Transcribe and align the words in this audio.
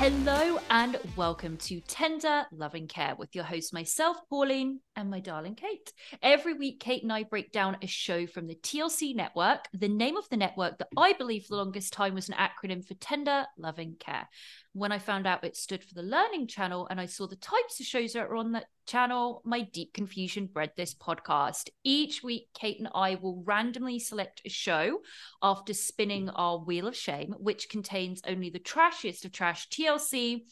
Hello 0.00 0.58
and 0.70 0.96
welcome 1.14 1.58
to 1.58 1.78
Tender 1.80 2.46
Loving 2.52 2.88
Care 2.88 3.14
with 3.18 3.34
your 3.34 3.44
host, 3.44 3.74
myself, 3.74 4.16
Pauline, 4.30 4.80
and 5.00 5.10
my 5.10 5.18
darling 5.18 5.54
Kate. 5.54 5.92
Every 6.22 6.54
week, 6.54 6.78
Kate 6.78 7.02
and 7.02 7.12
I 7.12 7.24
break 7.24 7.50
down 7.50 7.78
a 7.82 7.86
show 7.86 8.26
from 8.26 8.46
the 8.46 8.54
TLC 8.54 9.16
network, 9.16 9.66
the 9.72 9.88
name 9.88 10.16
of 10.16 10.28
the 10.28 10.36
network 10.36 10.78
that 10.78 10.88
I 10.96 11.14
believe 11.14 11.44
for 11.44 11.54
the 11.54 11.62
longest 11.62 11.92
time 11.92 12.14
was 12.14 12.28
an 12.28 12.36
acronym 12.36 12.86
for 12.86 12.94
Tender 12.94 13.46
Loving 13.58 13.96
Care. 13.98 14.28
When 14.72 14.92
I 14.92 14.98
found 14.98 15.26
out 15.26 15.42
it 15.42 15.56
stood 15.56 15.82
for 15.82 15.94
the 15.94 16.02
Learning 16.02 16.46
Channel 16.46 16.86
and 16.88 17.00
I 17.00 17.06
saw 17.06 17.26
the 17.26 17.36
types 17.36 17.80
of 17.80 17.86
shows 17.86 18.12
that 18.12 18.26
are 18.26 18.36
on 18.36 18.52
that 18.52 18.66
channel, 18.86 19.42
my 19.44 19.62
deep 19.62 19.92
confusion 19.94 20.46
bred 20.46 20.72
this 20.76 20.94
podcast. 20.94 21.70
Each 21.82 22.22
week, 22.22 22.48
Kate 22.54 22.78
and 22.78 22.88
I 22.94 23.16
will 23.16 23.42
randomly 23.44 23.98
select 23.98 24.42
a 24.44 24.50
show 24.50 25.00
after 25.42 25.74
spinning 25.74 26.28
our 26.28 26.58
Wheel 26.58 26.86
of 26.86 26.96
Shame, 26.96 27.34
which 27.38 27.68
contains 27.68 28.22
only 28.26 28.50
the 28.50 28.58
trashiest 28.58 29.24
of 29.24 29.32
trash 29.32 29.68
TLC 29.70 30.42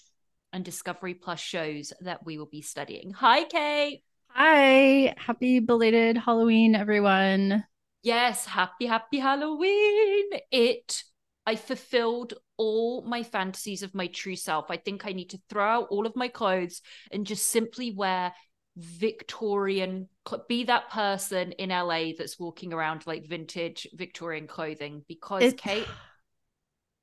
and 0.52 0.64
Discovery 0.64 1.14
Plus 1.14 1.40
shows 1.40 1.92
that 2.00 2.24
we 2.24 2.38
will 2.38 2.46
be 2.46 2.62
studying. 2.62 3.12
Hi, 3.12 3.44
Kate. 3.44 4.02
Hi, 4.30 5.14
happy 5.18 5.60
belated 5.60 6.16
Halloween, 6.16 6.74
everyone. 6.74 7.64
Yes, 8.02 8.46
happy, 8.46 8.86
happy 8.86 9.18
Halloween. 9.18 10.24
It, 10.50 11.02
I 11.44 11.56
fulfilled 11.56 12.34
all 12.56 13.02
my 13.02 13.22
fantasies 13.22 13.82
of 13.82 13.94
my 13.94 14.06
true 14.06 14.36
self. 14.36 14.70
I 14.70 14.76
think 14.76 15.04
I 15.06 15.12
need 15.12 15.30
to 15.30 15.40
throw 15.48 15.64
out 15.64 15.88
all 15.90 16.06
of 16.06 16.16
my 16.16 16.28
clothes 16.28 16.80
and 17.10 17.26
just 17.26 17.48
simply 17.48 17.92
wear 17.92 18.32
Victorian, 18.76 20.08
be 20.48 20.64
that 20.64 20.90
person 20.90 21.52
in 21.52 21.72
LA 21.72 22.12
that's 22.16 22.38
walking 22.38 22.72
around 22.72 23.06
like 23.06 23.26
vintage 23.26 23.88
Victorian 23.92 24.46
clothing 24.46 25.04
because 25.08 25.42
It- 25.42 25.58
Kate, 25.58 25.88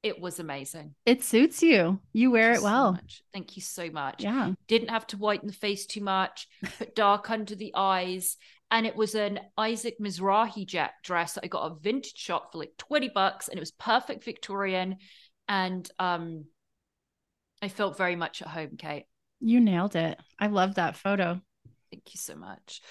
it 0.05 0.21
was 0.21 0.39
amazing. 0.39 0.93
It 1.07 1.23
suits 1.23 1.63
you. 1.63 1.99
You 2.13 2.29
wear 2.29 2.53
Thank 2.53 2.57
it 2.57 2.59
so 2.59 2.65
well. 2.65 2.91
much. 2.91 3.23
Thank 3.33 3.55
you 3.55 3.63
so 3.63 3.89
much. 3.89 4.23
Yeah. 4.23 4.51
Didn't 4.67 4.89
have 4.89 5.07
to 5.07 5.17
whiten 5.17 5.47
the 5.47 5.53
face 5.53 5.87
too 5.87 6.01
much, 6.01 6.47
put 6.77 6.95
dark 6.95 7.31
under 7.31 7.55
the 7.55 7.73
eyes. 7.75 8.37
And 8.69 8.85
it 8.85 8.95
was 8.95 9.15
an 9.15 9.39
Isaac 9.57 9.95
Mizrahi 9.99 10.67
jet 10.67 10.91
dress 11.03 11.33
that 11.33 11.43
I 11.43 11.47
got 11.47 11.71
a 11.71 11.79
vintage 11.81 12.17
shop 12.17 12.51
for 12.51 12.59
like 12.59 12.73
20 12.77 13.09
bucks 13.15 13.47
and 13.47 13.57
it 13.57 13.59
was 13.59 13.71
perfect 13.71 14.23
Victorian. 14.23 14.97
And 15.47 15.89
um 15.97 16.45
I 17.63 17.67
felt 17.69 17.97
very 17.97 18.15
much 18.15 18.43
at 18.43 18.47
home, 18.47 18.77
Kate. 18.77 19.05
You 19.39 19.59
nailed 19.59 19.95
it. 19.95 20.19
I 20.37 20.47
love 20.47 20.75
that 20.75 20.97
photo. 20.97 21.41
Thank 21.91 22.13
you 22.13 22.17
so 22.19 22.35
much. 22.35 22.81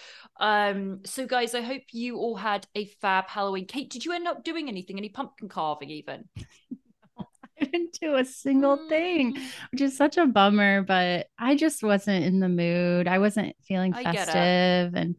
Um, 0.40 1.02
so 1.04 1.26
guys, 1.26 1.54
I 1.54 1.60
hope 1.60 1.82
you 1.92 2.16
all 2.16 2.34
had 2.34 2.66
a 2.74 2.86
fab 2.86 3.28
Halloween. 3.28 3.66
Kate, 3.66 3.90
did 3.90 4.04
you 4.04 4.12
end 4.12 4.26
up 4.26 4.42
doing 4.42 4.68
anything? 4.68 4.96
Any 4.98 5.10
pumpkin 5.10 5.48
carving 5.48 5.90
even? 5.90 6.24
I 7.74 8.16
a 8.16 8.24
single 8.24 8.88
thing, 8.88 9.34
Mm. 9.34 9.42
which 9.72 9.80
is 9.80 9.96
such 9.96 10.16
a 10.16 10.26
bummer, 10.26 10.82
but 10.82 11.26
I 11.38 11.56
just 11.56 11.82
wasn't 11.82 12.24
in 12.24 12.40
the 12.40 12.48
mood. 12.48 13.08
I 13.08 13.18
wasn't 13.18 13.56
feeling 13.66 13.94
I 13.94 14.02
get 14.02 14.14
it. 14.14 14.16
festive 14.32 14.94
and 14.94 15.16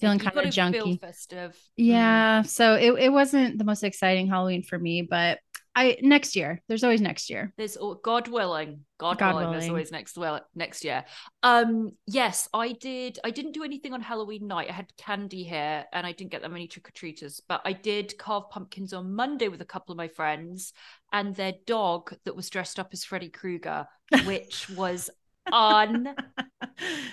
feeling 0.00 0.18
kind 0.18 0.28
of 0.28 0.34
gotta 0.54 0.72
feel 0.72 0.86
junky. 0.86 1.00
festive. 1.00 1.52
Mm. 1.52 1.56
Yeah. 1.76 2.42
So 2.42 2.74
it, 2.74 2.92
it 2.98 3.12
wasn't 3.12 3.58
the 3.58 3.64
most 3.64 3.82
exciting 3.82 4.28
Halloween 4.28 4.62
for 4.62 4.78
me, 4.78 5.02
but 5.02 5.38
I 5.74 5.96
next 6.02 6.34
year. 6.34 6.60
There's 6.68 6.84
always 6.84 7.00
next 7.00 7.30
year. 7.30 7.52
There's 7.56 7.76
God 8.02 8.28
willing, 8.28 8.80
God, 8.98 9.18
God 9.18 9.34
willing, 9.36 9.52
there's 9.52 9.68
always 9.68 9.92
next 9.92 10.18
well 10.18 10.40
next 10.54 10.84
year. 10.84 11.04
Um, 11.42 11.92
yes, 12.06 12.48
I 12.52 12.72
did. 12.72 13.18
I 13.24 13.30
didn't 13.30 13.52
do 13.52 13.64
anything 13.64 13.92
on 13.92 14.00
Halloween 14.00 14.46
night. 14.46 14.68
I 14.68 14.72
had 14.72 14.96
candy 14.96 15.44
here, 15.44 15.84
and 15.92 16.06
I 16.06 16.12
didn't 16.12 16.32
get 16.32 16.42
that 16.42 16.50
many 16.50 16.66
trick 16.66 16.88
or 16.88 16.92
treaters. 16.92 17.40
But 17.48 17.60
I 17.64 17.72
did 17.72 18.18
carve 18.18 18.50
pumpkins 18.50 18.92
on 18.92 19.14
Monday 19.14 19.48
with 19.48 19.60
a 19.60 19.66
couple 19.66 19.92
of 19.92 19.98
my 19.98 20.08
friends 20.08 20.72
and 21.12 21.34
their 21.34 21.54
dog 21.66 22.14
that 22.24 22.36
was 22.36 22.50
dressed 22.50 22.78
up 22.78 22.88
as 22.92 23.04
Freddy 23.04 23.28
Krueger, 23.28 23.86
which 24.24 24.68
was 24.70 25.10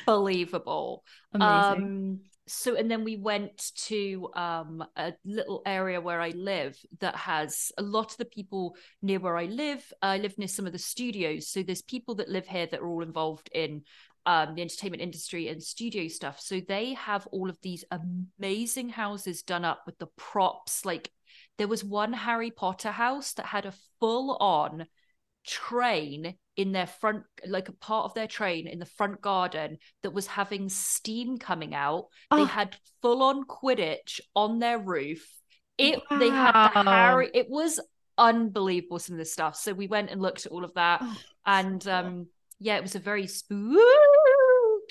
unbelievable. 0.08 1.04
Amazing. 1.34 1.84
Um, 1.84 2.20
so 2.48 2.76
and 2.76 2.90
then 2.90 3.04
we 3.04 3.18
went 3.18 3.72
to 3.76 4.30
um 4.36 4.84
a 4.96 5.14
little 5.24 5.62
area 5.66 6.00
where 6.00 6.22
I 6.22 6.30
live 6.30 6.78
that 7.00 7.16
has 7.16 7.72
a 7.78 7.82
lot 7.82 8.12
of 8.12 8.18
the 8.18 8.26
people 8.26 8.76
near 9.02 9.20
where 9.20 9.38
I 9.38 9.46
live. 9.46 9.92
I 10.02 10.18
live 10.18 10.38
near 10.38 10.48
some 10.48 10.68
of 10.68 10.74
the 10.74 10.80
studios, 10.80 11.48
so 11.48 11.64
there's 11.64 11.82
people 11.82 12.16
that 12.16 12.30
live 12.30 12.48
here 12.48 12.68
that 12.68 12.80
are 12.80 12.88
all 12.88 13.04
involved 13.04 13.50
in 13.54 13.84
um 14.26 14.56
the 14.56 14.62
entertainment 14.62 15.02
industry 15.02 15.48
and 15.48 15.62
studio 15.62 16.08
stuff. 16.08 16.40
So 16.40 16.60
they 16.60 16.94
have 16.94 17.28
all 17.28 17.50
of 17.50 17.58
these 17.62 17.84
amazing 17.92 18.90
houses 18.90 19.42
done 19.42 19.66
up 19.66 19.84
with 19.86 19.98
the 19.98 20.08
props. 20.16 20.86
Like 20.86 21.12
there 21.58 21.68
was 21.68 21.84
one 21.84 22.14
Harry 22.14 22.52
Potter 22.52 22.92
house 22.92 23.34
that 23.34 23.48
had 23.48 23.66
a 23.66 23.74
full 24.00 24.38
on 24.40 24.86
train 25.46 26.36
in 26.58 26.72
their 26.72 26.88
front 26.88 27.24
like 27.48 27.70
a 27.70 27.74
part 27.74 28.06
of 28.06 28.14
their 28.14 28.28
train 28.28 28.68
in 28.68 28.80
the 28.80 28.86
front 28.86 29.22
garden 29.22 29.78
that 30.04 30.12
was 30.12 30.28
having 30.28 30.70
steam 30.70 31.38
coming 31.38 31.74
out. 31.76 32.08
They 32.32 32.42
Oh. 32.42 32.46
had 32.46 32.76
full 33.02 33.22
on 33.24 33.44
quidditch 33.46 34.20
on 34.36 34.60
their 34.60 34.80
roof. 34.80 35.28
It 35.78 36.00
they 36.10 36.30
had 36.30 36.54
the 36.54 36.70
harry 36.90 37.30
it 37.34 37.50
was 37.50 37.80
unbelievable 38.18 39.00
some 39.00 39.16
of 39.16 39.20
this 39.20 39.34
stuff. 39.34 39.56
So 39.58 39.74
we 39.74 39.88
went 39.88 40.10
and 40.10 40.22
looked 40.22 40.46
at 40.46 40.52
all 40.52 40.64
of 40.64 40.74
that 40.76 41.00
Oh, 41.04 41.18
and 41.46 41.86
um 41.88 42.28
yeah 42.60 42.78
it 42.78 42.82
was 42.84 42.96
a 42.96 43.00
very 43.00 43.28
spooky 43.28 43.78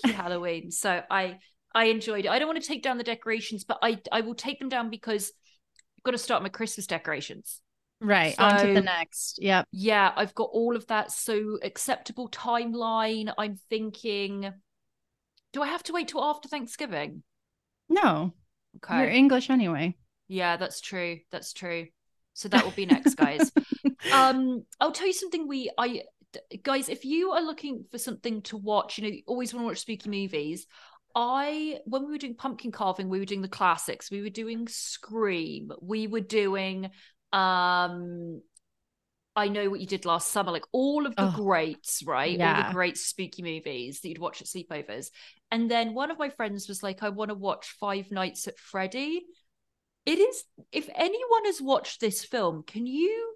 halloween. 0.05 0.71
So 0.71 1.03
i 1.11 1.39
i 1.75 1.87
enjoyed 1.87 2.27
it. 2.27 2.31
I 2.31 2.39
don't 2.39 2.49
want 2.49 2.61
to 2.63 2.69
take 2.69 2.83
down 2.83 2.99
the 2.99 3.05
decorations 3.05 3.65
but 3.65 3.79
i 3.83 3.99
i 4.13 4.21
will 4.21 4.35
take 4.35 4.59
them 4.59 4.69
down 4.69 4.91
because 4.91 5.33
i've 5.99 6.03
got 6.05 6.11
to 6.13 6.19
start 6.19 6.43
my 6.43 6.49
christmas 6.49 6.87
decorations 6.87 7.61
right. 8.05 8.35
on 8.39 8.67
to 8.67 8.75
the 8.75 8.81
next. 8.81 9.39
Yep. 9.41 9.69
yeah, 9.73 10.13
I've 10.15 10.35
got 10.35 10.51
all 10.53 10.77
of 10.77 10.87
that. 10.89 11.11
So 11.13 11.59
acceptable 11.63 12.29
timeline. 12.29 13.33
I'm 13.37 13.59
thinking, 13.71 14.53
do 15.53 15.63
I 15.63 15.69
have 15.69 15.83
to 15.85 15.93
wait 15.93 16.09
till 16.09 16.23
after 16.23 16.49
Thanksgiving? 16.49 17.23
No. 17.89 18.33
Okay. 18.77 18.99
You're 18.99 19.11
English 19.11 19.51
anyway. 19.51 19.97
Yeah, 20.29 20.57
that's 20.57 20.81
true. 20.81 21.19
That's 21.31 21.53
true. 21.53 21.87
So 22.33 22.49
that 22.49 22.65
will 22.65 22.73
be 22.73 22.87
next, 22.87 23.15
guys. 23.15 23.53
um, 24.13 24.65
I'll 24.81 24.93
tell 24.93 25.07
you 25.07 25.13
something. 25.13 25.47
We, 25.47 25.71
I, 25.79 26.03
guys, 26.63 26.89
if 26.89 27.05
you 27.05 27.31
are 27.31 27.43
looking 27.43 27.85
for 27.91 27.99
something 27.99 28.43
to 28.43 28.57
watch, 28.57 28.99
you 28.99 29.05
know, 29.05 29.11
you 29.11 29.23
always 29.27 29.55
want 29.55 29.65
to 29.65 29.69
watch 29.69 29.79
spooky 29.79 30.11
movies. 30.11 30.67
I, 31.15 31.79
when 31.85 32.05
we 32.05 32.11
were 32.11 32.19
doing 32.19 32.35
pumpkin 32.35 32.73
carving, 32.73 33.09
we 33.09 33.21
were 33.21 33.25
doing 33.25 33.43
the 33.43 33.49
classics. 33.49 34.11
We 34.11 34.21
were 34.21 34.31
doing 34.31 34.67
Scream. 34.67 35.71
We 35.81 36.09
were 36.09 36.21
doing, 36.21 36.91
um, 37.35 38.41
I 39.37 39.49
know 39.49 39.69
what 39.69 39.81
you 39.81 39.87
did 39.87 40.05
last 40.05 40.31
summer, 40.31 40.53
like 40.53 40.67
all 40.73 41.07
of 41.07 41.17
the 41.17 41.25
Oh, 41.25 41.33
greats, 41.35 42.03
right? 42.07 42.41
All 42.41 42.55
the 42.55 42.73
great 42.73 42.97
spooky 42.97 43.43
movies 43.43 44.01
that 44.01 44.09
you'd 44.09 44.19
watch 44.19 44.41
at 44.41 44.47
sleepovers. 44.47 45.09
And 45.51 45.71
then 45.71 45.95
one 45.95 46.11
of 46.11 46.19
my 46.19 46.31
friends 46.31 46.69
was 46.69 46.83
like, 46.83 47.03
I 47.03 47.09
want 47.09 47.31
to 47.31 47.35
watch 47.35 47.75
Five 47.81 48.11
Nights 48.13 48.47
at 48.47 48.59
Freddy. 48.59 49.23
It 50.07 50.19
is, 50.19 50.45
if 50.71 50.89
anyone 50.95 51.47
has 51.47 51.61
watched 51.61 52.01
this 52.01 52.25
film, 52.25 52.63
can 52.67 52.87
you 52.87 53.35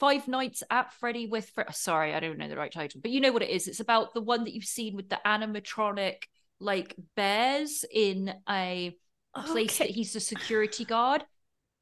Five 0.00 0.26
Nights 0.28 0.62
at 0.68 0.92
Freddy 0.94 1.26
with 1.26 1.48
Fre- 1.50 1.70
sorry, 1.70 2.12
I 2.14 2.20
don't 2.20 2.38
know 2.38 2.48
the 2.48 2.56
right 2.56 2.72
title, 2.72 3.00
but 3.00 3.12
you 3.12 3.20
know 3.20 3.32
what 3.32 3.42
it 3.42 3.50
is. 3.50 3.68
It's 3.68 3.80
about 3.80 4.14
the 4.14 4.22
one 4.22 4.44
that 4.44 4.54
you've 4.54 4.64
seen 4.64 4.96
with 4.96 5.08
the 5.08 5.20
animatronic 5.24 6.16
like 6.58 6.94
bears 7.14 7.84
in 7.92 8.34
a 8.48 8.96
place 9.46 9.78
that 9.78 9.90
he's 9.90 10.16
a 10.16 10.20
security 10.20 10.84
guard. 10.84 11.22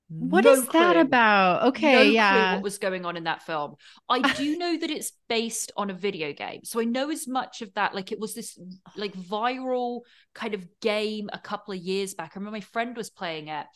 What 0.08 0.44
No 0.44 0.46
is 0.46 0.68
that 0.70 0.96
clue. 0.96 0.96
about? 0.96 1.68
No 1.90 2.04
Okay, 2.04 2.10
clue 2.12 2.42
yeah. 2.42 2.46
what 2.48 2.62
was 2.62 2.78
going 2.78 3.04
on 3.04 3.16
in 3.16 3.24
that 3.24 3.42
film. 3.42 3.76
I 4.08 4.22
do 4.34 4.56
know 4.58 4.76
that 4.78 4.90
it's 4.90 5.12
based 5.28 5.72
on 5.76 5.90
a 5.90 5.94
video 5.94 6.32
game, 6.32 6.64
so 6.64 6.80
I 6.80 6.84
know 6.84 7.10
as 7.10 7.26
much 7.26 7.62
of 7.62 7.72
that. 7.74 7.94
Like 7.94 8.12
it 8.12 8.20
was 8.20 8.34
this 8.34 8.58
like 8.96 9.14
viral 9.14 10.02
kind 10.34 10.54
of 10.54 10.66
game 10.80 11.30
a 11.32 11.38
couple 11.38 11.74
of 11.74 11.80
years 11.80 12.14
back. 12.14 12.32
I 12.34 12.38
remember 12.38 12.56
my 12.56 12.60
friend 12.60 12.96
was 12.96 13.10
playing 13.10 13.48
it 13.48 13.66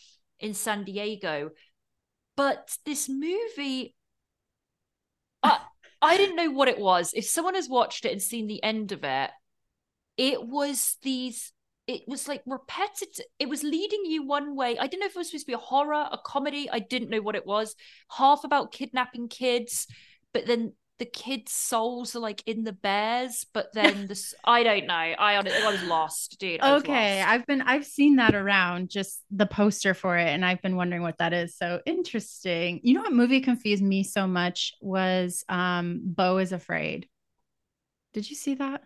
in 0.40 0.54
San 0.54 0.84
Diego, 0.84 1.50
but 2.36 2.76
this 2.86 3.08
movie, 3.08 3.94
I 5.42 5.60
I 6.00 6.16
didn't 6.16 6.36
know 6.36 6.50
what 6.50 6.68
it 6.68 6.78
was. 6.78 7.12
If 7.14 7.24
someone 7.24 7.54
has 7.54 7.68
watched 7.68 8.04
it 8.04 8.12
and 8.12 8.22
seen 8.22 8.46
the 8.46 8.62
end 8.62 8.92
of 8.92 9.02
it, 9.04 9.30
it 10.16 10.42
was 10.46 10.96
these 11.02 11.52
it 11.88 12.02
was 12.08 12.28
like 12.28 12.42
repetitive 12.46 13.26
it 13.40 13.48
was 13.48 13.64
leading 13.64 14.04
you 14.06 14.24
one 14.24 14.54
way 14.56 14.78
i 14.78 14.86
didn't 14.86 15.00
know 15.00 15.06
if 15.06 15.16
it 15.16 15.18
was 15.18 15.28
supposed 15.28 15.46
to 15.46 15.50
be 15.50 15.54
a 15.54 15.58
horror 15.58 16.08
a 16.12 16.18
comedy 16.24 16.70
i 16.70 16.78
didn't 16.78 17.10
know 17.10 17.22
what 17.22 17.36
it 17.36 17.46
was 17.46 17.74
half 18.10 18.44
about 18.44 18.72
kidnapping 18.72 19.28
kids 19.28 19.88
but 20.34 20.46
then 20.46 20.74
the 21.00 21.06
kids 21.06 21.52
souls 21.52 22.16
are 22.16 22.20
like 22.20 22.42
in 22.46 22.64
the 22.64 22.72
bears 22.72 23.46
but 23.54 23.68
then 23.74 24.06
this 24.08 24.34
i 24.44 24.62
don't 24.62 24.86
know 24.86 24.94
i 24.94 25.36
honestly 25.36 25.64
i 25.64 25.72
was 25.72 25.82
lost 25.82 26.38
dude 26.40 26.62
was 26.64 26.84
Okay, 26.84 26.84
lost. 26.86 27.22
I've 27.22 27.46
been 27.46 27.62
I've 27.62 27.86
seen 27.86 28.16
that 28.16 28.34
around, 28.34 28.90
just 28.90 29.22
the 29.30 29.46
poster 29.46 29.94
for 29.94 30.18
it, 30.18 30.26
and 30.26 30.44
I've 30.44 30.60
been 30.60 30.74
wondering 30.74 31.02
what 31.02 31.18
that 31.18 31.32
is. 31.32 31.56
So 31.56 31.80
interesting. 31.86 32.80
You 32.82 32.94
know 32.94 33.02
what 33.02 33.12
movie 33.12 33.40
confused 33.40 33.82
me 33.82 34.02
so 34.02 34.26
much 34.26 34.72
was 34.80 35.44
um 35.48 36.00
Beau 36.04 36.38
is 36.38 36.50
Afraid. 36.50 37.08
Did 38.12 38.28
you 38.28 38.36
see 38.36 38.54
that? 38.56 38.82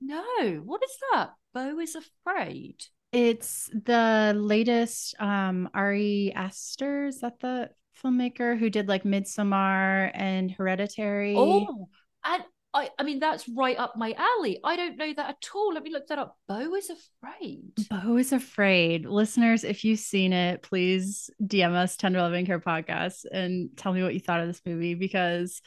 no 0.00 0.60
what 0.64 0.82
is 0.84 0.96
that 1.12 1.34
beau 1.54 1.78
is 1.78 1.94
afraid 1.96 2.76
It's 3.12 3.70
the 3.72 4.34
latest 4.36 5.14
um 5.20 5.68
Ari 5.72 6.32
Aster, 6.34 7.06
is 7.06 7.20
that 7.20 7.38
the 7.40 7.70
filmmaker 8.02 8.58
who 8.58 8.68
did 8.70 8.88
like 8.88 9.04
Midsommar 9.04 10.10
and 10.12 10.50
Hereditary? 10.50 11.34
oh 11.38 11.88
and 12.24 12.42
I, 12.74 12.90
I 12.98 13.04
mean 13.04 13.20
that's 13.20 13.48
right 13.48 13.78
up 13.78 13.94
my 13.96 14.12
alley. 14.18 14.58
I 14.64 14.74
don't 14.74 14.96
know 14.96 15.14
that 15.14 15.28
at 15.30 15.48
all. 15.54 15.72
Let 15.72 15.84
me 15.84 15.92
look 15.92 16.08
that 16.08 16.18
up. 16.18 16.36
Beau 16.48 16.74
is 16.74 16.90
afraid. 16.90 17.70
Beau 17.88 18.16
is 18.16 18.32
afraid. 18.32 19.06
Listeners, 19.06 19.62
if 19.62 19.84
you've 19.84 20.00
seen 20.00 20.32
it, 20.32 20.60
please 20.62 21.30
DM 21.40 21.72
us 21.72 21.96
Tender 21.96 22.18
Loving 22.18 22.46
Care 22.46 22.58
podcast 22.58 23.26
and 23.30 23.70
tell 23.76 23.92
me 23.92 24.02
what 24.02 24.12
you 24.12 24.18
thought 24.18 24.40
of 24.40 24.48
this 24.48 24.60
movie 24.66 24.96
because 24.96 25.62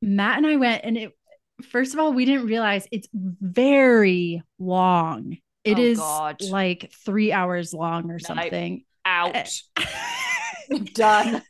Matt 0.00 0.38
and 0.38 0.46
I 0.46 0.54
went 0.54 0.84
and 0.84 0.96
it 0.96 1.12
first 1.62 1.94
of 1.94 2.00
all, 2.00 2.12
we 2.12 2.24
didn't 2.24 2.46
realize 2.46 2.86
it's 2.92 3.08
very 3.12 4.42
long. 4.58 5.38
It 5.64 5.78
Oh, 5.78 5.82
is 5.82 5.98
God. 5.98 6.36
like 6.50 6.92
three 7.04 7.32
hours 7.32 7.74
long 7.74 8.10
or 8.10 8.18
something. 8.18 8.84
Out. 9.04 9.50
Done. 10.94 11.42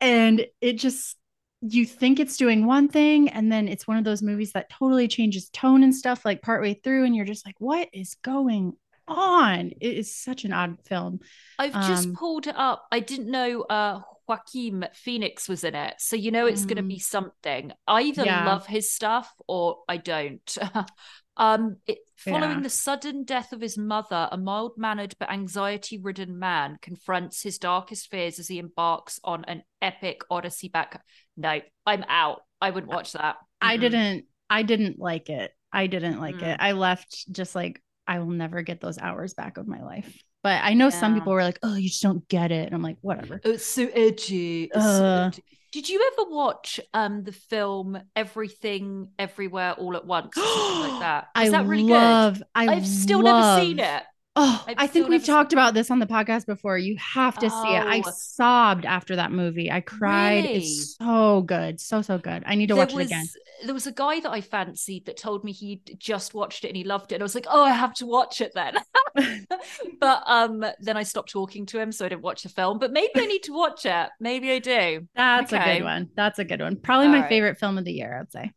and 0.00 0.46
it 0.60 0.74
just 0.74 1.16
you 1.62 1.84
think 1.86 2.18
it's 2.20 2.36
doing 2.36 2.66
one 2.66 2.88
thing 2.88 3.28
and 3.28 3.50
then 3.50 3.68
it's 3.68 3.86
one 3.86 3.96
of 3.96 4.04
those 4.04 4.22
movies 4.22 4.52
that 4.52 4.68
totally 4.70 5.06
changes 5.08 5.48
tone 5.50 5.82
and 5.84 5.94
stuff 5.94 6.24
like 6.24 6.42
partway 6.42 6.74
through 6.74 7.04
and 7.04 7.14
you're 7.14 7.24
just 7.24 7.46
like 7.46 7.54
what 7.58 7.88
is 7.92 8.16
going 8.22 8.72
on 9.06 9.72
it 9.80 9.94
is 9.96 10.14
such 10.14 10.44
an 10.44 10.52
odd 10.52 10.76
film 10.86 11.20
I've 11.58 11.72
just 11.86 12.06
Um, 12.08 12.14
pulled 12.14 12.46
it 12.46 12.54
up. 12.56 12.86
I 12.90 13.00
didn't 13.00 13.30
know 13.30 13.62
uh 13.62 14.00
Joaquin 14.26 14.88
Phoenix 14.94 15.48
was 15.48 15.64
in 15.64 15.74
it. 15.74 15.94
So 15.98 16.16
you 16.16 16.30
know 16.30 16.46
it's 16.46 16.64
gonna 16.64 16.82
Mm. 16.82 16.88
be 16.88 16.98
something. 16.98 17.72
I 17.86 18.02
either 18.02 18.24
Yeah. 18.24 18.44
love 18.46 18.66
his 18.66 18.92
stuff 18.92 19.32
or 19.46 19.78
I 19.88 19.96
don't. 19.96 20.58
um 21.36 21.76
it, 21.86 21.98
following 22.16 22.58
Yeah. 22.58 22.62
the 22.62 22.70
sudden 22.70 23.24
death 23.24 23.52
of 23.52 23.60
his 23.60 23.78
mother, 23.78 24.28
a 24.30 24.36
mild-mannered 24.36 25.14
but 25.18 25.30
anxiety-ridden 25.30 26.38
man 26.38 26.76
confronts 26.82 27.42
his 27.42 27.58
darkest 27.58 28.10
fears 28.10 28.38
as 28.38 28.48
he 28.48 28.58
embarks 28.58 29.18
on 29.24 29.44
an 29.46 29.62
epic 29.80 30.22
odyssey 30.30 30.68
back. 30.68 31.02
No, 31.36 31.60
I'm 31.86 32.04
out. 32.08 32.42
I 32.60 32.70
wouldn't 32.70 32.92
watch 32.92 33.12
that. 33.12 33.36
i 33.60 33.76
Mm-mm. 33.76 33.80
didn't 33.80 34.24
i 34.50 34.62
didn't 34.62 34.98
like 34.98 35.30
it 35.30 35.50
i 35.72 35.86
didn't 35.86 36.20
like 36.20 36.36
Mm. 36.36 36.42
it 36.54 36.56
i 36.60 36.72
left 36.72 37.24
just 37.32 37.54
like 37.54 37.82
i 38.06 38.18
will 38.18 38.26
never 38.30 38.62
get 38.62 38.80
those 38.80 38.98
hours 38.98 39.34
back 39.34 39.56
of 39.56 39.66
my 39.66 39.82
life 39.82 40.22
but 40.42 40.60
i 40.64 40.74
know 40.74 40.90
some 40.90 41.14
people 41.14 41.32
were 41.32 41.42
like 41.42 41.58
oh 41.62 41.74
you 41.74 41.88
just 41.88 42.02
don't 42.02 42.26
get 42.28 42.50
it 42.52 42.66
and 42.66 42.74
i'm 42.74 42.82
like 42.82 42.96
whatever 43.00 43.40
it's 43.44 43.64
so 43.64 43.88
edgy. 43.94 44.64
It's 44.64 44.84
so 44.84 45.04
Uh. 45.04 45.30
edgy. 45.30 45.44
Did 45.72 45.88
you 45.88 46.10
ever 46.12 46.28
watch 46.30 46.80
um 46.92 47.22
the 47.24 47.32
film 47.32 47.98
Everything 48.14 49.08
Everywhere 49.18 49.72
All 49.72 49.96
at 49.96 50.04
Once 50.06 50.36
or 50.36 50.46
something 50.46 50.78
like 50.78 51.00
that? 51.00 51.28
I 51.34 51.48
that 51.48 51.66
really 51.66 51.84
love, 51.84 52.38
good? 52.38 52.46
I 52.54 52.64
I've 52.74 52.86
still 52.86 53.22
never 53.22 53.42
seen 53.42 53.78
it. 53.78 54.02
Oh, 54.34 54.64
I've 54.66 54.76
I 54.78 54.86
think 54.86 55.08
we've 55.08 55.24
talked 55.26 55.52
about 55.52 55.74
this 55.74 55.90
on 55.90 55.98
the 55.98 56.06
podcast 56.06 56.46
before. 56.46 56.78
You 56.78 56.96
have 56.96 57.38
to 57.40 57.50
see 57.50 57.74
it. 57.74 57.82
I 57.84 58.02
Oh. 58.06 58.10
sobbed 58.16 58.86
after 58.86 59.16
that 59.16 59.30
movie. 59.30 59.70
I 59.70 59.82
cried. 59.82 60.44
Really? 60.44 60.54
It's 60.56 60.96
so 60.96 61.42
good. 61.42 61.78
So, 61.80 62.00
so 62.00 62.16
good. 62.16 62.42
I 62.46 62.54
need 62.54 62.68
to 62.68 62.74
There 62.74 62.82
watch 62.82 62.94
was 62.94 63.02
it 63.04 63.12
again. 63.12 63.26
there 63.66 63.74
was 63.74 63.86
a 63.86 63.92
guy 63.92 64.20
that 64.20 64.30
I 64.30 64.40
fancied 64.40 65.04
that 65.04 65.18
told 65.18 65.44
me 65.44 65.52
he'd 65.52 65.96
just 65.98 66.32
watched 66.32 66.64
it 66.64 66.68
and 66.68 66.76
he 66.78 66.84
loved 66.84 67.12
it. 67.12 67.16
And 67.16 67.22
I 67.22 67.26
was 67.26 67.34
like, 67.34 67.46
oh, 67.50 67.62
I 67.62 67.72
have 67.72 67.92
to 67.94 68.06
watch 68.06 68.40
it 68.40 68.52
then. 68.54 68.76
but 70.00 70.22
um 70.26 70.64
then 70.80 70.96
I 70.96 71.02
stopped 71.02 71.30
talking 71.30 71.66
to 71.66 71.78
him, 71.78 71.92
so 71.92 72.06
I 72.06 72.08
didn't 72.08 72.22
watch 72.22 72.42
the 72.44 72.48
film. 72.48 72.78
But 72.78 72.90
maybe 72.92 73.10
I 73.16 73.26
need 73.26 73.42
to 73.42 73.52
watch 73.52 73.84
it. 73.84 74.08
Maybe 74.18 74.50
I 74.52 74.60
do. 74.60 75.06
That's 75.14 75.52
a 75.52 75.58
good 75.58 75.84
one. 75.84 76.08
That's 76.16 76.38
a 76.38 76.44
good 76.46 76.62
one. 76.62 76.76
Probably 76.76 77.06
All 77.06 77.12
my 77.12 77.20
right. 77.20 77.28
favorite 77.28 77.58
film 77.58 77.76
of 77.76 77.84
the 77.84 77.92
year, 77.92 78.18
I'd 78.18 78.32
say. 78.32 78.52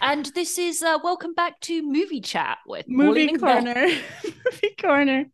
And 0.00 0.26
this 0.34 0.58
is 0.58 0.82
uh 0.82 0.98
welcome 1.02 1.34
back 1.34 1.60
to 1.60 1.82
movie 1.82 2.20
chat 2.20 2.58
with 2.66 2.88
Movie 2.88 3.34
corner. 3.34 3.74
Movie 4.24 4.74
corner. 4.80 5.26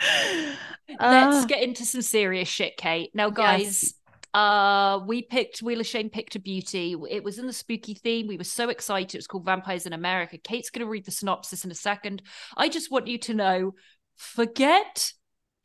Let's 0.00 0.56
Uh, 0.98 1.44
get 1.46 1.62
into 1.62 1.84
some 1.84 2.02
serious 2.02 2.48
shit, 2.48 2.76
Kate. 2.76 3.10
Now, 3.14 3.30
guys, 3.30 3.94
uh, 4.34 5.00
we 5.06 5.22
picked 5.22 5.60
Wheel 5.62 5.80
of 5.80 5.86
Shame 5.86 6.08
picked 6.10 6.36
a 6.36 6.40
beauty. 6.40 6.94
It 7.10 7.24
was 7.24 7.38
in 7.38 7.46
the 7.46 7.52
spooky 7.52 7.94
theme. 7.94 8.26
We 8.26 8.36
were 8.36 8.44
so 8.44 8.68
excited. 8.68 9.14
It 9.14 9.18
was 9.18 9.26
called 9.26 9.44
Vampires 9.44 9.86
in 9.86 9.92
America. 9.92 10.38
Kate's 10.38 10.70
going 10.70 10.84
to 10.84 10.90
read 10.90 11.04
the 11.04 11.10
synopsis 11.10 11.64
in 11.64 11.70
a 11.70 11.74
second. 11.74 12.22
I 12.56 12.68
just 12.68 12.90
want 12.90 13.08
you 13.08 13.18
to 13.18 13.34
know 13.34 13.74
forget 14.16 15.12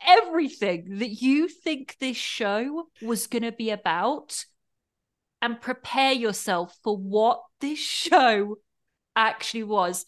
everything 0.06 1.00
that 1.00 1.10
you 1.22 1.48
think 1.48 1.98
this 2.00 2.18
show 2.18 2.88
was 3.02 3.28
going 3.28 3.44
to 3.44 3.52
be 3.52 3.70
about 3.70 4.46
and 5.42 5.60
prepare 5.62 6.14
yourself 6.14 6.76
for 6.84 6.98
what 6.98 7.42
this 7.60 7.80
show 7.80 8.58
actually 9.16 9.64
was. 9.64 10.06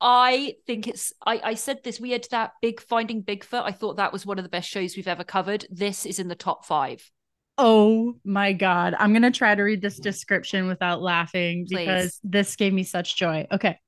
I 0.00 0.54
think 0.66 0.86
it's 0.88 1.12
I, 1.24 1.40
I 1.42 1.54
said 1.54 1.82
this. 1.82 1.98
We 1.98 2.10
had 2.10 2.26
that 2.30 2.52
big 2.60 2.80
finding 2.80 3.22
Bigfoot. 3.22 3.62
I 3.64 3.72
thought 3.72 3.96
that 3.96 4.12
was 4.12 4.26
one 4.26 4.38
of 4.38 4.44
the 4.44 4.50
best 4.50 4.68
shows 4.68 4.96
we've 4.96 5.08
ever 5.08 5.24
covered. 5.24 5.66
This 5.70 6.04
is 6.04 6.18
in 6.18 6.28
the 6.28 6.34
top 6.34 6.66
five. 6.66 7.10
Oh 7.58 8.18
my 8.22 8.52
God. 8.52 8.94
I'm 8.98 9.12
going 9.12 9.22
to 9.22 9.30
try 9.30 9.54
to 9.54 9.62
read 9.62 9.80
this 9.80 9.98
description 9.98 10.66
without 10.66 11.00
laughing 11.00 11.66
Please. 11.66 11.78
because 11.78 12.20
this 12.22 12.56
gave 12.56 12.72
me 12.72 12.82
such 12.82 13.16
joy. 13.16 13.46
Okay. 13.50 13.78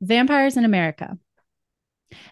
Vampires 0.00 0.56
in 0.56 0.64
America. 0.64 1.16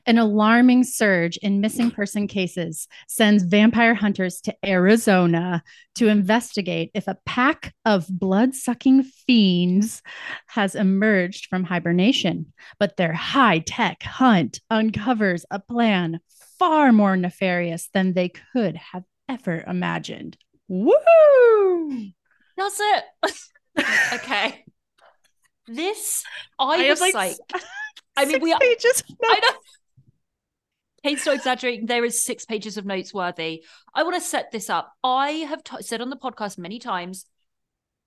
An 0.07 0.19
alarming 0.19 0.85
surge 0.85 1.37
in 1.39 1.61
missing 1.61 1.91
person 1.91 2.27
cases 2.27 2.89
sends 3.09 3.43
vampire 3.43 3.95
hunters 3.95 4.41
to 4.43 4.55
Arizona 4.65 5.63
to 5.97 6.09
investigate 6.09 6.91
if 6.95 7.07
a 7.09 7.19
pack 7.27 7.75
of 7.85 8.07
blood 8.09 8.55
sucking 8.55 9.03
fiends 9.03 10.03
has 10.47 10.75
emerged 10.75 11.47
from 11.47 11.65
hibernation. 11.65 12.53
But 12.79 12.97
their 12.97 13.13
high 13.13 13.61
tech 13.61 14.03
hunt 14.03 14.61
uncovers 14.71 15.45
a 15.51 15.59
plan 15.59 16.21
far 16.59 16.93
more 16.93 17.17
nefarious 17.17 17.89
than 17.93 18.13
they 18.13 18.31
could 18.53 18.77
have 18.77 19.05
ever 19.29 19.65
imagined. 19.67 20.37
Woo! 20.69 20.93
That's 22.57 22.81
it. 22.81 23.05
okay. 24.15 24.65
This 25.69 26.25
I, 26.59 26.87
I 26.87 26.91
was 26.91 27.01
like, 27.01 27.15
like, 27.15 27.37
s- 27.55 27.65
I 28.17 28.25
mean, 28.25 28.35
Six 28.35 28.43
we. 28.43 28.57
pages 28.61 29.03
of 29.09 29.17
I 29.25 29.41
know. 29.41 29.59
Kate's 31.05 31.27
not 31.27 31.35
exaggerating. 31.35 31.87
There 31.87 32.05
is 32.05 32.23
six 32.23 32.45
pages 32.45 32.77
of 32.77 32.85
notes 32.87 33.13
worthy. 33.13 33.65
I 33.95 34.05
want 34.05 34.15
to 34.15 34.21
set 34.21 34.53
this 34.53 34.71
up. 34.71 34.93
I 35.03 35.31
have 35.31 35.65
t- 35.65 35.83
said 35.83 36.01
on 36.01 36.11
the 36.11 36.17
podcast 36.17 36.59
many 36.59 36.79
times, 36.79 37.27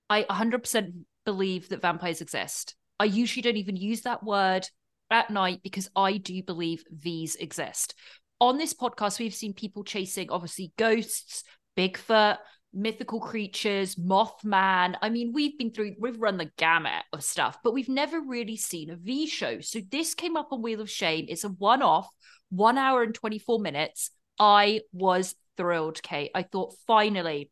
I 0.09 0.24
100% 0.24 0.93
believe 1.25 1.69
that 1.69 1.81
vampires 1.81 2.21
exist. 2.21 2.75
I 3.00 3.05
usually 3.05 3.41
don't 3.41 3.57
even 3.57 3.75
use 3.75 4.01
that 4.01 4.24
word 4.24 4.69
at 5.12 5.29
night 5.29 5.59
because 5.62 5.89
I 5.95 6.17
do 6.17 6.41
believe 6.41 6.83
these 6.89 7.35
exist. 7.35 7.95
On 8.39 8.57
this 8.57 8.74
podcast, 8.74 9.19
we've 9.19 9.35
seen 9.35 9.53
people 9.53 9.83
chasing 9.83 10.29
obviously 10.29 10.71
ghosts, 10.77 11.43
Bigfoot, 11.77 12.38
mythical 12.75 13.20
creatures, 13.20 13.96
Mothman. 13.96 14.96
I 15.01 15.10
mean, 15.10 15.32
we've 15.34 15.58
been 15.58 15.72
through, 15.72 15.96
we've 16.00 16.22
run 16.22 16.38
the 16.38 16.51
gamut 16.58 17.03
of 17.13 17.24
stuff, 17.24 17.58
but 17.63 17.74
we've 17.74 17.89
never 17.89 18.20
really 18.20 18.58
seen 18.58 18.89
a 18.89 18.96
V 18.96 19.27
show. 19.27 19.62
So 19.62 19.79
this 19.89 20.13
came 20.13 20.36
up 20.36 20.50
on 20.51 20.62
Wheel 20.62 20.82
of 20.82 20.89
Shame. 20.89 21.25
It's 21.29 21.44
a 21.44 21.50
one 21.50 21.82
off, 21.82 22.10
one 22.50 22.77
hour 22.77 23.01
and 23.01 23.15
24 23.15 23.60
minutes. 23.60 24.12
I 24.38 24.82
was 24.91 25.36
thrilled, 25.58 26.03
Kate. 26.03 26.32
I 26.36 26.44
thought 26.44 26.75
finally 26.86 27.50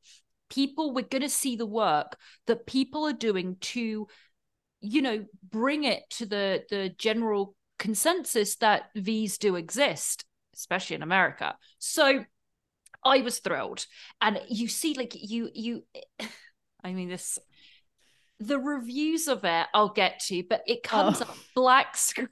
people 0.50 0.94
were 0.94 1.02
going 1.02 1.22
to 1.22 1.30
see 1.30 1.56
the 1.56 1.66
work 1.66 2.18
that 2.46 2.68
people 2.68 3.08
are 3.08 3.14
doing 3.14 3.58
to 3.60 4.08
you 4.82 5.02
know 5.02 5.26
bring 5.50 5.84
it 5.84 6.04
to 6.10 6.26
the 6.26 6.64
the 6.70 6.90
general 6.98 7.56
consensus 7.80 8.58
that 8.58 8.84
these 8.94 9.38
do 9.38 9.56
exist 9.56 10.26
especially 10.54 10.96
in 10.96 11.02
america 11.02 11.56
so 11.80 12.24
i 13.06 13.20
was 13.22 13.40
thrilled 13.40 13.86
and 14.22 14.40
you 14.50 14.68
see 14.68 14.94
like 14.96 15.14
you 15.16 15.50
you 15.54 15.84
i 16.84 16.94
mean 16.94 17.10
this 17.10 17.40
the 18.40 18.60
reviews 18.60 19.28
of 19.28 19.44
it 19.44 19.68
i'll 19.74 19.90
get 19.90 20.20
to 20.20 20.44
but 20.50 20.62
it 20.68 20.84
comes 20.84 21.22
Oh. 21.22 21.26
up 21.26 21.36
black 21.56 21.96
sc- 21.98 22.32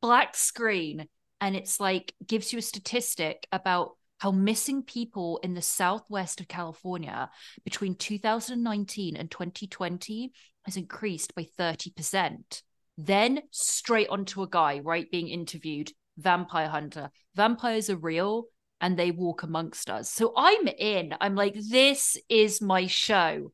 black 0.00 0.34
screen 0.36 1.06
and 1.40 1.56
it's 1.56 1.78
like 1.80 2.14
gives 2.26 2.52
you 2.52 2.58
a 2.58 2.62
statistic 2.62 3.46
about 3.52 3.90
how 4.18 4.30
missing 4.30 4.84
people 4.84 5.40
in 5.42 5.54
the 5.54 5.60
southwest 5.62 6.40
of 6.40 6.46
California 6.46 7.28
between 7.64 7.96
2019 7.96 9.16
and 9.16 9.28
2020 9.28 10.30
has 10.64 10.76
increased 10.76 11.34
by 11.34 11.44
30%. 11.58 12.62
Then 12.96 13.42
straight 13.50 14.08
onto 14.10 14.42
a 14.42 14.48
guy, 14.48 14.78
right, 14.78 15.10
being 15.10 15.26
interviewed, 15.28 15.90
vampire 16.16 16.68
hunter. 16.68 17.10
Vampires 17.34 17.90
are 17.90 17.96
real 17.96 18.44
and 18.82 18.98
they 18.98 19.12
walk 19.12 19.44
amongst 19.44 19.88
us. 19.88 20.10
So 20.10 20.34
I'm 20.36 20.66
in. 20.66 21.14
I'm 21.20 21.36
like, 21.36 21.54
this 21.54 22.18
is 22.28 22.60
my 22.60 22.88
show. 22.88 23.52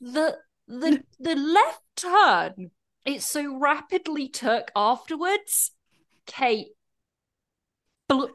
The 0.00 0.38
the 0.66 1.02
the 1.18 1.34
left 1.34 1.82
turn 1.96 2.70
it 3.04 3.22
so 3.22 3.58
rapidly 3.58 4.28
took 4.28 4.70
afterwards. 4.76 5.72
Kate, 6.26 6.68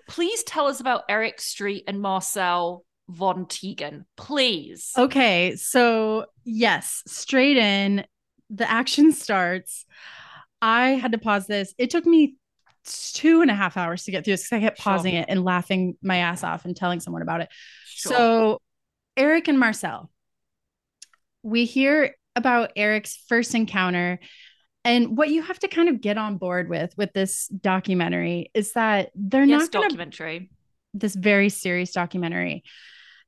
please 0.09 0.43
tell 0.43 0.67
us 0.67 0.79
about 0.79 1.03
Eric 1.07 1.39
Street 1.39 1.83
and 1.87 2.01
Marcel 2.01 2.83
von 3.07 3.45
Tegan, 3.45 4.05
please. 4.17 4.91
Okay, 4.97 5.55
so 5.55 6.25
yes, 6.43 7.03
straight 7.05 7.57
in, 7.57 8.05
the 8.49 8.69
action 8.69 9.11
starts. 9.11 9.85
I 10.61 10.91
had 10.91 11.11
to 11.11 11.17
pause 11.17 11.45
this. 11.45 11.75
It 11.77 11.89
took 11.89 12.05
me 12.05 12.37
two 12.83 13.41
and 13.41 13.49
a 13.49 13.55
half 13.55 13.77
hours 13.77 14.03
to 14.03 14.11
get 14.11 14.23
through 14.25 14.33
this 14.33 14.43
because 14.43 14.57
I 14.57 14.59
kept 14.61 14.77
Sure. 14.81 14.93
pausing 14.93 15.15
it 15.15 15.25
and 15.29 15.43
laughing 15.43 15.97
my 16.01 16.17
ass 16.17 16.43
off 16.43 16.65
and 16.65 16.75
telling 16.75 16.99
someone 16.99 17.21
about 17.21 17.41
it. 17.41 17.49
Sure. 17.85 18.11
So, 18.11 18.61
Eric 19.15 19.47
and 19.47 19.59
Marcel, 19.59 20.09
we 21.43 21.65
hear 21.65 22.15
about 22.35 22.71
Eric's 22.75 23.17
first 23.27 23.53
encounter. 23.55 24.19
And 24.85 25.17
what 25.17 25.29
you 25.29 25.41
have 25.43 25.59
to 25.59 25.67
kind 25.67 25.87
of 25.87 26.01
get 26.01 26.17
on 26.17 26.37
board 26.37 26.67
with 26.69 26.93
with 26.97 27.13
this 27.13 27.47
documentary 27.47 28.51
is 28.53 28.73
that 28.73 29.11
they're 29.15 29.45
yes, 29.45 29.61
not 29.61 29.71
to 29.71 29.79
documentary. 29.79 30.49
this 30.93 31.15
very 31.15 31.49
serious 31.49 31.91
documentary 31.93 32.63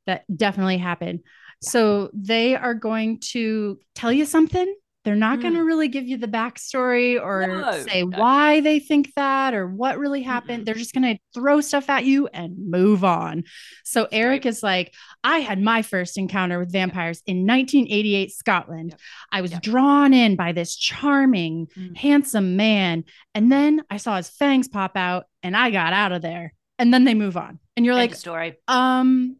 that 0.05 0.23
definitely 0.35 0.77
happened. 0.77 1.21
So 1.61 2.09
they 2.13 2.55
are 2.55 2.73
going 2.73 3.19
to 3.31 3.79
tell 3.95 4.11
you 4.11 4.25
something. 4.25 4.75
They're 5.05 5.15
not 5.15 5.39
going 5.39 5.53
to 5.53 5.63
really 5.63 5.87
give 5.87 6.05
you 6.05 6.17
the 6.17 6.27
backstory 6.27 7.21
or. 7.21 7.45
No, 7.47 7.83
say 7.83 8.03
no. 8.03 8.17
why 8.19 8.59
they 8.59 8.79
think 8.79 9.13
that 9.15 9.53
or 9.53 9.67
what 9.67 9.97
really 9.99 10.23
happened. 10.23 10.63
Mm-mm. 10.63 10.65
They're 10.65 10.75
just 10.75 10.93
going 10.93 11.15
to 11.15 11.19
throw 11.33 11.61
stuff 11.61 11.89
at 11.89 12.03
you 12.05 12.27
and 12.27 12.55
move 12.69 13.03
on. 13.05 13.43
So 13.83 14.07
Eric 14.11 14.45
is 14.45 14.63
like, 14.63 14.93
I 15.23 15.39
had 15.39 15.61
my 15.61 15.83
first 15.83 16.17
encounter 16.17 16.59
with 16.59 16.71
vampires 16.71 17.21
in 17.25 17.45
1988 17.45 18.31
Scotland. 18.31 18.89
Yep. 18.91 18.99
I 19.31 19.41
was 19.41 19.51
Yep. 19.51 19.61
drawn 19.61 20.13
in 20.13 20.35
by 20.35 20.51
this 20.51 20.75
charming, 20.75 21.67
Mm. 21.77 21.95
handsome 21.97 22.55
man. 22.55 23.03
And 23.35 23.51
then 23.51 23.83
I 23.89 23.97
saw 23.97 24.17
his 24.17 24.29
fangs 24.29 24.67
pop 24.67 24.97
out 24.97 25.25
and 25.43 25.55
I 25.55 25.69
got 25.71 25.93
out 25.93 26.11
of 26.11 26.21
there. 26.23 26.53
And 26.79 26.93
then 26.93 27.03
they 27.05 27.13
move 27.13 27.37
on. 27.37 27.59
And 27.77 27.85
you're 27.85 27.93
End 27.97 28.11
like, 28.11 28.15
story. 28.15 28.55
um, 28.67 29.37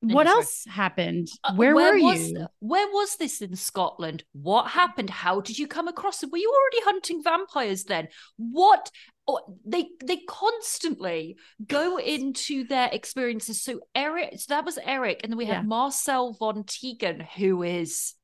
what 0.00 0.26
else 0.26 0.64
happened? 0.68 1.28
Uh, 1.44 1.52
Where, 1.54 1.74
were 1.74 1.98
was, 1.98 2.30
you? 2.30 2.46
Where 2.60 2.86
was 2.88 3.16
this 3.16 3.42
in 3.42 3.54
Scotland? 3.56 4.24
What 4.32 4.68
happened? 4.68 5.10
How 5.10 5.40
did 5.40 5.58
you 5.58 5.66
come 5.66 5.88
across 5.88 6.22
it? 6.22 6.30
Were 6.32 6.38
you 6.38 6.50
already 6.50 6.84
hunting 6.84 7.22
vampires 7.22 7.84
then? 7.84 8.08
What? 8.36 8.90
Oh, 9.28 9.58
they 9.64 9.90
they 10.02 10.16
constantly 10.26 11.36
go 11.66 11.98
into 11.98 12.64
their 12.64 12.88
experiences. 12.90 13.62
So 13.62 13.80
Eric, 13.94 14.40
so 14.40 14.46
that 14.48 14.64
was 14.64 14.78
Eric, 14.84 15.20
and 15.22 15.30
then 15.30 15.36
we 15.38 15.46
Yeah. 15.46 15.56
had 15.56 15.66
Marcel 15.66 16.32
von 16.32 16.64
Tegan, 16.64 17.20
who 17.20 17.62
is 17.62 18.14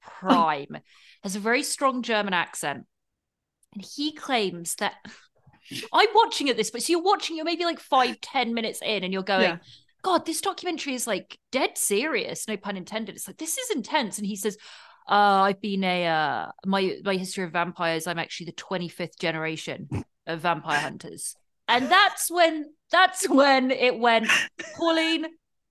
prime, 0.00 0.78
has 1.22 1.36
a 1.36 1.40
very 1.40 1.62
strong 1.62 2.02
German 2.02 2.32
accent, 2.32 2.86
and 3.74 3.84
he 3.84 4.12
claims 4.12 4.76
that. 4.76 4.94
I'm 5.92 6.08
watching 6.14 6.50
at 6.50 6.56
this, 6.56 6.70
but 6.70 6.82
so 6.82 6.92
you're 6.92 7.02
watching, 7.02 7.36
you're 7.36 7.44
maybe 7.44 7.64
like 7.64 7.80
five, 7.80 8.20
ten 8.20 8.52
minutes 8.52 8.80
in, 8.82 9.04
and 9.04 9.12
you're 9.12 9.22
going, 9.22 9.42
Yeah. 9.42 9.56
God, 10.02 10.26
this 10.26 10.40
documentary 10.40 10.94
is 10.94 11.06
like 11.06 11.38
dead 11.50 11.78
serious, 11.78 12.48
no 12.48 12.56
pun 12.56 12.76
intended. 12.76 13.14
It's 13.14 13.28
like 13.28 13.38
this 13.38 13.56
is 13.56 13.70
intense. 13.70 14.18
And 14.18 14.26
he 14.26 14.36
says, 14.36 14.56
uh, 15.08 15.42
I've 15.42 15.60
been 15.60 15.84
a 15.84 16.06
uh 16.06 16.46
my 16.66 16.96
my 17.04 17.16
history 17.16 17.44
of 17.44 17.52
vampires, 17.52 18.06
I'm 18.06 18.18
actually 18.18 18.46
the 18.46 18.52
25th 18.52 19.18
generation 19.18 19.88
of 20.26 20.40
vampire 20.40 20.80
hunters. 20.80 21.34
And 21.68 21.90
that's 21.90 22.30
when 22.30 22.66
that's 22.90 23.28
when 23.28 23.70
it 23.70 23.98
went, 23.98 24.28
Pauline, 24.76 25.26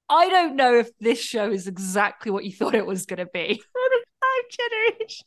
I 0.10 0.30
don't 0.30 0.56
know 0.56 0.76
if 0.76 0.90
this 1.00 1.22
show 1.22 1.52
is 1.52 1.68
exactly 1.68 2.32
what 2.32 2.46
you 2.46 2.52
thought 2.52 2.76
it 2.76 2.86
was 2.86 3.06
gonna 3.06 3.28
be. 3.32 3.62
Five 4.22 4.58
generations. 4.72 5.24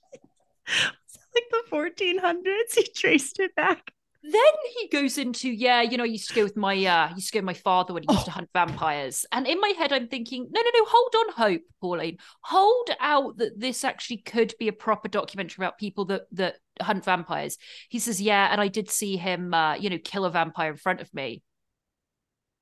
Like 1.35 1.51
the 1.51 1.77
1400s? 1.77 2.77
He 2.77 2.85
traced 2.95 3.41
it 3.41 3.53
back. 3.57 3.91
Then 4.27 4.53
he 4.79 4.89
goes 4.89 5.19
into, 5.19 5.51
yeah, 5.51 5.83
you 5.83 5.99
know, 5.99 6.05
I 6.05 6.07
used 6.07 6.29
to 6.31 6.35
go 6.35 6.45
with 6.45 6.57
my 6.57 6.75
uh 6.87 7.09
I 7.11 7.15
used 7.15 7.29
to 7.29 7.35
go 7.35 7.39
with 7.41 7.45
my 7.45 7.53
father 7.55 7.93
when 7.93 8.05
he 8.05 8.09
used 8.11 8.23
Oh. 8.23 8.25
to 8.25 8.31
hunt 8.31 8.49
vampires. 8.55 9.27
And 9.31 9.47
in 9.47 9.61
my 9.61 9.75
head, 9.77 9.93
I'm 9.93 10.09
thinking, 10.09 10.49
no, 10.51 10.63
no, 10.63 10.71
no, 10.73 10.85
hold 10.89 11.15
on, 11.19 11.35
hope, 11.35 11.63
Pauline. 11.83 12.17
Hold 12.45 12.89
out 13.01 13.37
that 13.37 13.61
this 13.61 13.85
actually 13.85 14.19
could 14.19 14.55
be 14.59 14.69
a 14.69 14.73
proper 14.73 15.09
documentary 15.09 15.63
about 15.63 15.77
people 15.77 16.07
that 16.07 16.23
that 16.33 16.57
hunt 16.81 17.05
vampires. 17.05 17.59
He 17.91 17.99
says, 17.99 18.19
Yeah, 18.19 18.49
and 18.51 18.63
I 18.63 18.69
did 18.69 18.91
see 18.91 19.19
him 19.19 19.53
uh, 19.53 19.75
you 19.75 19.91
know, 19.91 19.99
kill 20.03 20.25
a 20.25 20.31
vampire 20.31 20.71
in 20.71 20.79
front 20.79 21.03
of 21.03 21.13
me. 21.13 21.43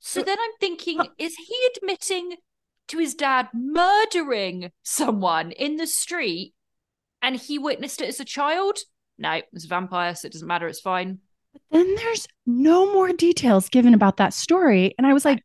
So 0.00 0.20
then 0.22 0.36
I'm 0.40 0.56
thinking, 0.58 0.98
is 1.16 1.36
he 1.36 1.56
admitting 1.76 2.34
to 2.88 2.98
his 2.98 3.14
dad 3.14 3.50
murdering 3.54 4.72
someone 4.82 5.52
in 5.52 5.76
the 5.76 5.86
street 5.86 6.54
and 7.22 7.36
he 7.36 7.56
witnessed 7.56 8.00
it 8.00 8.08
as 8.08 8.18
a 8.18 8.24
child? 8.24 8.78
No, 9.16 9.30
it 9.34 9.46
was 9.52 9.64
a 9.64 9.68
vampire, 9.68 10.16
so 10.16 10.26
it 10.26 10.32
doesn't 10.32 10.48
matter, 10.48 10.66
it's 10.66 10.80
fine. 10.80 11.20
But 11.52 11.62
then 11.70 11.94
there's 11.96 12.26
no 12.46 12.92
more 12.92 13.12
details 13.12 13.68
given 13.68 13.94
about 13.94 14.16
that 14.18 14.34
story. 14.34 14.94
And 14.98 15.06
I 15.06 15.12
was 15.12 15.24
like, 15.24 15.42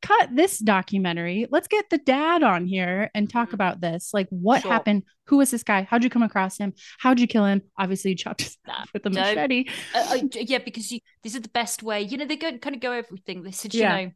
cut 0.00 0.28
this 0.32 0.58
documentary. 0.58 1.46
Let's 1.50 1.66
get 1.66 1.90
the 1.90 1.98
dad 1.98 2.44
on 2.44 2.66
here 2.66 3.10
and 3.14 3.28
talk 3.28 3.50
Mhm. 3.50 3.54
about 3.54 3.80
this. 3.80 4.14
Like, 4.14 4.28
what 4.30 4.62
Sure. 4.62 4.70
happened? 4.70 5.02
Who 5.26 5.38
was 5.38 5.50
this 5.50 5.64
guy? 5.64 5.82
How'd 5.82 6.04
you 6.04 6.10
come 6.10 6.22
across 6.22 6.56
him? 6.56 6.72
How'd 7.00 7.18
you 7.18 7.26
kill 7.26 7.44
him? 7.44 7.62
Obviously, 7.76 8.12
you 8.12 8.16
chopped 8.16 8.42
his 8.42 8.56
head 8.64 8.74
off 8.78 8.90
with 8.92 9.04
a 9.06 9.10
machete. 9.10 9.64
uh, 9.94 9.98
uh, 10.12 10.18
yeah, 10.32 10.58
because 10.58 10.92
you 10.92 11.00
this 11.24 11.34
is 11.34 11.40
the 11.42 11.48
best 11.48 11.82
way. 11.82 12.00
You 12.02 12.16
know, 12.16 12.26
they 12.26 12.36
go 12.36 12.56
kind 12.58 12.76
of 12.76 12.80
go 12.80 12.92
everything. 12.92 13.42
They 13.42 13.50
said, 13.50 13.74
Yeah. 13.74 13.98
you 13.98 14.06
know, 14.06 14.12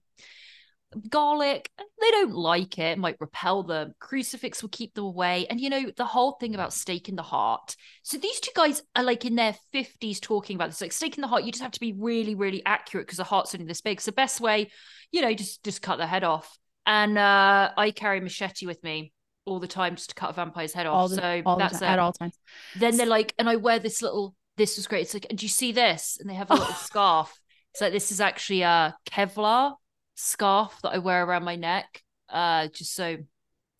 garlic, 1.09 1.71
they 1.79 2.11
don't 2.11 2.35
like 2.35 2.79
it, 2.79 2.93
it 2.93 2.99
might 2.99 3.17
repel 3.21 3.63
them. 3.63 3.95
Crucifix 4.01 4.63
will 4.63 4.71
keep 4.71 4.95
them 4.95 5.05
away. 5.05 5.47
And 5.49 5.61
you 5.61 5.71
know, 5.71 5.91
the 5.97 6.05
whole 6.05 6.33
thing 6.33 6.55
about 6.55 6.73
stake 6.73 7.09
in 7.09 7.17
the 7.17 7.23
heart. 7.23 7.77
So 8.03 8.19
these 8.19 8.41
two 8.41 8.51
guys 8.55 8.83
are 8.97 9.05
like 9.05 9.25
in 9.25 9.35
their 9.35 9.55
50s 9.75 10.21
talking 10.21 10.57
about 10.57 10.71
this. 10.71 10.81
Like 10.81 10.93
stake 10.93 11.17
in 11.17 11.23
the 11.23 11.29
heart, 11.29 11.45
you 11.45 11.53
just 11.53 11.63
have 11.63 11.73
to 11.73 11.81
be 11.81 11.93
really, 11.93 12.35
really 12.35 12.63
accurate 12.65 13.07
because 13.07 13.19
the 13.19 13.25
heart's 13.25 13.55
only 13.55 13.67
this 13.67 13.81
big. 13.81 14.01
So 14.01 14.11
the 14.11 14.15
best 14.15 14.41
way, 14.41 14.71
you 15.11 15.23
know, 15.23 15.33
just 15.35 15.65
just 15.65 15.83
cut 15.83 15.97
their 15.97 16.07
head 16.07 16.25
off. 16.25 16.59
And 16.87 17.17
uh 17.19 17.71
I 17.77 17.91
carry 17.93 18.19
a 18.19 18.23
machete 18.23 18.67
with 18.67 18.83
me 18.83 19.13
all 19.45 19.59
the 19.59 19.69
time 19.69 19.97
just 19.97 20.11
to 20.11 20.15
cut 20.15 20.31
a 20.31 20.33
vampire's 20.33 20.73
head 20.73 20.87
off. 20.87 21.11
The, 21.11 21.17
so 21.17 21.57
that's 21.59 21.81
time, 21.81 21.89
it 21.89 21.93
at 21.93 21.99
all 21.99 22.13
times. 22.13 22.39
then 22.77 22.97
they're 22.97 23.07
like, 23.07 23.35
and 23.39 23.49
I 23.49 23.57
wear 23.57 23.79
this 23.79 24.03
little. 24.03 24.35
This 24.57 24.77
was 24.77 24.87
great. 24.87 25.03
It's 25.03 25.15
like, 25.15 25.27
do 25.35 25.45
you 25.45 25.49
see 25.49 25.73
this? 25.73 26.19
And 26.21 26.29
they 26.29 26.35
have 26.35 26.51
a 26.51 26.55
little 26.55 26.75
scarf. 26.75 27.35
It's 27.73 27.81
like 27.81 27.93
this 27.93 28.13
is 28.13 28.21
actually 28.21 28.63
a 28.63 28.95
Kevlar 29.07 29.75
scarf 30.23 30.79
that 30.83 30.91
I 30.91 30.99
wear 30.99 31.25
around 31.25 31.45
my 31.45 31.57
neck, 31.57 32.02
uh, 32.29 32.69
just 32.69 32.95
so, 32.95 33.19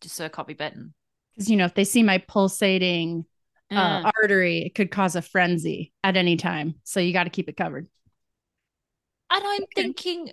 just 0.01 0.17
so 0.17 0.25
I 0.25 0.29
can't 0.29 0.49
be 0.49 0.55
bitten. 0.55 0.95
Because, 1.35 1.49
you 1.49 1.57
know, 1.57 1.65
if 1.65 1.75
they 1.75 1.85
see 1.85 2.03
my 2.03 2.19
pulsating 2.19 3.25
uh, 3.71 4.01
Mm. 4.01 4.13
artery, 4.17 4.67
it 4.67 4.75
could 4.75 4.91
cause 4.91 5.17
a 5.17 5.23
frenzy 5.23 5.93
at 6.05 6.17
any 6.17 6.37
time. 6.37 6.75
So 6.85 7.01
you 7.01 7.13
got 7.13 7.25
to 7.25 7.31
keep 7.31 7.49
it 7.49 7.57
covered. 7.57 7.89
And 9.31 9.43
I'm 9.47 9.65
thinking, 9.75 10.33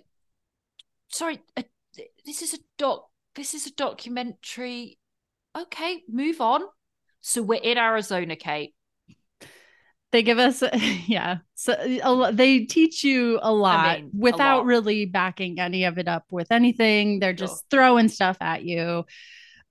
sorry, 1.08 1.40
uh, 1.56 1.62
this 2.26 2.42
is 2.42 2.52
a 2.52 2.58
doc. 2.76 3.08
This 3.34 3.54
is 3.54 3.66
a 3.66 3.72
documentary. 3.72 4.98
Okay, 5.56 6.02
move 6.06 6.40
on. 6.42 6.62
So 7.22 7.40
we're 7.40 7.62
in 7.62 7.78
Arizona, 7.78 8.36
Kate. 8.36 8.74
They 10.12 10.22
give 10.22 10.38
us, 10.38 10.62
yeah. 11.06 11.38
So 11.54 11.72
a, 11.74 12.32
they 12.32 12.60
teach 12.60 13.04
you 13.04 13.38
a 13.42 13.52
lot 13.52 13.78
I 13.86 13.96
mean, 14.02 14.06
a 14.06 14.10
without 14.18 14.58
lot. 14.58 14.66
really 14.66 15.06
backing 15.06 15.60
any 15.60 15.84
of 15.84 15.98
it 15.98 16.08
up 16.08 16.24
with 16.30 16.50
anything. 16.50 17.20
They're 17.20 17.32
just 17.32 17.64
throwing 17.70 18.08
stuff 18.08 18.36
at 18.40 18.64
you. 18.64 19.04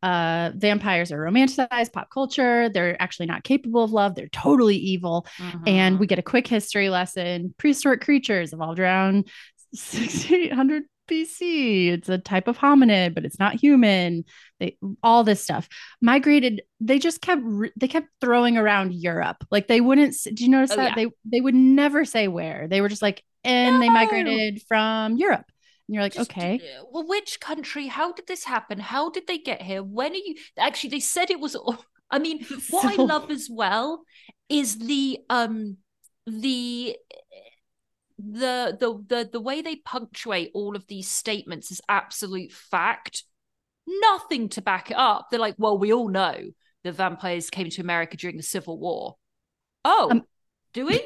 Uh, 0.01 0.51
vampires 0.55 1.11
are 1.11 1.19
romanticized 1.19 1.91
pop 1.91 2.09
culture. 2.09 2.69
They're 2.69 3.01
actually 3.01 3.25
not 3.25 3.43
capable 3.43 3.83
of 3.83 3.91
love. 3.91 4.15
They're 4.15 4.29
totally 4.29 4.77
evil. 4.77 5.27
And 5.67 5.97
Mhm. 5.97 5.99
we 5.99 6.07
get 6.07 6.19
a 6.19 6.23
quick 6.23 6.47
history 6.47 6.89
lesson. 6.89 7.53
Prehistoric 7.57 7.99
creatures 7.99 8.53
evolved 8.53 8.79
around 8.79 9.27
6800 9.73 10.83
BC. 11.09 11.89
It's 11.89 12.09
a 12.09 12.17
type 12.17 12.47
of 12.47 12.57
hominid, 12.57 13.15
but 13.15 13.25
it's 13.25 13.39
not 13.39 13.55
human. 13.55 14.25
They 14.59 14.77
all 15.03 15.23
this 15.23 15.41
stuff 15.41 15.67
migrated. 16.01 16.61
They 16.79 16.99
just 16.99 17.21
kept 17.21 17.41
they 17.77 17.87
kept 17.87 18.07
throwing 18.21 18.57
around 18.57 18.93
Europe. 18.93 19.37
Like 19.51 19.67
they 19.67 19.81
wouldn't. 19.81 20.15
Do 20.33 20.43
you 20.43 20.49
notice 20.49 20.71
Oh, 20.71 20.75
that 20.77 20.89
yeah. 20.89 20.95
they 20.95 21.11
they 21.25 21.41
would 21.41 21.55
never 21.55 22.05
say 22.05 22.27
where 22.27 22.67
they 22.67 22.81
were 22.81 22.89
just 22.89 23.01
like 23.01 23.23
and 23.43 23.81
they 23.81 23.89
migrated 23.89 24.61
from 24.67 25.17
Europe. 25.17 25.45
And 25.87 25.95
you're 25.95 26.03
like, 26.03 26.13
Just, 26.13 26.29
okay, 26.29 26.61
Well, 26.91 27.07
which 27.07 27.39
country? 27.39 27.87
How 27.87 28.11
did 28.11 28.27
this 28.27 28.43
happen? 28.43 28.79
How 28.79 29.09
did 29.09 29.25
they 29.27 29.39
get 29.39 29.61
here? 29.61 29.81
When 29.81 30.11
are 30.11 30.15
you? 30.15 30.35
Actually, 30.57 30.91
they 30.91 30.99
said 30.99 31.31
it 31.31 31.39
was. 31.39 31.55
I 32.11 32.19
mean, 32.19 32.45
what 32.69 32.85
I 32.85 33.01
love 33.01 33.31
as 33.31 33.49
well 33.51 34.03
is 34.49 34.77
the 34.77 35.19
um 35.29 35.77
the 36.27 36.95
the 38.19 38.77
the 38.79 39.03
the 39.07 39.29
the 39.31 39.39
way 39.39 39.61
they 39.61 39.77
punctuate 39.77 40.51
all 40.53 40.75
of 40.75 40.85
these 40.87 41.09
statements 41.09 41.71
is 41.71 41.81
absolute 41.87 42.51
fact. 42.51 43.23
Nothing 43.87 44.49
to 44.49 44.61
back 44.61 44.91
it 44.91 44.97
up. 44.97 45.27
They're 45.31 45.39
like, 45.39 45.55
well, 45.57 45.77
we 45.77 45.93
all 45.93 46.09
know 46.09 46.35
the 46.83 46.91
vampires 46.91 47.49
came 47.49 47.69
to 47.71 47.81
America 47.81 48.17
during 48.17 48.37
the 48.37 48.43
Civil 48.43 48.77
War. 48.77 49.15
Oh, 49.83 50.09
Um, 50.11 50.23
do 50.73 50.85
we? 50.85 51.01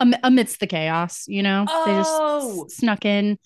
am- 0.00 0.14
amidst 0.22 0.58
the 0.60 0.66
chaos, 0.66 1.28
you 1.28 1.42
know, 1.42 1.64
they 1.86 1.92
just 1.92 2.10
Oh. 2.12 2.66
snuck 2.68 3.04
in. 3.04 3.38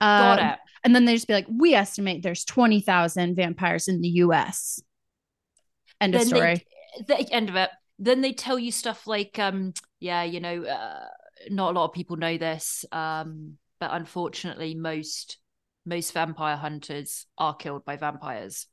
Got 0.00 0.38
Uh, 0.38 0.52
it. 0.52 0.58
And 0.84 0.94
then 0.94 1.04
they 1.04 1.14
just 1.14 1.26
be 1.26 1.32
like, 1.32 1.46
we 1.48 1.74
estimate 1.74 2.22
there's 2.22 2.44
20,000 2.44 3.34
vampires 3.34 3.88
in 3.88 4.00
the 4.02 4.08
US. 4.08 4.80
End 6.00 6.14
of 6.14 6.22
story. 6.22 6.64
They, 7.08 7.24
the 7.24 7.32
end 7.32 7.48
of 7.48 7.56
it. 7.56 7.70
Then 7.98 8.20
they 8.20 8.32
tell 8.32 8.58
you 8.58 8.70
stuff 8.70 9.06
like, 9.06 9.38
um, 9.38 9.72
yeah, 9.98 10.22
you 10.22 10.40
know, 10.40 10.64
uh, 10.64 11.06
not 11.50 11.70
a 11.70 11.78
lot 11.78 11.86
of 11.86 11.92
people 11.92 12.16
know 12.16 12.38
this, 12.38 12.84
um, 12.92 13.58
but 13.80 13.92
unfortunately, 13.92 14.74
most 14.74 15.38
most 15.84 16.12
vampire 16.12 16.56
hunters 16.56 17.26
are 17.38 17.54
killed 17.54 17.84
by 17.84 17.96
vampires. 17.96 18.66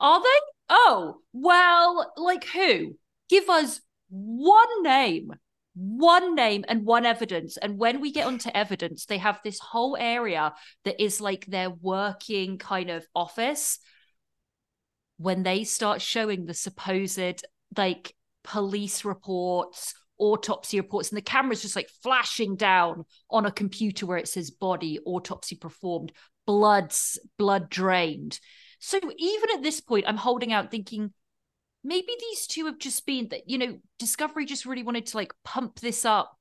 Are 0.00 0.20
they? 0.20 0.38
Oh, 0.68 1.18
well, 1.32 2.12
like 2.16 2.44
who? 2.44 2.96
Give 3.28 3.48
us 3.48 3.80
one 4.08 4.82
name, 4.82 5.32
one 5.74 6.34
name, 6.34 6.64
and 6.68 6.84
one 6.84 7.06
evidence. 7.06 7.56
And 7.56 7.78
when 7.78 8.00
we 8.00 8.12
get 8.12 8.26
onto 8.26 8.50
evidence, 8.52 9.06
they 9.06 9.18
have 9.18 9.40
this 9.44 9.60
whole 9.60 9.96
area 9.98 10.54
that 10.84 11.00
is 11.02 11.20
like 11.20 11.46
their 11.46 11.70
working 11.70 12.58
kind 12.58 12.90
of 12.90 13.06
office 13.14 13.78
when 15.18 15.42
they 15.42 15.64
start 15.64 16.02
showing 16.02 16.44
the 16.44 16.54
supposed 16.54 17.44
like 17.76 18.14
police 18.44 19.04
reports, 19.04 19.94
autopsy 20.18 20.78
reports, 20.78 21.10
and 21.10 21.16
the 21.16 21.22
camera's 21.22 21.62
just 21.62 21.76
like 21.76 21.88
flashing 22.02 22.56
down 22.56 23.04
on 23.30 23.46
a 23.46 23.52
computer 23.52 24.06
where 24.06 24.18
it 24.18 24.28
says 24.28 24.50
body, 24.50 24.98
autopsy 25.04 25.56
performed, 25.56 26.12
bloods 26.46 27.18
blood 27.38 27.68
drained. 27.68 28.38
So 28.78 28.98
even 29.18 29.50
at 29.54 29.62
this 29.62 29.80
point, 29.80 30.04
I'm 30.06 30.16
holding 30.16 30.52
out 30.52 30.70
thinking 30.70 31.12
maybe 31.82 32.12
these 32.18 32.46
two 32.46 32.66
have 32.66 32.78
just 32.78 33.06
been 33.06 33.28
that, 33.28 33.48
you 33.48 33.58
know, 33.58 33.78
Discovery 33.98 34.44
just 34.44 34.66
really 34.66 34.82
wanted 34.82 35.06
to 35.06 35.16
like 35.16 35.32
pump 35.44 35.80
this 35.80 36.04
up. 36.04 36.32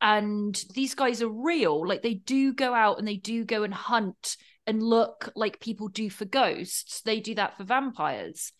And 0.00 0.60
these 0.74 0.94
guys 0.94 1.22
are 1.22 1.28
real. 1.28 1.86
Like 1.86 2.02
they 2.02 2.14
do 2.14 2.52
go 2.52 2.74
out 2.74 2.98
and 2.98 3.08
they 3.08 3.16
do 3.16 3.44
go 3.44 3.62
and 3.62 3.72
hunt 3.72 4.36
and 4.66 4.82
look 4.82 5.30
like 5.34 5.60
people 5.60 5.88
do 5.88 6.10
for 6.10 6.24
ghosts. 6.24 7.00
They 7.02 7.20
do 7.20 7.34
that 7.36 7.56
for 7.56 7.64
vampires. 7.64 8.52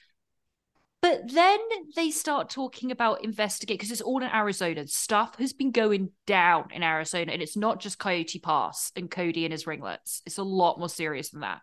But 1.05 1.31
then 1.35 1.59
they 1.97 2.11
start 2.11 2.49
talking 2.49 2.91
about 2.91 3.23
investigate 3.25 3.79
because 3.79 3.91
it's 3.91 4.01
all 4.01 4.23
in 4.23 4.31
Arizona. 4.31 4.87
Stuff 4.87 5.37
has 5.37 5.53
been 5.53 5.71
going 5.71 6.13
down 6.27 6.69
in 6.73 6.83
Arizona, 6.83 7.31
and 7.31 7.43
it's 7.43 7.59
not 7.59 7.79
just 7.79 7.99
Coyote 7.99 8.39
Pass 8.39 8.91
and 8.97 9.11
Cody 9.11 9.45
and 9.45 9.53
his 9.53 9.67
ringlets. 9.67 10.23
It's 10.25 10.39
a 10.39 10.43
lot 10.43 10.79
more 10.79 10.89
serious 10.89 11.29
than 11.29 11.43
that. 11.43 11.61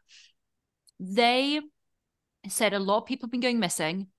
They 0.99 1.60
said 2.47 2.73
a 2.73 2.80
lot 2.80 2.99
of 2.99 3.08
people 3.08 3.25
have 3.25 3.32
been 3.32 3.41
going 3.41 3.60
missing, 3.60 4.10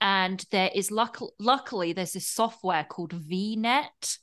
and 0.00 0.42
there 0.50 0.70
is 0.74 0.90
luck- 0.90 1.20
luckily 1.38 1.92
there's 1.92 2.14
this 2.14 2.28
software 2.28 2.84
called 2.84 3.12
VNet, 3.12 4.16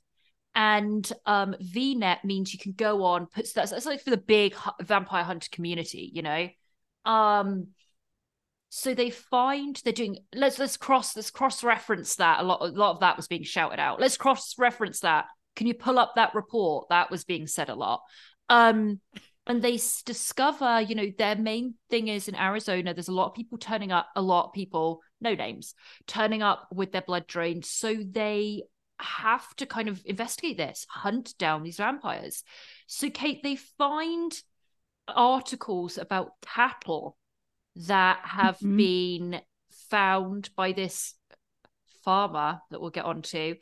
and 0.55 1.13
um, 1.27 1.55
VNet 1.61 2.23
means 2.23 2.53
you 2.53 2.59
can 2.59 2.71
go 2.71 3.03
on 3.03 3.27
put 3.27 3.53
that's, 3.53 3.69
that's 3.69 3.85
like 3.85 4.01
for 4.01 4.09
the 4.09 4.17
big 4.17 4.55
vampire 4.81 5.23
hunter 5.23 5.49
community, 5.51 6.09
you 6.11 6.23
know. 6.23 6.49
Um, 7.05 7.67
so 8.69 8.93
they 8.93 9.09
find 9.09 9.81
they're 9.83 9.93
doing 9.93 10.17
let's 10.33 10.59
let's 10.59 10.77
cross 10.77 11.15
let's 11.15 11.31
cross 11.31 11.63
reference 11.63 12.15
that. 12.15 12.39
A 12.39 12.43
lot 12.43 12.61
a 12.61 12.65
lot 12.65 12.91
of 12.91 12.99
that 13.01 13.17
was 13.17 13.27
being 13.27 13.43
shouted 13.43 13.79
out. 13.79 13.99
Let's 13.99 14.17
cross 14.17 14.55
reference 14.57 15.01
that. 15.01 15.25
Can 15.55 15.67
you 15.67 15.73
pull 15.73 15.99
up 15.99 16.13
that 16.15 16.35
report? 16.35 16.89
That 16.89 17.11
was 17.11 17.23
being 17.23 17.47
said 17.47 17.69
a 17.69 17.75
lot. 17.75 18.01
Um 18.47 19.01
and 19.47 19.61
they 19.61 19.79
discover 20.05 20.81
you 20.81 20.95
know 20.95 21.07
their 21.17 21.35
main 21.35 21.73
thing 21.89 22.07
is 22.07 22.27
in 22.27 22.35
arizona 22.35 22.93
there's 22.93 23.07
a 23.07 23.13
lot 23.13 23.27
of 23.27 23.33
people 23.33 23.57
turning 23.57 23.91
up 23.91 24.07
a 24.15 24.21
lot 24.21 24.45
of 24.45 24.53
people 24.53 25.01
no 25.21 25.33
names 25.33 25.73
turning 26.05 26.43
up 26.43 26.67
with 26.73 26.91
their 26.91 27.01
blood 27.01 27.27
drained. 27.27 27.65
So 27.65 27.95
they 27.95 28.63
have 28.99 29.55
to 29.55 29.65
kind 29.65 29.87
of 29.87 30.01
investigate 30.05 30.57
this 30.57 30.85
hunt 30.89 31.33
down 31.37 31.63
these 31.63 31.77
vampires. 31.77 32.43
So 32.87 33.09
kate 33.09 33.41
they 33.43 33.55
find 33.55 34.31
articles 35.07 35.97
about 35.97 36.31
cattle 36.41 37.17
that 37.75 38.19
have 38.23 38.59
Mhm. 38.61 38.77
been 38.77 39.41
found 39.89 40.49
by 40.55 40.71
this 40.71 41.15
farmer 42.03 42.61
that 42.69 42.79
we'll 42.79 42.89
get 42.89 43.05
onto 43.05 43.55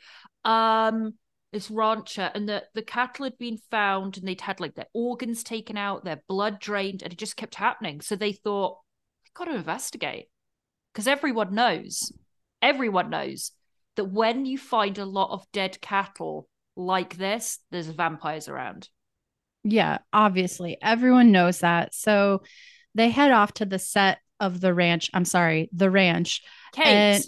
um 0.44 1.14
this 1.52 1.70
rancher 1.70 2.30
and 2.34 2.48
the 2.48 2.64
the 2.74 2.82
cattle 2.82 3.24
had 3.24 3.36
been 3.38 3.58
found 3.70 4.16
and 4.16 4.26
they'd 4.28 4.40
had 4.40 4.60
like 4.60 4.74
their 4.74 4.86
organs 4.92 5.42
taken 5.42 5.76
out 5.76 6.04
their 6.04 6.22
blood 6.28 6.60
drained 6.60 7.02
and 7.02 7.12
it 7.12 7.18
just 7.18 7.36
kept 7.36 7.54
happening 7.56 8.00
so 8.00 8.14
they 8.14 8.32
thought 8.32 8.78
we've 9.24 9.34
got 9.34 9.46
to 9.46 9.56
investigate 9.56 10.26
because 10.92 11.06
everyone 11.08 11.54
knows 11.54 12.12
everyone 12.62 13.10
knows 13.10 13.52
that 13.96 14.04
when 14.04 14.46
you 14.46 14.58
find 14.58 14.98
a 14.98 15.04
lot 15.04 15.30
of 15.30 15.46
dead 15.52 15.80
cattle 15.80 16.48
like 16.76 17.16
this 17.16 17.58
there's 17.70 17.88
vampires 17.88 18.48
around 18.48 18.88
Yeah, 19.64 19.98
obviously. 20.12 20.78
Everyone 20.80 21.32
knows 21.32 21.60
that. 21.60 21.94
So 21.94 22.42
they 22.94 23.10
head 23.10 23.30
off 23.30 23.52
to 23.54 23.64
the 23.66 23.78
set 23.78 24.18
of 24.40 24.60
the 24.60 24.72
ranch. 24.74 25.10
I'm 25.14 25.24
sorry, 25.24 25.68
the 25.72 25.90
ranch. 25.90 26.42
Kate 26.72 27.24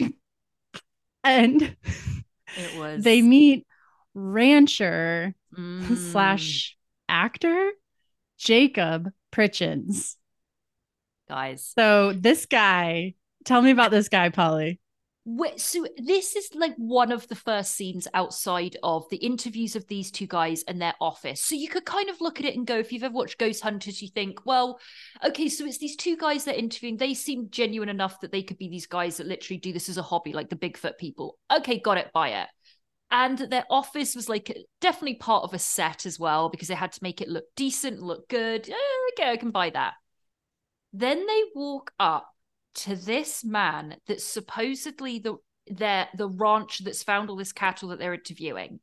And- 0.00 0.14
And 1.24 1.62
it 1.62 2.78
was 2.78 3.04
they 3.04 3.22
meet 3.22 3.66
rancher 4.14 5.34
Mm. 5.56 6.10
slash 6.10 6.76
actor 7.10 7.70
Jacob 8.38 9.10
Pritchens. 9.30 10.16
guys 11.28 11.70
So 11.78 12.12
this 12.14 12.46
guy, 12.46 13.14
tell 13.44 13.60
me 13.62 13.70
about 13.70 13.90
this 13.90 14.08
guy, 14.08 14.30
Polly. 14.30 14.80
So 15.24 15.86
this 15.98 16.34
is 16.34 16.50
like 16.52 16.74
one 16.76 17.12
of 17.12 17.28
the 17.28 17.36
first 17.36 17.76
scenes 17.76 18.08
outside 18.12 18.76
of 18.82 19.08
the 19.08 19.18
interviews 19.18 19.76
of 19.76 19.86
these 19.86 20.10
two 20.10 20.26
guys 20.26 20.64
and 20.66 20.82
their 20.82 20.94
office. 21.00 21.40
So 21.40 21.54
you 21.54 21.68
could 21.68 21.84
kind 21.84 22.10
of 22.10 22.20
look 22.20 22.40
at 22.40 22.46
it 22.46 22.56
and 22.56 22.66
go, 22.66 22.78
if 22.78 22.92
you've 22.92 23.04
ever 23.04 23.14
watched 23.14 23.38
Ghost 23.38 23.62
Hunters, 23.62 24.02
you 24.02 24.08
think, 24.08 24.44
well, 24.44 24.80
okay, 25.24 25.48
so 25.48 25.64
it's 25.64 25.78
these 25.78 25.94
two 25.94 26.16
guys 26.16 26.44
they're 26.44 26.54
interviewing. 26.54 26.96
They 26.96 27.14
seem 27.14 27.50
genuine 27.50 27.88
enough 27.88 28.18
that 28.20 28.32
they 28.32 28.42
could 28.42 28.58
be 28.58 28.68
these 28.68 28.86
guys 28.86 29.18
that 29.18 29.28
literally 29.28 29.60
do 29.60 29.72
this 29.72 29.88
as 29.88 29.96
a 29.96 30.02
hobby, 30.02 30.32
like 30.32 30.48
the 30.48 30.56
Bigfoot 30.56 30.98
people. 30.98 31.38
Okay, 31.56 31.78
got 31.78 31.98
it, 31.98 32.10
buy 32.12 32.30
it. 32.30 32.48
And 33.12 33.38
their 33.38 33.64
office 33.70 34.16
was 34.16 34.28
like 34.28 34.56
definitely 34.80 35.16
part 35.16 35.44
of 35.44 35.54
a 35.54 35.58
set 35.58 36.04
as 36.04 36.18
well 36.18 36.48
because 36.48 36.66
they 36.66 36.74
had 36.74 36.92
to 36.92 37.02
make 37.02 37.20
it 37.20 37.28
look 37.28 37.44
decent, 37.54 38.00
look 38.00 38.28
good. 38.28 38.68
Eh, 38.68 38.74
okay, 39.12 39.30
I 39.30 39.36
can 39.36 39.52
buy 39.52 39.70
that. 39.70 39.94
Then 40.92 41.26
they 41.26 41.42
walk 41.54 41.92
up 42.00 42.31
to 42.74 42.96
this 42.96 43.44
man 43.44 43.96
that's 44.06 44.24
supposedly 44.24 45.18
the 45.18 45.36
their 45.68 46.08
the 46.16 46.28
ranch 46.28 46.78
that's 46.84 47.02
found 47.02 47.30
all 47.30 47.36
this 47.36 47.52
cattle 47.52 47.90
that 47.90 47.98
they're 47.98 48.14
interviewing. 48.14 48.80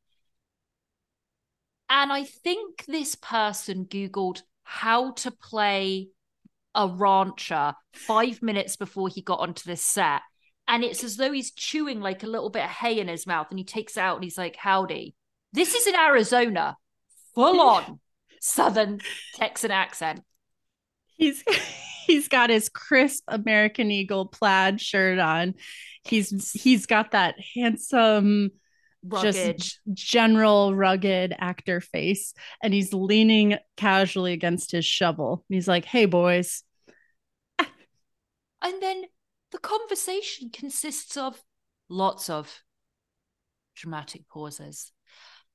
And 1.90 2.14
I 2.14 2.24
think 2.24 2.86
this 2.86 3.16
person 3.16 3.86
Googled 3.86 4.44
how 4.64 5.12
to 5.14 5.32
play 5.32 6.10
a 6.76 6.88
rancher 6.88 7.74
five 7.94 8.42
minutes 8.42 8.76
before 8.76 9.10
he 9.10 9.22
got 9.22 9.40
onto 9.40 9.68
this 9.68 9.84
set. 9.84 10.22
And 10.68 10.84
it's 10.84 11.04
as 11.04 11.18
though 11.18 11.32
he's 11.32 11.52
chewing 11.52 12.00
like 12.00 12.22
a 12.22 12.28
little 12.28 12.52
bit 12.52 12.64
of 12.64 12.70
hay 12.70 13.00
in 13.00 13.08
his 13.08 13.26
mouth 13.26 13.48
and 13.50 13.58
he 13.58 13.66
takes 13.66 13.98
it 13.98 14.02
out 14.02 14.16
and 14.16 14.24
he's 14.24 14.38
like, 14.38 14.56
Howdy. 14.56 15.16
This 15.52 15.74
is 15.74 15.88
in 15.88 15.96
Arizona. 15.96 16.78
Full 17.34 17.60
on. 17.68 18.00
Southern 18.40 19.02
Texan 19.36 19.72
accent. 19.72 20.22
He's 21.20 21.44
he's 22.08 22.28
got 22.28 22.50
his 22.50 22.70
crisp 22.70 23.24
American 23.28 23.92
Eagle 23.92 24.26
plaid 24.26 24.82
shirt 24.82 25.20
on. 25.20 25.54
He's 26.04 26.52
he's 26.52 26.88
got 26.88 27.12
that 27.12 27.36
handsome 27.56 28.52
Rugged. 29.04 29.60
just 29.60 29.80
general 29.94 30.76
rugged 30.76 31.34
actor 31.38 31.80
face 31.80 32.34
and 32.64 32.74
he's 32.74 32.94
leaning 32.94 33.58
casually 33.78 34.34
against 34.34 34.72
his 34.72 34.86
shovel. 34.86 35.46
He's 35.50 35.68
like, 35.68 35.86
"Hey 35.86 36.06
boys, 36.06 36.64
And 38.62 38.82
then 38.82 39.06
the 39.52 39.58
conversation 39.58 40.50
consists 40.52 41.18
of 41.18 41.42
lots 41.90 42.30
of 42.30 42.64
dramatic 43.76 44.28
pauses. 44.28 44.92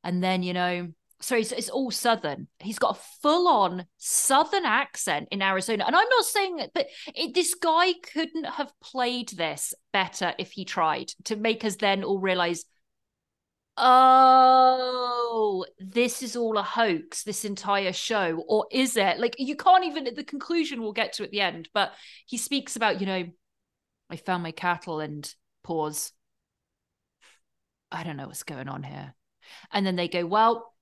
And 0.02 0.22
then, 0.22 0.42
you 0.42 0.52
know, 0.52 0.88
sorry, 1.24 1.40
it's, 1.40 1.52
it's 1.52 1.70
all 1.70 1.90
Southern. 1.90 2.48
He's 2.60 2.78
got 2.78 2.96
a 2.96 3.00
full 3.22 3.48
on 3.48 3.86
Southern 3.96 4.64
accent 4.64 5.28
in 5.30 5.42
Arizona. 5.42 5.84
And 5.86 5.96
I'm 5.96 6.08
not 6.08 6.24
saying 6.24 6.56
that, 6.56 6.70
but 6.74 6.86
it, 7.14 7.34
this 7.34 7.54
guy 7.54 7.94
couldn't 8.12 8.44
have 8.44 8.72
played 8.80 9.30
this 9.30 9.74
better 9.92 10.34
if 10.38 10.52
he 10.52 10.64
tried 10.64 11.08
to 11.24 11.36
make 11.36 11.64
us 11.64 11.76
then 11.76 12.04
all 12.04 12.20
realize, 12.20 12.64
oh, 13.76 15.64
this 15.78 16.22
is 16.22 16.36
all 16.36 16.58
a 16.58 16.62
hoax, 16.62 17.24
this 17.24 17.44
entire 17.44 17.92
show. 17.92 18.44
Or 18.46 18.66
is 18.70 18.96
it? 18.96 19.18
Like, 19.18 19.36
you 19.38 19.56
can't 19.56 19.84
even, 19.84 20.04
the 20.14 20.24
conclusion 20.24 20.82
we'll 20.82 20.92
get 20.92 21.14
to 21.14 21.24
at 21.24 21.30
the 21.30 21.40
end, 21.40 21.68
but 21.72 21.92
he 22.26 22.36
speaks 22.36 22.76
about, 22.76 23.00
you 23.00 23.06
know, 23.06 23.24
I 24.10 24.16
found 24.16 24.42
my 24.42 24.52
cattle 24.52 25.00
and 25.00 25.32
pause. 25.62 26.12
I 27.90 28.04
don't 28.04 28.16
know 28.16 28.26
what's 28.26 28.42
going 28.42 28.68
on 28.68 28.82
here. 28.82 29.14
And 29.72 29.86
then 29.86 29.96
they 29.96 30.08
go, 30.08 30.26
well, 30.26 30.73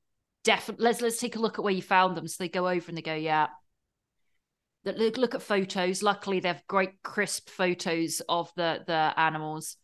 definitely 0.45 0.85
let's 0.85 1.01
let's 1.01 1.19
take 1.19 1.37
a 1.37 1.41
look 1.41 1.59
at 1.59 1.65
where 1.65 1.73
you 1.73 1.83
found 1.83 2.17
them. 2.17 2.29
So 2.29 2.43
they 2.43 2.49
go 2.49 2.69
over 2.69 2.85
and 2.89 2.97
they 2.97 3.03
go, 3.03 3.15
yeah. 3.15 3.49
Look, 4.85 5.17
look 5.17 5.35
at 5.35 5.43
photos. 5.43 6.03
Luckily, 6.03 6.41
they 6.41 6.49
have 6.49 6.67
great 6.67 7.03
crisp 7.03 7.49
photos 7.49 8.21
of 8.29 8.53
the 8.57 8.83
the 8.87 9.13
animals. 9.17 9.77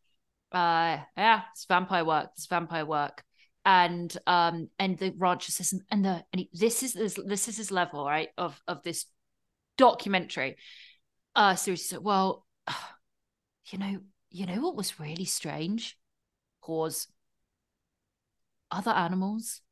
Uh, 0.51 0.99
yeah, 1.17 1.43
it's 1.53 1.67
vampire 1.67 2.05
work. 2.05 2.31
It's 2.35 2.47
vampire 2.47 2.87
work. 2.87 3.23
And 3.65 4.17
um, 4.27 4.71
and 4.79 4.99
the 4.99 5.15
rancher 5.17 5.53
says, 5.53 5.75
and 5.91 6.05
the 6.05 6.25
and 6.33 6.41
he, 6.41 6.51
this 6.53 6.83
is 6.83 6.95
this, 6.95 7.19
this 7.25 7.49
is 7.49 7.59
his 7.59 7.71
level, 7.71 8.05
right? 8.05 8.31
Of 8.37 8.61
of 8.67 8.83
this 8.83 9.07
documentary. 9.77 10.57
Uh, 11.37 11.55
seriously, 11.55 11.99
well, 11.99 12.45
you 13.71 13.79
know, 13.79 14.01
you 14.31 14.47
know 14.47 14.61
what 14.61 14.77
was 14.77 14.99
really 14.99 15.25
strange? 15.25 15.97
Pause. 16.65 17.09
Other 18.71 18.91
animals, 18.91 19.63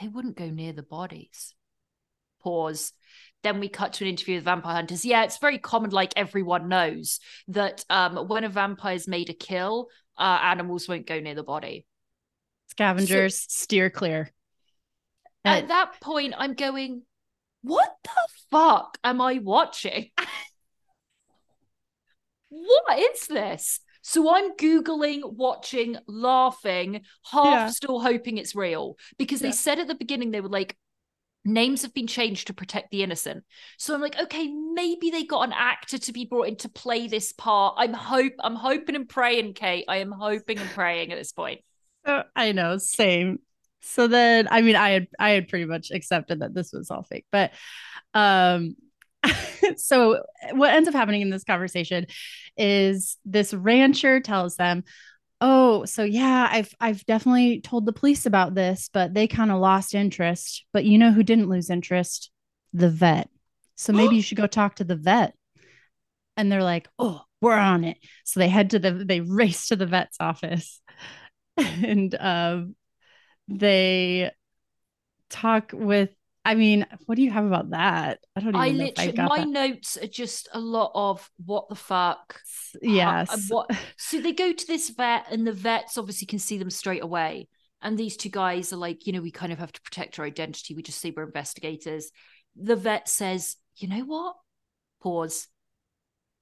they 0.00 0.08
wouldn't 0.08 0.36
go 0.36 0.50
near 0.50 0.72
the 0.72 0.82
bodies. 0.82 1.54
Pause. 2.42 2.92
Then 3.42 3.60
we 3.60 3.68
cut 3.68 3.94
to 3.94 4.04
an 4.04 4.10
interview 4.10 4.36
with 4.36 4.44
vampire 4.44 4.74
hunters. 4.74 5.04
Yeah, 5.04 5.24
it's 5.24 5.38
very 5.38 5.58
common, 5.58 5.90
like 5.90 6.12
everyone 6.16 6.68
knows, 6.68 7.20
that 7.48 7.84
um, 7.90 8.28
when 8.28 8.44
a 8.44 8.48
vampire's 8.48 9.08
made 9.08 9.30
a 9.30 9.34
kill, 9.34 9.88
uh, 10.18 10.40
animals 10.42 10.88
won't 10.88 11.06
go 11.06 11.20
near 11.20 11.34
the 11.34 11.42
body. 11.42 11.86
scavengers, 12.68 13.46
steer 13.48 13.90
clear." 13.90 14.30
At 15.44 15.68
that 15.68 16.00
point, 16.00 16.34
I'm 16.36 16.54
going, 16.54 17.02
what 17.62 17.94
the 18.02 18.10
fuck 18.50 18.98
am 19.04 19.20
I 19.20 19.38
watching? 19.38 20.10
what 22.48 22.98
is 22.98 23.28
this? 23.28 23.78
So 24.08 24.32
I'm 24.32 24.52
Googling, 24.52 25.32
watching, 25.32 25.96
laughing, 26.06 27.00
half 27.32 27.58
Yeah. 27.58 27.70
still 27.70 27.98
hoping 27.98 28.38
it's 28.38 28.54
real 28.54 28.96
because 29.18 29.40
they 29.40 29.50
said 29.50 29.80
at 29.80 29.88
the 29.88 29.96
beginning, 29.96 30.30
they 30.30 30.40
were 30.40 30.48
like, 30.48 30.76
names 31.44 31.82
have 31.82 31.92
been 31.92 32.06
changed 32.06 32.46
to 32.46 32.54
protect 32.54 32.92
the 32.92 33.02
innocent. 33.02 33.42
So 33.78 33.96
I'm 33.96 34.00
like, 34.00 34.16
okay, 34.16 34.46
maybe 34.46 35.10
they 35.10 35.24
got 35.24 35.48
an 35.48 35.52
actor 35.52 35.98
to 35.98 36.12
be 36.12 36.24
brought 36.24 36.46
in 36.46 36.56
to 36.58 36.68
play 36.68 37.08
this 37.08 37.32
part. 37.32 37.74
I'm 37.78 37.94
hope 37.94 38.34
I'm 38.38 38.54
hoping 38.54 38.94
and 38.94 39.08
praying, 39.08 39.54
Kate. 39.54 39.86
I 39.88 39.96
am 39.96 40.12
hoping 40.12 40.58
and 40.58 40.70
praying 40.70 41.10
at 41.10 41.18
this 41.18 41.32
point. 41.32 41.62
Uh, 42.04 42.22
I 42.36 42.52
know, 42.52 42.78
same. 42.78 43.40
So 43.80 44.06
then, 44.06 44.46
I 44.48 44.62
mean, 44.62 44.76
I 44.76 44.90
had 44.90 45.08
I 45.18 45.30
had 45.30 45.48
pretty 45.48 45.64
much 45.64 45.90
accepted 45.90 46.42
that 46.42 46.54
this 46.54 46.72
was 46.72 46.92
all 46.92 47.02
fake, 47.02 47.26
but 47.32 47.50
um, 48.14 48.76
so 49.76 50.22
what 50.52 50.74
ends 50.74 50.88
up 50.88 50.94
happening 50.94 51.22
in 51.22 51.30
this 51.30 51.44
conversation 51.44 52.06
is 52.56 53.16
this 53.24 53.52
rancher 53.54 54.20
tells 54.20 54.56
them, 54.56 54.84
"Oh, 55.40 55.84
so 55.84 56.04
yeah, 56.04 56.48
I've 56.50 56.74
I've 56.80 57.04
definitely 57.06 57.60
told 57.60 57.86
the 57.86 57.92
police 57.92 58.26
about 58.26 58.54
this, 58.54 58.90
but 58.92 59.14
they 59.14 59.26
kind 59.26 59.50
of 59.50 59.60
lost 59.60 59.94
interest. 59.94 60.64
But 60.72 60.84
you 60.84 60.98
know 60.98 61.12
who 61.12 61.22
didn't 61.22 61.48
lose 61.48 61.70
interest? 61.70 62.30
The 62.72 62.90
vet. 62.90 63.28
So 63.76 63.92
maybe 63.92 64.16
you 64.16 64.22
should 64.22 64.38
go 64.38 64.46
talk 64.46 64.76
to 64.76 64.84
the 64.84 64.96
vet." 64.96 65.34
And 66.36 66.50
they're 66.50 66.62
like, 66.62 66.88
"Oh, 66.98 67.22
we're 67.40 67.54
on 67.56 67.84
it." 67.84 67.98
So 68.24 68.40
they 68.40 68.48
head 68.48 68.70
to 68.70 68.78
the 68.78 68.92
they 68.92 69.20
race 69.20 69.68
to 69.68 69.76
the 69.76 69.86
vet's 69.86 70.16
office 70.20 70.80
and 71.56 72.14
um 72.18 72.74
they 73.48 74.30
talk 75.30 75.70
with 75.72 76.10
I 76.46 76.54
mean, 76.54 76.86
what 77.06 77.16
do 77.16 77.22
you 77.22 77.30
have 77.32 77.44
about 77.44 77.70
that? 77.70 78.20
I 78.36 78.40
don't 78.40 78.50
even 78.50 78.60
I 78.60 78.70
know 78.70 78.84
if 78.84 78.98
I 78.98 79.06
literally 79.06 79.28
my 79.28 79.38
that. 79.38 79.48
notes 79.48 79.96
are 79.96 80.06
just 80.06 80.48
a 80.52 80.60
lot 80.60 80.92
of 80.94 81.28
what 81.44 81.68
the 81.68 81.74
fuck. 81.74 82.40
How- 82.74 82.80
Yes. 82.82 83.32
and 83.32 83.42
what 83.48 83.70
so 83.98 84.20
they 84.20 84.32
go 84.32 84.52
to 84.52 84.66
this 84.66 84.90
vet 84.90 85.26
and 85.30 85.44
the 85.44 85.52
vets 85.52 85.98
obviously 85.98 86.26
can 86.26 86.38
see 86.38 86.56
them 86.56 86.70
straight 86.70 87.02
away. 87.02 87.48
And 87.82 87.98
these 87.98 88.16
two 88.16 88.28
guys 88.28 88.72
are 88.72 88.76
like, 88.76 89.06
you 89.06 89.12
know, 89.12 89.20
we 89.20 89.30
kind 89.32 89.52
of 89.52 89.58
have 89.58 89.72
to 89.72 89.80
protect 89.82 90.18
our 90.18 90.24
identity. 90.24 90.74
We 90.74 90.82
just 90.82 91.00
say 91.00 91.12
we're 91.14 91.24
investigators. 91.24 92.10
The 92.54 92.76
vet 92.76 93.08
says, 93.08 93.56
you 93.76 93.88
know 93.88 94.04
what? 94.04 94.36
Pause. 95.02 95.48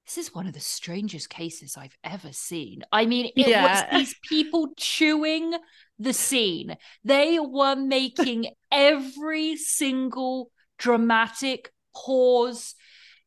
This 0.05 0.17
is 0.19 0.35
one 0.35 0.45
of 0.45 0.53
the 0.53 0.59
strangest 0.59 1.29
cases 1.29 1.75
I've 1.77 1.97
ever 2.03 2.31
seen. 2.31 2.83
I 2.91 3.05
mean, 3.05 3.31
it 3.35 3.47
Yeah. 3.47 3.63
was 3.63 3.83
these 3.91 4.15
people 4.29 4.73
chewing 4.77 5.55
the 5.97 6.13
scene. 6.13 6.77
They 7.03 7.39
were 7.39 7.75
making 7.75 8.53
every 8.71 9.55
single 9.55 10.51
dramatic 10.77 11.71
pause, 11.95 12.75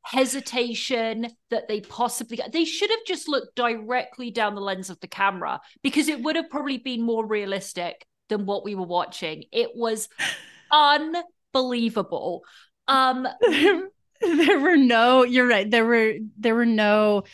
hesitation 0.03 1.29
that 1.51 1.69
they 1.69 1.81
possibly 1.81 2.41
they 2.53 2.65
should 2.65 2.89
have 2.91 3.05
just 3.07 3.29
looked 3.29 3.55
directly 3.57 4.31
down 4.31 4.55
the 4.55 4.61
lens 4.61 4.89
of 4.89 4.99
the 5.01 5.07
camera 5.09 5.61
because 5.83 6.09
it 6.09 6.23
would 6.23 6.37
have 6.37 6.49
probably 6.49 6.79
been 6.79 7.03
more 7.03 7.27
realistic 7.27 8.07
than 8.29 8.47
what 8.47 8.65
we 8.65 8.75
were 8.75 8.87
watching. 8.87 9.45
It 9.53 9.71
was 9.75 10.09
unbelievable. 10.71 12.45
Um 12.87 13.27
there, 14.47 14.61
were 14.61 14.77
no 14.77 15.23
you're 15.25 15.47
right. 15.49 15.71
There 15.71 15.85
were 15.85 16.15
there 16.39 16.55
were 16.55 16.67
no 16.67 17.25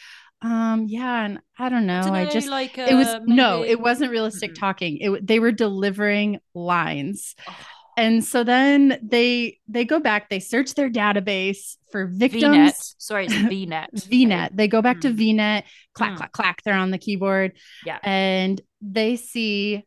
um 0.42 0.86
yeah, 0.88 1.24
and 1.24 1.40
I 1.58 1.68
don't 1.68 1.86
know. 1.86 2.00
I 2.12 2.26
just 2.26 2.48
like 2.48 2.76
it 2.78 2.94
was 2.94 3.08
uh, 3.08 3.20
no, 3.26 3.64
it 3.64 3.80
wasn't 3.80 4.10
realistic 4.10 4.52
Mm-mm. 4.52 4.60
talking. 4.60 4.98
It 4.98 5.26
they 5.26 5.38
were 5.38 5.52
delivering 5.52 6.40
lines. 6.54 7.34
Oh, 7.48 7.56
And 7.96 8.24
so 8.24 8.44
then 8.44 8.98
they 9.02 9.58
they 9.68 9.84
go 9.84 10.00
back, 10.00 10.28
they 10.28 10.40
search 10.40 10.74
their 10.74 10.90
database 10.90 11.76
for 11.92 12.06
victims. 12.06 12.42
VNet. 12.74 12.94
Sorry, 12.98 13.26
it's 13.26 13.34
VNet. 13.52 13.88
VNet. 14.08 14.50
They 14.56 14.68
go 14.68 14.82
back 14.82 15.00
to 15.02 15.08
Mm. 15.10 15.16
VNet, 15.36 15.62
clack, 15.94 16.12
Mm. 16.12 16.16
clack, 16.16 16.32
clack. 16.32 16.62
They're 16.64 16.74
on 16.74 16.90
the 16.90 16.98
keyboard. 16.98 17.52
Yeah. 17.86 17.98
And 18.02 18.60
they 18.82 19.16
see 19.16 19.84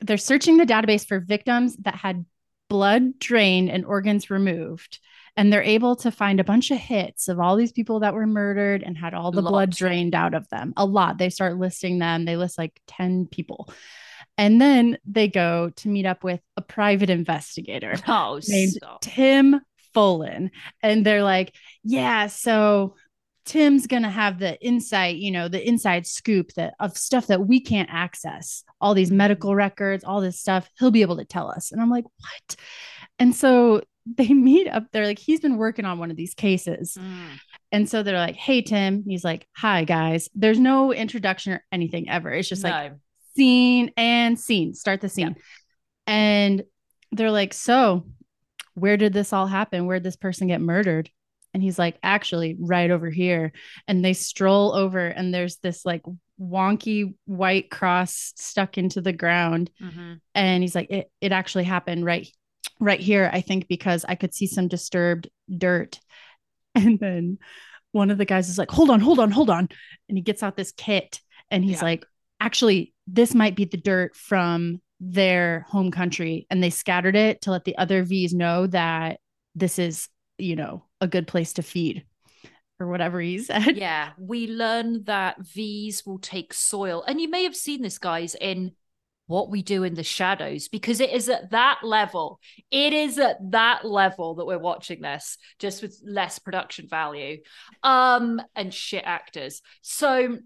they're 0.00 0.16
searching 0.18 0.56
the 0.56 0.66
database 0.66 1.06
for 1.06 1.20
victims 1.20 1.76
that 1.82 1.94
had 1.94 2.24
blood 2.68 3.18
drained 3.18 3.70
and 3.70 3.84
organs 3.84 4.28
removed. 4.30 4.98
And 5.36 5.52
they're 5.52 5.62
able 5.62 5.96
to 5.96 6.10
find 6.12 6.38
a 6.38 6.44
bunch 6.44 6.70
of 6.70 6.78
hits 6.78 7.28
of 7.28 7.40
all 7.40 7.56
these 7.56 7.72
people 7.72 8.00
that 8.00 8.14
were 8.14 8.26
murdered 8.26 8.82
and 8.84 8.96
had 8.96 9.14
all 9.14 9.32
the 9.32 9.42
blood 9.42 9.70
drained 9.70 10.14
out 10.14 10.32
of 10.32 10.48
them. 10.48 10.72
A 10.76 10.84
lot. 10.84 11.18
They 11.18 11.30
start 11.30 11.58
listing 11.58 11.98
them. 11.98 12.24
They 12.24 12.36
list 12.36 12.56
like 12.56 12.80
10 12.86 13.26
people. 13.26 13.68
And 14.38 14.60
then 14.60 14.98
they 15.04 15.28
go 15.28 15.70
to 15.76 15.88
meet 15.88 16.06
up 16.06 16.22
with 16.24 16.40
a 16.56 16.62
private 16.62 17.10
investigator 17.10 17.94
Oh, 18.08 18.40
named 18.48 18.72
stop. 18.72 19.00
Tim 19.00 19.60
Follin. 19.94 20.50
And 20.82 21.04
they're 21.04 21.22
like, 21.22 21.54
yeah, 21.82 22.28
so 22.28 22.94
Tim's 23.44 23.86
gonna 23.86 24.10
have 24.10 24.38
the 24.38 24.60
insight, 24.64 25.16
you 25.16 25.30
know, 25.30 25.48
the 25.48 25.66
inside 25.66 26.06
scoop 26.06 26.52
that 26.54 26.74
of 26.80 26.96
stuff 26.96 27.26
that 27.26 27.46
we 27.46 27.60
can't 27.60 27.90
access, 27.92 28.64
all 28.80 28.94
these 28.94 29.10
medical 29.10 29.54
records, 29.54 30.02
all 30.02 30.20
this 30.20 30.40
stuff. 30.40 30.68
He'll 30.78 30.90
be 30.90 31.02
able 31.02 31.18
to 31.18 31.24
tell 31.24 31.50
us. 31.50 31.70
And 31.70 31.80
I'm 31.80 31.90
like, 31.90 32.04
what? 32.04 32.56
And 33.18 33.34
so 33.34 33.82
they 34.16 34.28
meet 34.34 34.68
up. 34.68 34.84
They're 34.92 35.06
like, 35.06 35.18
he's 35.18 35.40
been 35.40 35.56
working 35.56 35.84
on 35.84 35.98
one 35.98 36.10
of 36.10 36.16
these 36.16 36.34
cases. 36.34 36.96
Mm. 37.00 37.38
And 37.72 37.88
so 37.88 38.02
they're 38.02 38.18
like, 38.18 38.36
hey, 38.36 38.62
Tim. 38.62 39.02
He's 39.06 39.24
like, 39.24 39.46
hi, 39.56 39.84
guys. 39.84 40.28
There's 40.34 40.58
no 40.60 40.92
introduction 40.92 41.54
or 41.54 41.64
anything 41.72 42.08
ever. 42.08 42.30
It's 42.30 42.48
just 42.48 42.62
like, 42.64 42.92
no. 42.92 42.98
scene 43.36 43.90
and 43.96 44.38
scene 44.38 44.74
start 44.74 45.00
the 45.00 45.08
scene 45.08 45.34
and 46.06 46.62
they're 47.12 47.30
like 47.30 47.52
so 47.54 48.06
where 48.74 48.96
did 48.96 49.12
this 49.12 49.32
all 49.32 49.46
happen 49.46 49.86
where 49.86 49.96
did 49.98 50.04
this 50.04 50.16
person 50.16 50.46
get 50.48 50.60
murdered 50.60 51.08
and 51.52 51.62
he's 51.62 51.78
like 51.78 51.96
actually 52.02 52.56
right 52.60 52.90
over 52.90 53.08
here 53.10 53.52
and 53.88 54.04
they 54.04 54.12
stroll 54.12 54.72
over 54.74 55.06
and 55.06 55.32
there's 55.32 55.56
this 55.58 55.84
like 55.84 56.02
wonky 56.40 57.14
white 57.26 57.70
cross 57.70 58.32
stuck 58.36 58.76
into 58.78 59.00
the 59.00 59.12
ground 59.12 59.70
Mhm. 59.80 60.20
and 60.34 60.62
he's 60.62 60.74
like 60.74 60.90
it, 60.90 61.10
it 61.20 61.32
actually 61.32 61.64
happened 61.64 62.04
right 62.04 62.28
right 62.80 63.00
here, 63.00 63.30
I 63.32 63.40
think 63.40 63.68
because 63.68 64.04
I 64.08 64.14
could 64.14 64.34
see 64.34 64.46
some 64.46 64.68
disturbed 64.68 65.28
dirt. 65.56 65.98
And 66.76 66.98
then 66.98 67.38
one 67.92 68.10
of 68.10 68.18
the 68.18 68.24
guys 68.24 68.48
is 68.48 68.58
like, 68.58 68.70
hold 68.72 68.90
on, 68.90 68.98
hold 68.98 69.20
on, 69.20 69.30
hold 69.30 69.48
on. 69.48 69.68
And 70.08 70.18
he 70.18 70.22
gets 70.22 70.42
out 70.42 70.56
this 70.56 70.72
kit 70.72 71.20
and 71.52 71.64
he's 71.64 71.78
Yeah. 71.78 71.84
like, 71.84 72.04
actually, 72.40 72.92
this 73.06 73.32
might 73.32 73.54
be 73.54 73.64
the 73.64 73.76
dirt 73.76 74.16
from 74.16 74.80
their 74.98 75.60
home 75.68 75.92
country. 75.92 76.48
And 76.50 76.60
they 76.60 76.70
scattered 76.70 77.14
it 77.14 77.42
to 77.42 77.52
let 77.52 77.64
the 77.64 77.78
other 77.78 78.02
V's 78.02 78.34
know 78.34 78.66
that 78.66 79.20
this 79.54 79.78
is, 79.78 80.08
you 80.36 80.56
know, 80.56 80.84
a 81.00 81.06
good 81.06 81.28
place 81.28 81.52
to 81.54 81.62
feed 81.62 82.04
or 82.80 82.88
whatever 82.88 83.20
he 83.20 83.38
said. 83.38 83.76
yeah, 83.76 84.10
we 84.18 84.48
learn 84.48 85.04
that 85.04 85.40
V's 85.40 86.04
will 86.04 86.18
take 86.18 86.52
soil. 86.52 87.04
And 87.06 87.20
you 87.20 87.30
may 87.30 87.44
have 87.44 87.54
seen 87.54 87.82
this, 87.82 87.98
guys, 87.98 88.34
in 88.40 88.72
what 89.26 89.50
we 89.50 89.62
do 89.62 89.84
in 89.84 89.94
the 89.94 90.02
shadows, 90.02 90.68
because 90.68 91.00
it 91.00 91.10
is 91.10 91.28
at 91.28 91.50
that 91.50 91.80
level. 91.82 92.40
It 92.70 92.92
is 92.92 93.18
at 93.18 93.36
that 93.50 93.84
level 93.84 94.34
that 94.36 94.46
we're 94.46 94.58
watching 94.58 95.00
this, 95.00 95.38
just 95.58 95.82
with 95.82 96.00
less 96.04 96.38
production 96.38 96.88
value. 96.88 97.38
Um, 97.82 98.40
and 98.54 98.72
shit 98.72 99.04
actors. 99.04 99.62
So 99.82 100.38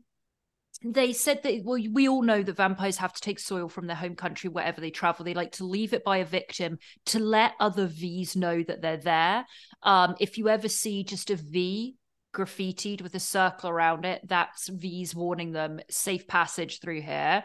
they 0.84 1.12
said 1.12 1.42
that 1.42 1.64
well 1.64 1.80
we 1.92 2.08
all 2.08 2.22
know 2.22 2.42
that 2.42 2.56
vampires 2.56 2.98
have 2.98 3.12
to 3.12 3.20
take 3.20 3.38
soil 3.38 3.68
from 3.68 3.86
their 3.86 3.96
home 3.96 4.14
country 4.14 4.48
wherever 4.48 4.80
they 4.80 4.90
travel 4.90 5.24
they 5.24 5.34
like 5.34 5.52
to 5.52 5.64
leave 5.64 5.92
it 5.92 6.04
by 6.04 6.18
a 6.18 6.24
victim 6.24 6.78
to 7.04 7.18
let 7.18 7.52
other 7.58 7.86
v's 7.86 8.36
know 8.36 8.62
that 8.62 8.80
they're 8.80 8.96
there 8.96 9.44
um 9.82 10.14
if 10.20 10.38
you 10.38 10.48
ever 10.48 10.68
see 10.68 11.02
just 11.02 11.30
a 11.30 11.36
v 11.36 11.96
graffitied 12.32 13.02
with 13.02 13.14
a 13.14 13.20
circle 13.20 13.68
around 13.68 14.04
it 14.04 14.20
that's 14.28 14.68
v's 14.68 15.14
warning 15.14 15.50
them 15.50 15.80
safe 15.90 16.28
passage 16.28 16.80
through 16.80 17.00
here 17.00 17.42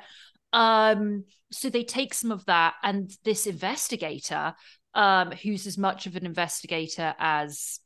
um 0.53 1.25
so 1.51 1.69
they 1.69 1.83
take 1.83 2.13
some 2.13 2.31
of 2.31 2.45
that 2.45 2.75
and 2.83 3.11
this 3.23 3.45
investigator 3.45 4.53
um 4.93 5.31
who's 5.31 5.67
as 5.67 5.77
much 5.77 6.05
of 6.05 6.15
an 6.15 6.25
investigator 6.25 7.13
as 7.19 7.79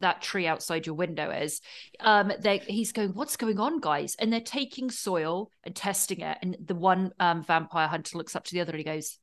that 0.00 0.22
tree 0.22 0.46
outside 0.46 0.86
your 0.86 0.94
window 0.94 1.30
is 1.30 1.60
um 2.00 2.32
they 2.40 2.58
he's 2.58 2.92
going 2.92 3.10
what's 3.10 3.36
going 3.36 3.60
on 3.60 3.80
guys? 3.80 4.16
And 4.18 4.32
they're 4.32 4.40
taking 4.40 4.90
soil 4.90 5.50
and 5.62 5.76
testing 5.76 6.20
it 6.20 6.38
and 6.42 6.56
the 6.64 6.74
one 6.74 7.12
um 7.20 7.44
vampire 7.44 7.88
hunter 7.88 8.18
looks 8.18 8.34
up 8.34 8.44
to 8.44 8.54
the 8.54 8.60
other 8.60 8.72
and 8.72 8.78
he 8.78 8.84
goes 8.84 9.18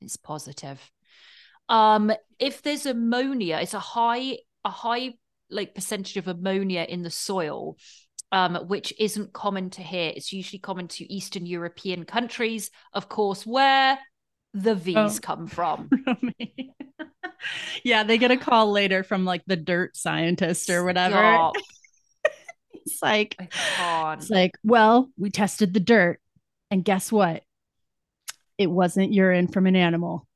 it's 0.00 0.16
positive. 0.16 0.80
Um 1.68 2.12
if 2.38 2.62
there's 2.62 2.86
ammonia 2.86 3.58
it's 3.60 3.74
a 3.74 3.78
high 3.78 4.38
a 4.64 4.70
high 4.70 5.14
like 5.50 5.74
percentage 5.74 6.16
of 6.16 6.28
ammonia 6.28 6.86
in 6.88 7.02
the 7.02 7.10
soil 7.10 7.76
um, 8.32 8.56
which 8.68 8.92
isn't 8.98 9.32
common 9.32 9.70
to 9.70 9.82
here. 9.82 10.12
It's 10.14 10.32
usually 10.32 10.58
common 10.58 10.88
to 10.88 11.12
Eastern 11.12 11.46
European 11.46 12.04
countries, 12.04 12.70
of 12.92 13.08
course, 13.08 13.46
where 13.46 13.98
the 14.54 14.74
V's 14.74 15.18
Oh. 15.18 15.20
come 15.20 15.46
from. 15.46 15.90
yeah, 17.84 18.02
they 18.02 18.18
get 18.18 18.30
a 18.30 18.36
call 18.36 18.70
later 18.70 19.02
from 19.02 19.24
like 19.24 19.42
the 19.46 19.56
dirt 19.56 19.96
scientist 19.96 20.70
or 20.70 20.84
whatever. 20.84 21.50
It's 22.72 23.02
like 23.02 23.36
it's 23.38 24.30
like, 24.30 24.52
well, 24.64 25.10
we 25.18 25.28
tested 25.28 25.74
the 25.74 25.80
dirt, 25.80 26.20
and 26.70 26.82
guess 26.82 27.12
what? 27.12 27.42
It 28.56 28.70
wasn't 28.70 29.12
urine 29.12 29.46
from 29.48 29.66
an 29.66 29.76
animal. 29.76 30.26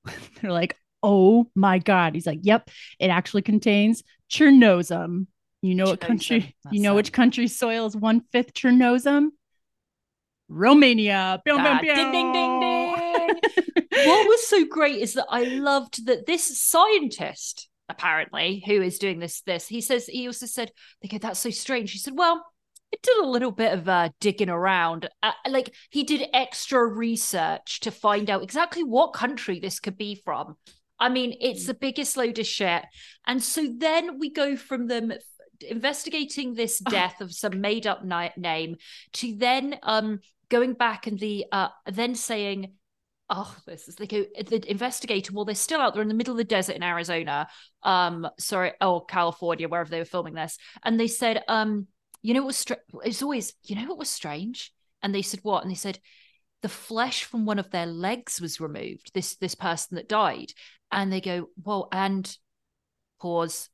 They're 0.40 0.52
like, 0.52 0.76
oh 1.02 1.48
my 1.54 1.78
god. 1.78 2.14
He's 2.14 2.26
like, 2.26 2.40
yep, 2.42 2.68
it 2.98 3.08
actually 3.08 3.40
contains 3.40 4.02
Chernozem. 4.30 5.28
You 5.62 5.76
know 5.76 5.84
what 5.84 6.00
country? 6.00 6.56
You 6.70 6.80
know 6.80 6.94
which 6.96 7.12
country's 7.12 7.56
soil 7.56 7.86
is 7.86 7.96
one 7.96 8.22
fifth 8.32 8.52
Chernozem? 8.52 9.28
Romania. 10.48 11.40
Pew, 11.44 11.54
pew, 11.56 11.64
Ah, 11.64 11.78
pew. 11.80 11.94
ding, 11.94 12.12
ding, 12.12 12.32
ding, 12.32 12.60
ding. 12.60 13.28
what 14.06 14.28
was 14.28 14.46
so 14.46 14.64
great 14.66 14.98
is 14.98 15.14
that 15.14 15.26
I 15.30 15.44
loved 15.44 16.06
that 16.06 16.26
this 16.26 16.60
scientist, 16.60 17.68
apparently, 17.88 18.62
who 18.66 18.82
is 18.82 18.98
doing 18.98 19.18
this, 19.18 19.40
this, 19.42 19.68
he 19.68 19.80
says, 19.80 20.06
he 20.06 20.26
also 20.26 20.46
said, 20.46 20.72
they 21.00 21.08
go, 21.08 21.18
that's 21.18 21.40
so 21.40 21.50
strange. 21.50 21.92
He 21.92 21.98
said, 21.98 22.14
well, 22.16 22.44
it 22.90 23.00
did 23.02 23.16
a 23.18 23.28
little 23.28 23.52
bit 23.52 23.72
of 23.72 23.88
uh, 23.88 24.10
digging 24.20 24.50
around. 24.50 25.08
Uh, 25.22 25.32
like 25.48 25.74
he 25.90 26.02
did 26.04 26.28
extra 26.34 26.84
research 26.86 27.80
to 27.80 27.90
find 27.90 28.28
out 28.28 28.42
exactly 28.42 28.82
what 28.84 29.14
country 29.14 29.60
this 29.60 29.80
could 29.80 29.96
be 29.96 30.14
from. 30.16 30.56
I 30.98 31.08
mean, 31.08 31.34
it's 31.40 31.66
the 31.66 31.74
biggest 31.74 32.16
load 32.16 32.38
of 32.38 32.46
shit. 32.46 32.82
And 33.26 33.42
so 33.42 33.66
then 33.76 34.18
we 34.18 34.30
go 34.30 34.56
from 34.56 34.86
them 34.86 35.12
investigating 35.62 36.54
this 36.54 36.78
death 36.78 37.20
of 37.20 37.32
some 37.32 37.60
made 37.60 37.86
up 37.86 38.04
ni- 38.04 38.32
name 38.36 38.76
to 39.14 39.34
then 39.36 39.78
um 39.82 40.20
going 40.48 40.74
back 40.74 41.06
and 41.06 41.18
the 41.18 41.46
uh 41.52 41.68
then 41.86 42.14
saying 42.14 42.72
oh 43.30 43.56
this 43.66 43.88
is 43.88 43.96
they 43.96 44.06
go 44.06 44.24
the 44.46 44.70
investigator 44.70 45.32
well 45.32 45.44
they're 45.44 45.54
still 45.54 45.80
out 45.80 45.94
there 45.94 46.02
in 46.02 46.08
the 46.08 46.14
middle 46.14 46.32
of 46.32 46.38
the 46.38 46.44
desert 46.44 46.76
in 46.76 46.82
arizona 46.82 47.48
um 47.82 48.28
sorry 48.38 48.72
oh 48.80 49.00
california 49.00 49.68
wherever 49.68 49.88
they 49.88 49.98
were 49.98 50.04
filming 50.04 50.34
this 50.34 50.58
and 50.84 51.00
they 51.00 51.06
said 51.06 51.42
um 51.48 51.86
you 52.22 52.34
know 52.34 52.40
what 52.40 52.48
was 52.48 52.56
str- 52.56 52.74
it's 53.04 53.22
always 53.22 53.52
you 53.64 53.76
know 53.76 53.86
what 53.86 53.98
was 53.98 54.08
strange? 54.08 54.72
And 55.02 55.14
they 55.14 55.22
said 55.22 55.40
what? 55.42 55.62
And 55.62 55.70
they 55.70 55.76
said 55.76 55.98
the 56.62 56.68
flesh 56.68 57.24
from 57.24 57.44
one 57.44 57.58
of 57.58 57.70
their 57.70 57.86
legs 57.86 58.40
was 58.40 58.60
removed 58.60 59.10
this 59.12 59.36
this 59.36 59.56
person 59.56 59.96
that 59.96 60.08
died. 60.08 60.52
And 60.90 61.12
they 61.12 61.20
go 61.20 61.48
well 61.62 61.88
and 61.92 62.34
pause 63.20 63.68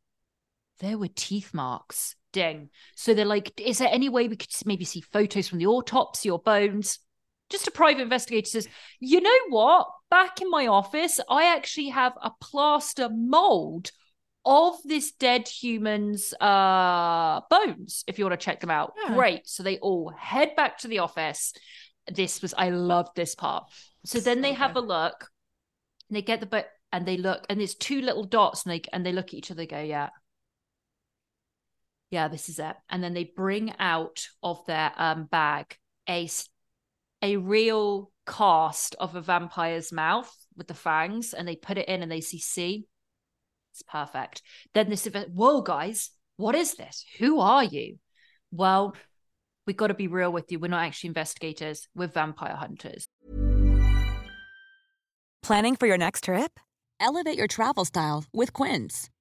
there 0.80 0.98
were 0.98 1.08
teeth 1.08 1.52
marks. 1.52 2.14
Ding. 2.32 2.68
So 2.94 3.14
they're 3.14 3.24
like 3.24 3.58
is 3.58 3.78
there 3.78 3.88
any 3.90 4.08
way 4.08 4.28
we 4.28 4.36
could 4.36 4.50
maybe 4.66 4.84
see 4.84 5.00
photos 5.00 5.48
from 5.48 5.58
the 5.58 5.66
autopsy 5.66 6.30
or 6.30 6.38
bones? 6.38 6.98
Just 7.48 7.66
a 7.66 7.70
private 7.70 8.02
investigator 8.02 8.48
says 8.48 8.68
you 9.00 9.20
know 9.20 9.38
what? 9.48 9.88
Back 10.10 10.40
in 10.40 10.50
my 10.50 10.66
office 10.66 11.20
i 11.28 11.54
actually 11.54 11.88
have 11.88 12.12
a 12.22 12.30
plaster 12.40 13.08
mold 13.10 13.90
of 14.44 14.76
this 14.84 15.12
dead 15.12 15.46
human's 15.48 16.32
uh 16.40 17.40
bones 17.50 18.04
if 18.06 18.18
you 18.18 18.24
want 18.24 18.38
to 18.38 18.44
check 18.44 18.60
them 18.60 18.70
out. 18.70 18.92
Yeah. 19.04 19.14
great. 19.14 19.48
So 19.48 19.62
they 19.62 19.78
all 19.78 20.12
head 20.16 20.54
back 20.54 20.78
to 20.78 20.88
the 20.88 20.98
office. 20.98 21.54
This 22.12 22.42
was 22.42 22.52
i 22.58 22.68
loved 22.68 23.16
this 23.16 23.34
part. 23.34 23.64
So 24.04 24.20
then 24.20 24.42
they 24.42 24.52
have 24.52 24.76
a 24.76 24.80
look. 24.80 25.28
And 26.08 26.16
they 26.16 26.22
get 26.22 26.40
the 26.40 26.46
book 26.46 26.66
and 26.92 27.06
they 27.06 27.16
look 27.16 27.46
and 27.48 27.58
there's 27.58 27.74
two 27.74 28.00
little 28.00 28.24
dots 28.24 28.64
and 28.64 28.72
they 28.72 28.82
and 28.92 29.04
they 29.04 29.12
look 29.12 29.28
at 29.28 29.34
each 29.34 29.50
other 29.50 29.62
and 29.62 29.70
go 29.70 29.80
yeah 29.80 30.10
yeah 32.10 32.28
this 32.28 32.48
is 32.48 32.58
it. 32.58 32.76
And 32.88 33.02
then 33.02 33.14
they 33.14 33.24
bring 33.24 33.74
out 33.78 34.26
of 34.42 34.64
their 34.66 34.92
um 34.96 35.24
bag 35.24 35.76
a 36.08 37.36
real 37.36 38.10
cast 38.26 38.94
of 38.98 39.14
a 39.14 39.20
vampire's 39.20 39.92
mouth 39.92 40.32
with 40.56 40.68
the 40.68 40.74
fangs 40.74 41.34
and 41.34 41.46
they 41.46 41.56
put 41.56 41.78
it 41.78 41.88
in 41.88 42.02
and 42.02 42.10
they 42.10 42.20
see 42.20 42.38
see? 42.38 42.86
It's 43.72 43.82
perfect. 43.82 44.42
Then 44.74 44.90
this 44.90 45.06
event 45.06 45.30
whoa 45.32 45.62
guys 45.62 46.10
what 46.36 46.54
is 46.54 46.74
this? 46.74 47.04
Who 47.18 47.40
are 47.40 47.64
you? 47.64 47.98
Well 48.50 48.94
we 49.66 49.74
got 49.74 49.88
to 49.88 49.94
be 49.94 50.08
real 50.08 50.32
with 50.32 50.50
you. 50.50 50.58
We're 50.58 50.68
not 50.68 50.84
actually 50.84 51.08
investigators. 51.08 51.88
We're 51.94 52.08
vampire 52.08 52.56
hunters. 52.56 53.06
Planning 55.42 55.76
for 55.76 55.86
your 55.86 55.98
next 55.98 56.24
trip? 56.24 56.58
Elevate 57.00 57.38
your 57.38 57.46
travel 57.46 57.84
style 57.84 58.24
with 58.32 58.52
Quince. 58.52 59.08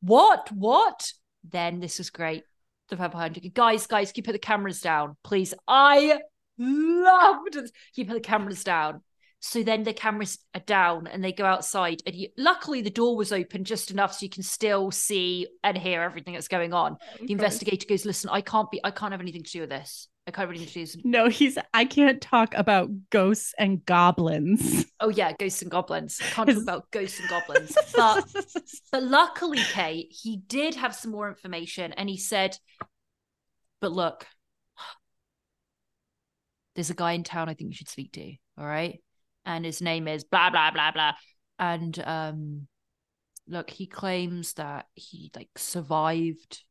What? 0.00 0.50
What? 0.52 1.12
Then 1.48 1.80
this 1.80 1.98
was 1.98 2.10
great. 2.10 2.44
The 2.88 2.96
Vampire 2.96 3.22
Hunter. 3.22 3.40
Guys, 3.52 3.86
guys, 3.86 4.12
keep 4.12 4.24
put 4.24 4.32
the 4.32 4.38
cameras 4.38 4.80
down, 4.80 5.16
please. 5.22 5.54
I 5.66 6.20
loved 6.58 7.56
it. 7.56 7.70
Keep 7.94 8.08
put 8.08 8.14
the 8.14 8.20
cameras 8.20 8.64
down. 8.64 9.02
So 9.40 9.62
then 9.62 9.84
the 9.84 9.92
cameras 9.92 10.38
are 10.54 10.60
down 10.60 11.06
and 11.06 11.22
they 11.22 11.32
go 11.32 11.44
outside. 11.44 12.02
And 12.06 12.14
you, 12.16 12.28
luckily, 12.36 12.82
the 12.82 12.90
door 12.90 13.16
was 13.16 13.32
open 13.32 13.64
just 13.64 13.90
enough 13.90 14.14
so 14.14 14.24
you 14.24 14.30
can 14.30 14.42
still 14.42 14.90
see 14.90 15.46
and 15.62 15.78
hear 15.78 16.02
everything 16.02 16.34
that's 16.34 16.48
going 16.48 16.72
on. 16.72 16.96
Oh, 17.00 17.24
the 17.24 17.32
investigator 17.32 17.86
goes, 17.86 18.04
"Listen, 18.04 18.30
I 18.30 18.40
can't 18.40 18.70
be. 18.70 18.80
I 18.82 18.90
can't 18.90 19.12
have 19.12 19.20
anything 19.20 19.44
to 19.44 19.50
do 19.50 19.60
with 19.60 19.70
this. 19.70 20.08
I 20.28 20.30
can't 20.30 20.48
have 20.48 20.50
anything 20.50 20.68
to 20.68 20.74
do 20.74 20.80
with 20.80 20.92
this." 20.92 21.04
No, 21.04 21.28
he's 21.28 21.58
I 21.74 21.84
can't 21.84 22.20
talk 22.20 22.54
about 22.54 22.90
ghosts 23.10 23.54
and 23.58 23.84
goblins. 23.84 24.86
Oh 25.00 25.08
yeah, 25.08 25.32
ghosts 25.32 25.62
and 25.62 25.70
goblins. 25.70 26.20
I 26.20 26.26
can't 26.26 26.48
talk 26.50 26.62
about 26.62 26.90
ghosts 26.90 27.20
and 27.20 27.28
goblins. 27.28 27.76
But 27.96 28.26
but 28.92 29.02
luckily, 29.02 29.58
Kate, 29.58 30.08
he 30.10 30.36
did 30.36 30.74
have 30.74 30.94
some 30.94 31.10
more 31.12 31.28
information, 31.28 31.92
and 31.92 32.08
he 32.08 32.16
said, 32.16 32.58
"But 33.80 33.92
look, 33.92 34.26
there's 36.74 36.90
a 36.90 36.94
guy 36.94 37.12
in 37.12 37.24
town 37.24 37.48
I 37.48 37.54
think 37.54 37.70
you 37.70 37.74
should 37.76 37.88
speak 37.88 38.12
to. 38.12 38.34
All 38.58 38.66
right, 38.66 39.02
and 39.46 39.64
his 39.64 39.80
name 39.80 40.06
is 40.06 40.24
blah 40.24 40.50
blah 40.50 40.70
blah 40.70 40.92
blah, 40.92 41.12
and 41.58 41.98
um, 42.00 42.68
look, 43.48 43.70
he 43.70 43.86
claims 43.86 44.52
that 44.54 44.86
he 44.94 45.30
like 45.34 45.50
survived 45.56 46.62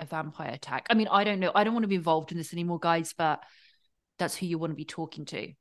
a 0.00 0.06
vampire 0.06 0.50
attack. 0.50 0.86
I 0.90 0.94
mean, 0.94 1.08
I 1.10 1.24
don't 1.24 1.40
know. 1.40 1.52
I 1.54 1.64
don't 1.64 1.74
want 1.74 1.84
to 1.84 1.88
be 1.88 1.94
involved 1.94 2.32
in 2.32 2.38
this 2.38 2.52
anymore, 2.52 2.78
guys, 2.78 3.14
but 3.16 3.42
that's 4.18 4.36
who 4.36 4.46
you 4.46 4.58
want 4.58 4.72
to 4.72 4.76
be 4.76 4.84
talking 4.84 5.24
to." 5.26 5.52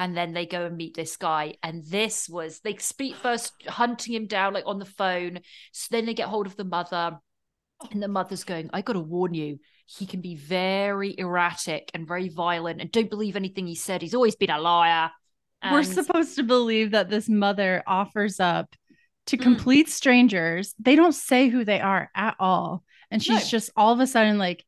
and 0.00 0.16
then 0.16 0.32
they 0.32 0.46
go 0.46 0.64
and 0.64 0.76
meet 0.76 0.94
this 0.94 1.16
guy 1.16 1.54
and 1.60 1.84
this 1.90 2.28
was 2.28 2.60
they 2.60 2.76
speak 2.76 3.16
first 3.16 3.52
hunting 3.66 4.14
him 4.14 4.26
down 4.28 4.54
like 4.54 4.62
on 4.64 4.78
the 4.78 4.84
phone 4.84 5.40
so 5.72 5.88
then 5.90 6.06
they 6.06 6.14
get 6.14 6.28
hold 6.28 6.46
of 6.46 6.54
the 6.54 6.62
mother 6.62 7.18
and 7.90 8.00
the 8.00 8.06
mother's 8.06 8.44
going 8.44 8.70
i 8.72 8.80
gotta 8.80 9.00
warn 9.00 9.34
you 9.34 9.58
he 9.86 10.06
can 10.06 10.20
be 10.20 10.36
very 10.36 11.16
erratic 11.18 11.90
and 11.94 12.06
very 12.06 12.28
violent 12.28 12.80
and 12.80 12.92
don't 12.92 13.10
believe 13.10 13.34
anything 13.34 13.66
he 13.66 13.74
said 13.74 14.00
he's 14.00 14.14
always 14.14 14.36
been 14.36 14.50
a 14.50 14.60
liar 14.60 15.10
We're 15.68 15.82
supposed 15.82 16.36
to 16.36 16.44
believe 16.44 16.92
that 16.92 17.10
this 17.10 17.28
mother 17.28 17.82
offers 17.84 18.38
up 18.38 18.76
to 19.26 19.36
Mm. 19.36 19.42
complete 19.42 19.88
strangers. 19.88 20.76
They 20.78 20.94
don't 20.94 21.12
say 21.12 21.48
who 21.48 21.64
they 21.64 21.80
are 21.80 22.08
at 22.14 22.36
all. 22.38 22.84
And 23.10 23.22
she's 23.22 23.44
No. 23.44 23.48
just 23.50 23.70
all 23.76 23.92
of 23.92 24.00
a 24.00 24.06
sudden 24.06 24.38
like, 24.38 24.64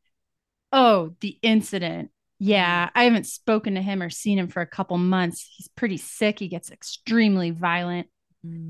oh, 0.73 1.15
the 1.21 1.39
incident. 1.43 2.11
Yeah, 2.39 2.87
Mm. 2.87 2.91
I 2.95 3.05
haven't 3.05 3.27
spoken 3.27 3.75
to 3.75 3.83
him 3.83 4.03
or 4.03 4.11
seen 4.11 4.39
him 4.39 4.49
for 4.49 4.63
a 4.63 4.67
couple 4.67 4.97
months. 4.99 5.47
He's 5.57 5.69
pretty 5.69 5.99
sick. 5.99 6.39
He 6.39 6.49
gets 6.49 6.71
extremely 6.71 7.51
violent. 7.51 8.09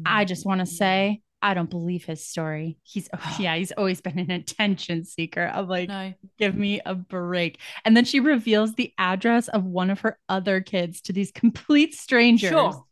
I 0.04 0.24
just 0.24 0.44
want 0.44 0.60
to 0.60 0.66
say, 0.66 1.22
I 1.42 1.54
don't 1.54 1.70
believe 1.70 2.04
his 2.04 2.24
story. 2.26 2.78
He's, 2.82 3.08
oh, 3.14 3.36
yeah, 3.40 3.56
he's 3.56 3.72
always 3.72 4.00
been 4.00 4.18
an 4.18 4.30
attention 4.30 5.04
seeker. 5.04 5.50
I'm 5.52 5.68
like, 5.68 5.88
no 5.88 6.14
give 6.38 6.56
me 6.56 6.80
a 6.84 6.94
break. 6.94 7.60
And 7.84 7.96
then 7.96 8.04
she 8.04 8.20
reveals 8.20 8.74
the 8.74 8.92
address 8.98 9.48
of 9.48 9.64
one 9.64 9.90
of 9.90 10.00
her 10.00 10.18
other 10.28 10.60
kids 10.60 11.00
to 11.02 11.12
these 11.12 11.30
complete 11.34 11.94
strangers. 11.94 12.50
sure 12.50 12.84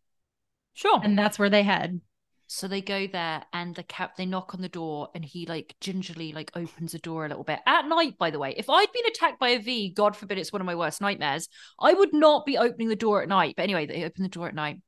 sure 0.75 1.01
And 1.03 1.19
that's 1.19 1.39
where 1.39 1.51
they 1.51 1.63
head. 1.65 2.01
So 2.51 2.67
they 2.67 2.81
go 2.81 3.07
there 3.07 3.45
and 3.53 3.75
the 3.75 3.83
cap 3.83 4.17
they 4.17 4.25
knock 4.25 4.55
on 4.55 4.63
the 4.63 4.71
door 4.71 5.11
and 5.15 5.23
he 5.23 5.45
like 5.45 5.77
gingerly 5.81 6.33
like 6.33 6.51
opens 6.57 6.93
the 6.93 6.99
door 6.99 7.27
a 7.27 7.29
little 7.29 7.45
bit. 7.45 7.61
At 7.67 7.87
night, 7.87 8.17
by 8.19 8.31
the 8.31 8.39
way. 8.39 8.55
If 8.57 8.71
I'd 8.71 8.91
been 8.93 9.07
attacked 9.07 9.39
by 9.39 9.51
a 9.51 9.61
V, 9.61 9.91
God 9.91 10.17
forbid 10.17 10.39
it's 10.39 10.53
one 10.53 10.63
of 10.63 10.67
my 10.67 10.75
worst 10.75 11.03
nightmares, 11.03 11.49
I 11.79 11.93
would 11.93 12.15
not 12.15 12.47
be 12.47 12.57
opening 12.57 12.89
the 12.89 12.97
door 12.97 13.23
at 13.23 13.29
night. 13.29 13.55
But 13.55 13.65
anyway, 13.65 13.85
they 13.85 14.03
open 14.03 14.23
the 14.23 14.31
door 14.31 14.49
at 14.49 14.55
night. 14.55 14.79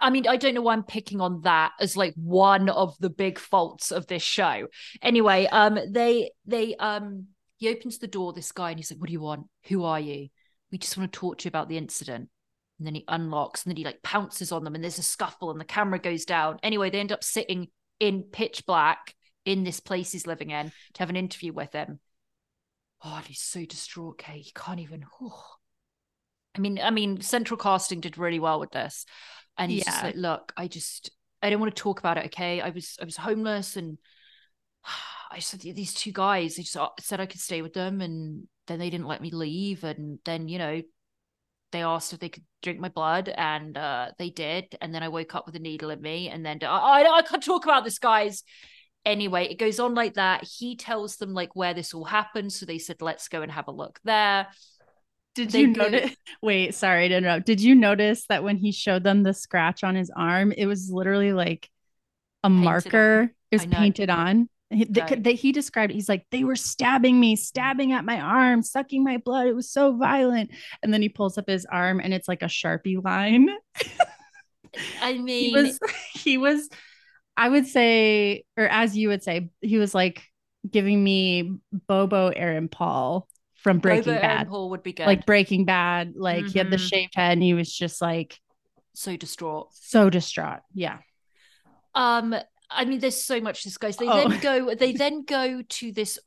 I- 0.00 0.08
mean, 0.08 0.26
I 0.26 0.38
don't 0.38 0.54
know 0.54 0.62
why 0.62 0.72
I'm 0.72 0.84
picking 0.84 1.20
on 1.20 1.42
that 1.42 1.72
as 1.78 1.98
like 1.98 2.14
one 2.16 2.70
of 2.70 2.96
the 2.98 3.10
big 3.10 3.38
faults 3.38 3.92
of 3.92 4.06
this 4.06 4.22
show. 4.22 4.68
Anyway, 5.02 5.46
um, 5.46 5.78
they 5.90 6.30
they 6.46 6.74
um 6.76 7.26
he 7.58 7.68
opens 7.68 7.98
the 7.98 8.06
door, 8.06 8.32
this 8.32 8.52
guy, 8.52 8.70
and 8.70 8.78
he's 8.78 8.90
like, 8.90 9.00
What 9.00 9.08
do 9.08 9.12
you 9.12 9.20
want? 9.20 9.48
Who 9.68 9.84
are 9.84 10.00
you? 10.00 10.28
We 10.72 10.78
just 10.78 10.96
want 10.96 11.12
to 11.12 11.18
talk 11.18 11.38
to 11.38 11.44
you 11.44 11.48
about 11.48 11.68
the 11.68 11.76
incident. 11.76 12.30
And 12.84 12.86
then 12.86 12.96
he 12.96 13.04
unlocks 13.08 13.64
and 13.64 13.70
then 13.70 13.78
he 13.78 13.84
like 13.84 14.02
pounces 14.02 14.52
on 14.52 14.62
them 14.62 14.74
and 14.74 14.84
there's 14.84 14.98
a 14.98 15.02
scuffle 15.02 15.50
and 15.50 15.58
the 15.58 15.64
camera 15.64 15.98
goes 15.98 16.26
down. 16.26 16.58
Anyway, 16.62 16.90
they 16.90 17.00
end 17.00 17.12
up 17.12 17.24
sitting 17.24 17.68
in 17.98 18.24
pitch 18.24 18.66
black 18.66 19.14
in 19.46 19.64
this 19.64 19.80
place 19.80 20.12
he's 20.12 20.26
living 20.26 20.50
in 20.50 20.70
to 20.92 20.98
have 20.98 21.08
an 21.08 21.16
interview 21.16 21.54
with 21.54 21.72
him. 21.72 21.98
Oh, 23.02 23.14
and 23.16 23.24
he's 23.26 23.40
so 23.40 23.64
distraught, 23.64 24.18
Kate. 24.18 24.42
He 24.44 24.52
can't 24.54 24.80
even. 24.80 25.06
oh. 25.22 25.44
I 26.54 26.60
mean, 26.60 26.78
I 26.78 26.90
mean, 26.90 27.22
central 27.22 27.56
casting 27.58 28.00
did 28.00 28.18
really 28.18 28.38
well 28.38 28.60
with 28.60 28.70
this. 28.70 29.06
And 29.56 29.70
he's 29.70 29.84
just 29.84 29.98
Yeah. 29.98 30.08
like, 30.08 30.16
look, 30.16 30.52
I 30.56 30.68
just 30.68 31.10
I 31.42 31.48
don't 31.50 31.60
want 31.60 31.74
to 31.74 31.82
talk 31.82 31.98
about 32.00 32.18
it, 32.18 32.26
okay? 32.26 32.60
I 32.60 32.68
was 32.70 32.98
I 33.00 33.04
was 33.04 33.16
homeless 33.16 33.76
and 33.76 33.98
I 35.30 35.40
said 35.40 35.60
these 35.60 35.94
two 35.94 36.12
guys, 36.12 36.56
they 36.56 36.62
just 36.62 36.76
uh, 36.76 36.90
said 37.00 37.20
I 37.20 37.26
could 37.26 37.40
stay 37.40 37.60
with 37.62 37.72
them 37.72 38.00
and 38.00 38.46
then 38.66 38.78
they 38.78 38.90
didn't 38.90 39.08
let 39.08 39.20
me 39.20 39.30
leave. 39.30 39.84
And 39.84 40.18
then, 40.24 40.48
you 40.48 40.58
know, 40.58 40.82
they 41.74 41.82
asked 41.82 42.12
if 42.14 42.20
they 42.20 42.30
could 42.30 42.44
drink 42.62 42.80
my 42.80 42.88
blood 42.88 43.28
and 43.28 43.76
uh, 43.76 44.12
they 44.18 44.30
did. 44.30 44.74
And 44.80 44.94
then 44.94 45.02
I 45.02 45.08
woke 45.08 45.34
up 45.34 45.44
with 45.44 45.56
a 45.56 45.58
needle 45.58 45.90
in 45.90 46.00
me. 46.00 46.30
And 46.30 46.46
then 46.46 46.60
I, 46.62 46.66
I, 47.02 47.16
I 47.18 47.22
can't 47.22 47.42
talk 47.44 47.64
about 47.64 47.84
this, 47.84 47.98
guys. 47.98 48.44
Anyway, 49.04 49.48
it 49.50 49.58
goes 49.58 49.78
on 49.80 49.94
like 49.94 50.14
that. 50.14 50.44
He 50.44 50.76
tells 50.76 51.16
them 51.16 51.34
like 51.34 51.54
where 51.54 51.74
this 51.74 51.92
all 51.92 52.04
happened. 52.04 52.52
So 52.52 52.64
they 52.64 52.78
said, 52.78 53.02
let's 53.02 53.28
go 53.28 53.42
and 53.42 53.52
have 53.52 53.68
a 53.68 53.72
look 53.72 53.98
there. 54.04 54.46
Did 55.34 55.50
They 55.50 55.62
you 55.62 55.74
go- 55.74 55.88
notice? 55.88 56.16
Wait, 56.40 56.74
sorry 56.74 57.08
to 57.08 57.16
interrupt. 57.16 57.44
Did 57.44 57.60
you 57.60 57.74
notice 57.74 58.24
that 58.28 58.44
when 58.44 58.56
he 58.56 58.70
showed 58.72 59.02
them 59.02 59.24
the 59.24 59.34
scratch 59.34 59.82
on 59.84 59.96
his 59.96 60.10
arm, 60.16 60.52
it 60.52 60.66
was 60.66 60.90
literally 60.90 61.32
like 61.32 61.68
a 62.44 62.48
Painted 62.48 62.64
marker? 62.64 63.20
on. 63.20 63.30
Was 63.52 63.66
painted 63.66 64.10
on. 64.10 64.48
He, 64.74 64.84
the- 64.84 65.00
Right. 65.02 65.26
he 65.38 65.52
described 65.52 65.92
it. 65.92 65.94
He's 65.94 66.08
like, 66.08 66.26
they 66.30 66.44
were 66.44 66.56
stabbing 66.56 67.18
me, 67.18 67.36
stabbing 67.36 67.92
at 67.92 68.04
my 68.04 68.20
arm, 68.20 68.62
sucking 68.62 69.02
my 69.04 69.16
blood. 69.18 69.46
It 69.46 69.54
was 69.54 69.70
so 69.70 69.96
violent. 69.96 70.50
And 70.82 70.92
then 70.92 71.02
he 71.02 71.08
pulls 71.08 71.38
up 71.38 71.48
his 71.48 71.64
arm 71.66 72.00
and 72.00 72.12
it's 72.14 72.28
like 72.28 72.42
a 72.42 72.46
Sharpie 72.46 73.02
line. 73.02 73.48
I 75.00 75.14
mean, 75.18 75.50
He 75.50 75.52
was, 75.62 75.78
he 76.14 76.38
was, 76.38 76.68
I 77.36 77.48
would 77.48 77.66
say, 77.66 78.44
or 78.56 78.66
as 78.66 78.96
you 78.96 79.08
would 79.08 79.22
say, 79.22 79.50
he 79.60 79.78
was 79.78 79.94
like 79.94 80.22
giving 80.68 81.02
me 81.02 81.58
Bobo 81.86 82.28
Aaron 82.28 82.68
Paul 82.68 83.28
from 83.56 83.78
Breaking 83.78 84.12
Aaron 84.14 84.22
Bad. 84.22 84.48
Paul 84.48 84.70
would 84.70 84.82
be 84.82 84.92
good. 84.92 85.06
Like 85.06 85.26
Breaking 85.26 85.64
Bad, 85.64 86.14
like 86.16 86.46
he 86.46 86.58
had 86.58 86.70
the 86.70 86.76
Mhm. 86.76 86.88
shaved 86.88 87.14
head 87.14 87.32
and 87.32 87.42
he 87.42 87.54
was 87.54 87.72
just 87.72 88.00
like 88.02 88.38
so 88.94 89.16
distraught. 89.16 89.68
so 89.72 90.10
distraught. 90.10 90.60
Yeah. 90.74 90.98
Um, 91.94 92.34
I 92.74 92.84
mean, 92.84 93.00
there's 93.00 93.22
so 93.22 93.40
much 93.40 93.62
disguise. 93.62 93.96
They 93.96 94.08
Oh. 94.08 94.28
then 94.28 94.40
go. 94.40 94.74
They 94.74 94.92
then 95.04 95.24
go 95.24 95.62
to 95.62 95.92
this 95.92 96.18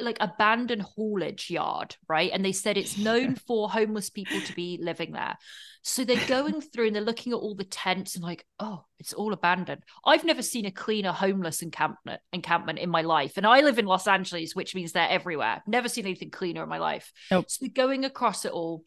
like 0.00 0.18
abandoned 0.20 0.82
haulage 0.82 1.50
yard, 1.50 1.96
right? 2.08 2.30
And 2.32 2.44
they 2.44 2.52
said 2.52 2.76
it's 2.76 2.96
known 2.96 3.34
for 3.34 3.68
homeless 3.68 4.08
people 4.08 4.40
to 4.40 4.54
be 4.54 4.78
living 4.80 5.12
there. 5.12 5.36
So 5.82 6.04
they're 6.04 6.26
going 6.28 6.60
through 6.60 6.88
and 6.88 6.94
they're 6.94 7.02
looking 7.02 7.32
at 7.32 7.38
all 7.38 7.54
the 7.56 7.64
tents 7.64 8.14
and 8.14 8.22
like, 8.22 8.46
oh, 8.60 8.84
it's 9.00 9.12
all 9.12 9.32
abandoned. 9.32 9.82
I've 10.04 10.24
never 10.24 10.42
seen 10.42 10.66
a 10.66 10.70
cleaner 10.70 11.10
homeless 11.10 11.62
encampment 11.62 12.20
encampment 12.32 12.78
in 12.78 12.88
my 12.90 13.02
life, 13.02 13.36
and 13.36 13.46
I 13.46 13.62
live 13.62 13.78
in 13.78 13.86
Los 13.86 14.06
Angeles, 14.06 14.54
which 14.54 14.74
means 14.74 14.92
they're 14.92 15.08
everywhere. 15.08 15.62
Never 15.66 15.88
seen 15.88 16.04
anything 16.06 16.30
cleaner 16.30 16.62
in 16.62 16.68
my 16.68 16.78
life. 16.78 17.12
Nope. 17.30 17.46
So 17.48 17.64
they're 17.64 17.84
going 17.86 18.04
across 18.04 18.44
it 18.44 18.52
all. 18.52 18.84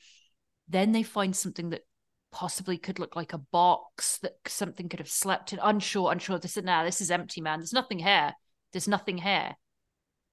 Then 0.69 0.93
they 0.93 1.03
find 1.03 1.35
something 1.35 1.71
that 1.71 1.81
possibly 2.33 2.77
could 2.77 2.99
look 2.99 3.15
like 3.15 3.31
a 3.31 3.37
box 3.37 4.17
that 4.17 4.33
something 4.47 4.89
could 4.89 4.99
have 4.99 5.09
slept 5.09 5.53
in. 5.53 5.59
Unsure, 5.59 6.11
unsure. 6.11 6.39
They 6.39 6.49
said, 6.49 6.65
"Nah, 6.65 6.83
this 6.83 6.99
is 6.99 7.11
empty, 7.11 7.39
man. 7.39 7.59
There's 7.59 7.71
nothing 7.71 7.99
here. 7.99 8.33
There's 8.73 8.87
nothing 8.87 9.19
here." 9.19 9.55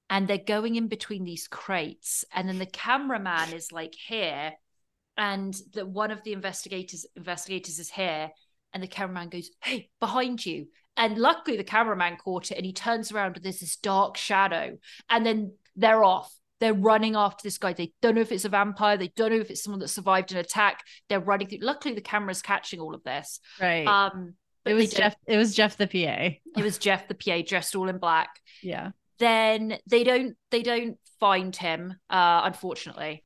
And 0.09 0.27
they're 0.27 0.39
going 0.39 0.75
in 0.75 0.89
between 0.89 1.25
these 1.25 1.47
crates, 1.47 2.25
and 2.33 2.49
then 2.49 2.59
the 2.59 2.67
cameraman 2.67 3.53
is 3.53 3.71
like 3.71 3.95
here, 3.95 4.55
and 5.17 5.55
the 5.73 5.87
one 5.87 6.11
of 6.11 6.25
the 6.25 6.33
investigators 6.33 7.07
investigators 7.15 7.79
is 7.79 7.91
here, 7.91 8.31
and 8.73 8.83
the 8.83 8.89
cameraman 8.89 9.29
goes, 9.29 9.51
"Hey, 9.63 9.91
behind 10.01 10.45
you!" 10.45 10.69
And 10.97 11.17
luckily, 11.17 11.57
the 11.57 11.65
cameraman 11.65 12.17
caught 12.17 12.51
it, 12.51 12.57
and 12.57 12.67
he 12.67 12.73
turns 12.73 13.13
around, 13.13 13.37
and 13.37 13.45
there's 13.45 13.61
this 13.61 13.77
dark 13.77 14.17
shadow, 14.17 14.79
and 15.09 15.25
then 15.25 15.57
they're 15.77 16.03
off. 16.03 16.35
They're 16.61 16.75
running 16.75 17.17
after 17.17 17.43
this 17.43 17.59
guy. 17.59 17.73
They 17.73 17.93
don't 18.03 18.15
know 18.15 18.21
if 18.21 18.33
it's 18.33 18.45
a 18.45 18.51
vampire. 18.51 18.97
They 18.97 19.13
don't 19.17 19.31
know 19.31 19.41
if 19.41 19.51
it's 19.51 19.63
someone 19.63 19.81
that 19.81 19.89
survived 19.89 20.33
an 20.33 20.39
attack. 20.39 20.85
They're 21.09 21.21
running 21.21 21.49
through. 21.49 21.59
Luckily, 21.63 21.95
the 21.95 22.01
camera's 22.01 22.43
catching 22.43 22.81
all 22.81 22.95
of 22.95 23.03
this. 23.03 23.41
Right. 23.61 23.87
Um, 23.87 24.35
it 24.65 24.75
was. 24.75 24.93
Jeff. 24.93 25.15
It 25.27 25.37
was 25.37 25.55
Jeff 25.55 25.77
the 25.77 25.87
PA. 25.87 26.37
It 26.59 26.63
was 26.63 26.79
Jeff 26.79 27.09
the 27.09 27.15
PA 27.15 27.43
dressed 27.47 27.75
all 27.75 27.89
in 27.89 27.99
black. 27.99 28.29
Yeah. 28.63 28.91
Then 29.19 29.79
they 29.87 30.05
don't 30.05 30.37
they 30.51 30.63
don't 30.63 30.99
find 31.19 31.55
him, 31.55 31.95
uh, 32.09 32.43
unfortunately. 32.45 33.25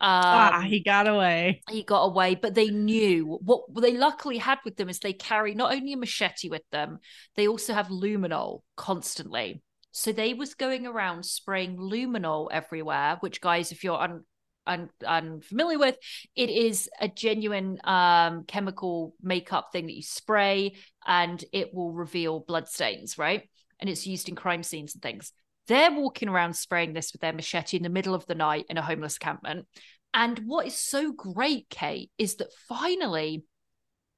Um, 0.00 0.08
ah, 0.10 0.64
he 0.66 0.80
got 0.80 1.06
away. 1.06 1.62
he 1.70 1.84
got 1.84 2.02
away, 2.02 2.34
but 2.34 2.54
they 2.54 2.70
knew 2.70 3.38
what 3.42 3.62
they 3.80 3.96
luckily 3.96 4.38
had 4.38 4.58
with 4.64 4.76
them 4.76 4.88
is 4.88 4.98
they 4.98 5.12
carry 5.12 5.54
not 5.54 5.72
only 5.72 5.92
a 5.92 5.96
machete 5.96 6.48
with 6.48 6.68
them, 6.72 6.98
they 7.36 7.46
also 7.46 7.72
have 7.72 7.86
luminol 7.86 8.62
constantly. 8.76 9.62
So 9.92 10.12
they 10.12 10.34
was 10.34 10.54
going 10.54 10.86
around 10.86 11.24
spraying 11.24 11.76
luminol 11.76 12.48
everywhere, 12.50 13.18
which 13.20 13.40
guys, 13.40 13.72
if 13.72 13.84
you're 13.84 14.00
un, 14.00 14.22
un, 14.66 14.88
unfamiliar 15.06 15.78
with, 15.78 15.96
it 16.34 16.50
is 16.50 16.88
a 17.00 17.08
genuine 17.08 17.78
um, 17.84 18.44
chemical 18.44 19.14
makeup 19.22 19.68
thing 19.72 19.86
that 19.86 19.94
you 19.94 20.02
spray 20.02 20.74
and 21.06 21.44
it 21.52 21.74
will 21.74 21.92
reveal 21.92 22.40
bloodstains, 22.40 23.18
right? 23.18 23.48
And 23.80 23.90
it's 23.90 24.06
used 24.06 24.28
in 24.28 24.34
crime 24.34 24.62
scenes 24.62 24.94
and 24.94 25.02
things. 25.02 25.32
They're 25.68 25.92
walking 25.92 26.28
around 26.28 26.54
spraying 26.54 26.92
this 26.92 27.12
with 27.12 27.20
their 27.20 27.32
machete 27.32 27.76
in 27.76 27.82
the 27.82 27.88
middle 27.88 28.14
of 28.14 28.26
the 28.26 28.34
night 28.34 28.66
in 28.68 28.78
a 28.78 28.82
homeless 28.82 29.16
encampment. 29.16 29.66
And 30.14 30.40
what 30.46 30.66
is 30.66 30.74
so 30.74 31.12
great, 31.12 31.68
Kate, 31.68 32.10
is 32.18 32.36
that 32.36 32.52
finally 32.68 33.44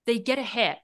they 0.07 0.19
get 0.19 0.39
a 0.39 0.43
hit. 0.43 0.79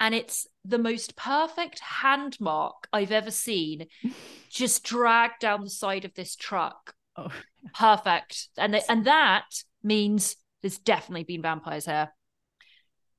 And 0.00 0.14
it's 0.14 0.46
the 0.64 0.78
most 0.78 1.14
perfect 1.14 1.78
hand 1.80 2.38
mark 2.40 2.88
I've 2.92 3.12
ever 3.12 3.30
seen, 3.30 3.86
just 4.50 4.82
dragged 4.82 5.40
down 5.40 5.62
the 5.62 5.70
side 5.70 6.04
of 6.04 6.14
this 6.14 6.34
truck. 6.36 6.94
Oh. 7.16 7.28
Perfect. 7.74 8.48
And 8.56 8.72
they, 8.74 8.82
and 8.88 9.04
that 9.04 9.44
means 9.82 10.36
there's 10.62 10.78
definitely 10.78 11.24
been 11.24 11.42
vampires 11.42 11.84
here. 11.84 12.10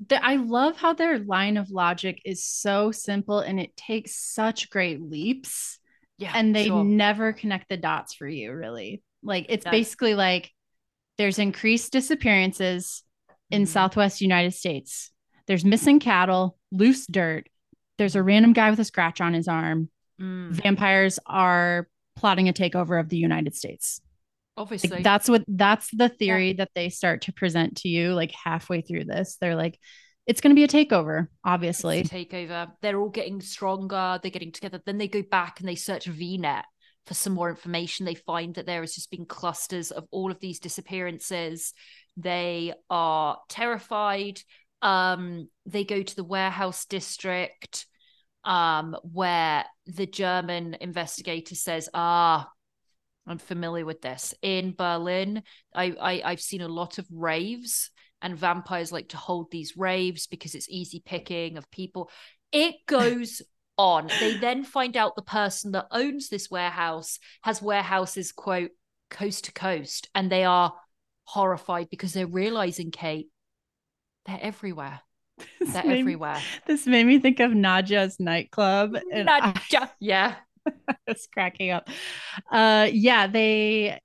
The- 0.07 0.25
I 0.25 0.37
love 0.37 0.77
how 0.77 0.93
their 0.93 1.19
line 1.19 1.57
of 1.57 1.69
logic 1.69 2.19
is 2.25 2.43
so 2.43 2.91
simple 2.91 3.39
and 3.39 3.59
it 3.59 3.77
takes 3.77 4.15
such 4.15 4.69
great 4.69 5.01
leaps. 5.01 5.77
Yeah. 6.17 6.33
and 6.35 6.55
they 6.55 6.67
sure. 6.67 6.83
never 6.83 7.33
connect 7.33 7.67
the 7.69 7.77
dots 7.77 8.13
for 8.13 8.27
you, 8.27 8.53
really. 8.53 9.01
Like 9.23 9.47
it's 9.49 9.65
No. 9.65 9.71
basically 9.71 10.13
like 10.13 10.51
there's 11.17 11.39
increased 11.39 11.91
disappearances 11.91 13.01
in 13.49 13.63
Mhm. 13.63 13.67
Southwest 13.67 14.21
United 14.21 14.53
States. 14.53 15.11
There's 15.47 15.65
missing 15.65 15.99
cattle, 15.99 16.57
loose 16.71 17.05
dirt. 17.05 17.47
There's 17.97 18.15
a 18.15 18.23
random 18.23 18.53
guy 18.53 18.69
with 18.69 18.79
a 18.79 18.85
scratch 18.85 19.21
on 19.21 19.33
his 19.33 19.47
arm. 19.47 19.89
Mm, 20.19 20.51
Vampires 20.51 21.19
are 21.25 21.87
plotting 22.15 22.49
a 22.49 22.53
takeover 22.53 22.99
of 22.99 23.09
the 23.09 23.17
United 23.17 23.55
States. 23.55 24.01
obviously. 24.57 24.89
Like 24.89 25.03
that's 25.03 25.29
what 25.29 25.43
that's 25.47 25.89
the 25.91 26.09
theory 26.09 26.53
that 26.53 26.71
they 26.75 26.89
start 26.89 27.21
to 27.23 27.33
present 27.33 27.77
to 27.77 27.89
you 27.89 28.13
like 28.13 28.31
halfway 28.31 28.81
through 28.81 29.05
this. 29.05 29.37
They're 29.39 29.55
like 29.55 29.79
it's 30.27 30.39
going 30.39 30.55
to 30.55 30.59
be 30.59 30.63
a 30.63 30.67
takeover, 30.67 31.27
obviously. 31.43 32.01
A 32.01 32.03
takeover. 32.03 32.71
They're 32.81 32.99
all 32.99 33.09
getting 33.09 33.41
stronger. 33.41 34.19
They're 34.21 34.31
getting 34.31 34.51
together. 34.51 34.79
Then 34.85 34.99
they 34.99 35.07
go 35.07 35.23
back 35.23 35.59
and 35.59 35.67
they 35.67 35.75
search 35.75 36.05
VNet 36.05 36.63
for 37.07 37.15
some 37.15 37.33
more 37.33 37.49
information. 37.49 38.05
They 38.05 38.13
find 38.15 38.53
that 38.55 38.67
there 38.67 38.81
has 38.81 38.93
just 38.93 39.09
been 39.09 39.25
clusters 39.25 39.89
of 39.89 40.05
all 40.11 40.29
of 40.29 40.39
these 40.39 40.59
disappearances. 40.59 41.73
They 42.17 42.73
are 42.89 43.39
terrified. 43.49 44.39
Um, 44.81 45.49
they 45.65 45.83
go 45.83 46.01
to 46.01 46.15
the 46.15 46.23
warehouse 46.23 46.85
district, 46.85 47.85
um, 48.43 48.95
where 49.03 49.65
the 49.85 50.05
German 50.05 50.75
investigator 50.79 51.55
says, 51.55 51.89
"Ah, 51.93 52.49
I'm 53.27 53.37
familiar 53.37 53.85
with 53.85 54.01
this. 54.01 54.33
In 54.41 54.73
Berlin, 54.73 55.43
I, 55.73 55.95
I 55.99 56.21
I've 56.31 56.41
seen 56.41 56.61
a 56.61 56.67
lot 56.67 56.97
of 56.97 57.07
raves." 57.11 57.91
and 58.21 58.37
vampires 58.37 58.91
like 58.91 59.09
to 59.09 59.17
hold 59.17 59.49
these 59.51 59.75
raves 59.75 60.27
because 60.27 60.55
it's 60.55 60.69
easy 60.69 61.01
picking 61.03 61.57
of 61.57 61.69
people. 61.71 62.09
It 62.51 62.75
goes 62.85 63.41
on. 63.77 64.07
They 64.19 64.37
then 64.37 64.63
find 64.63 64.95
out 64.95 65.15
the 65.15 65.21
person 65.21 65.71
that 65.71 65.87
owns 65.91 66.29
this 66.29 66.49
warehouse 66.49 67.19
has 67.43 67.61
warehouses, 67.61 68.31
quote, 68.31 68.71
coast 69.09 69.45
to 69.45 69.53
coast, 69.53 70.09
and 70.13 70.31
they 70.31 70.43
are 70.43 70.73
horrified 71.23 71.89
because 71.89 72.13
they're 72.13 72.27
realizing, 72.27 72.91
Kate, 72.91 73.29
they're 74.25 74.39
everywhere. 74.41 75.01
This 75.59 75.73
They're 75.73 75.83
made- 75.83 75.99
everywhere. 76.01 76.39
This 76.67 76.85
made 76.85 77.05
me 77.05 77.17
think 77.19 77.39
of 77.39 77.51
Nadja's 77.51 78.19
nightclub. 78.19 78.95
And 79.11 79.29
I- 79.29 79.53
Nadja- 79.53 79.89
yeah. 79.99 80.35
was 81.07 81.27
cracking 81.33 81.71
up. 81.71 81.89
Uh 82.51 82.87
yeah, 82.91 83.25
they 83.27 83.99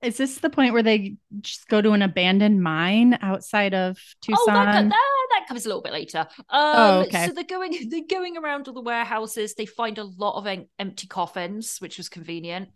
is 0.00 0.16
this 0.16 0.38
the 0.38 0.48
point 0.48 0.72
where 0.72 0.82
they 0.82 1.16
just 1.40 1.66
go 1.68 1.82
to 1.82 1.90
an 1.90 2.02
abandoned 2.02 2.62
mine 2.62 3.18
outside 3.20 3.74
of 3.74 3.98
Tucson? 4.22 4.44
Oh, 4.48 4.54
that, 4.54 4.88
that, 4.88 5.26
that 5.30 5.44
comes 5.48 5.64
a 5.66 5.68
little 5.68 5.82
bit 5.82 5.92
later. 5.92 6.20
Um, 6.38 6.44
Oh, 6.50 7.00
okay. 7.08 7.26
So 7.26 7.32
they're 7.32 7.42
going, 7.42 7.88
they're 7.90 8.06
going 8.08 8.36
around 8.38 8.68
all 8.68 8.74
the 8.74 8.80
warehouses. 8.80 9.54
They 9.54 9.66
find 9.66 9.98
a 9.98 10.04
lot 10.04 10.38
of 10.38 10.46
em- 10.46 10.68
empty 10.78 11.08
coffins, 11.08 11.78
which 11.80 11.98
was 11.98 12.08
convenient. 12.08 12.68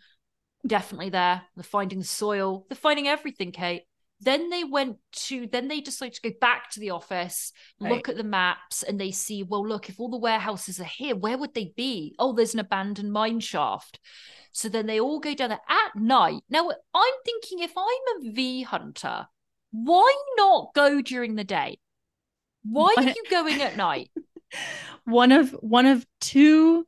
Definitely 0.67 1.11
there. 1.11 1.43
They're 1.55 1.63
finding 1.63 2.01
the 2.01 2.05
soil. 2.05 2.67
They're 2.69 2.77
finding 2.77 3.07
everything, 3.07 3.53
Kate. 3.53 3.83
Then 4.25 4.51
they 4.51 4.63
went 4.63 4.99
to, 5.27 5.47
then 5.49 5.67
they 5.69 5.81
decided 5.81 6.15
to 6.15 6.31
go 6.31 6.37
back 6.41 6.71
to 6.71 6.81
the 6.81 6.91
office, 6.91 7.53
Right. 7.81 7.93
look 7.93 8.09
at 8.09 8.17
the 8.17 8.23
maps, 8.25 8.83
and 8.85 9.01
they 9.01 9.11
see, 9.11 9.43
well, 9.43 9.67
look, 9.67 9.89
if 9.89 9.99
all 9.99 10.09
the 10.11 10.17
warehouses 10.17 10.81
are 10.81 10.85
here, 10.85 11.17
where 11.17 11.37
would 11.37 11.55
they 11.55 11.73
be? 11.77 12.15
Oh, 12.19 12.33
there's 12.33 12.55
an 12.55 12.61
abandoned 12.61 13.13
mine 13.13 13.41
shaft. 13.41 13.99
So 14.53 14.69
then 14.69 14.87
they 14.87 15.01
all 15.01 15.19
go 15.19 15.35
down 15.35 15.49
there 15.49 15.61
at 15.69 15.97
night. 15.97 16.43
Now, 16.49 16.71
I'm 16.95 17.15
thinking 17.25 17.61
if 17.61 17.73
I'm 17.77 18.29
a 18.29 18.33
V 18.33 18.63
hunter, 18.63 19.27
why 19.73 20.15
not 20.37 20.73
go 20.75 21.01
during 21.03 21.35
the 21.35 21.45
day? 21.45 21.79
Why 22.65 22.95
are 22.97 23.03
you 23.03 23.25
going 23.31 23.61
at 23.61 23.77
night? 23.77 24.11
one 25.05 25.33
of 25.33 25.51
one 25.61 25.87
of 25.87 26.07
two 26.21 26.87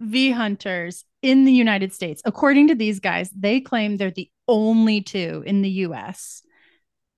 V 0.00 0.30
hunters 0.30 1.04
in 1.22 1.44
the 1.44 1.52
United 1.52 1.94
States. 1.94 2.20
According 2.24 2.68
to 2.68 2.74
these 2.74 3.00
guys, 3.00 3.30
they 3.30 3.60
claim 3.60 3.96
they're 3.96 4.10
the 4.10 4.30
only 4.46 5.00
two 5.00 5.42
in 5.46 5.62
the 5.62 5.70
US. 5.70 6.42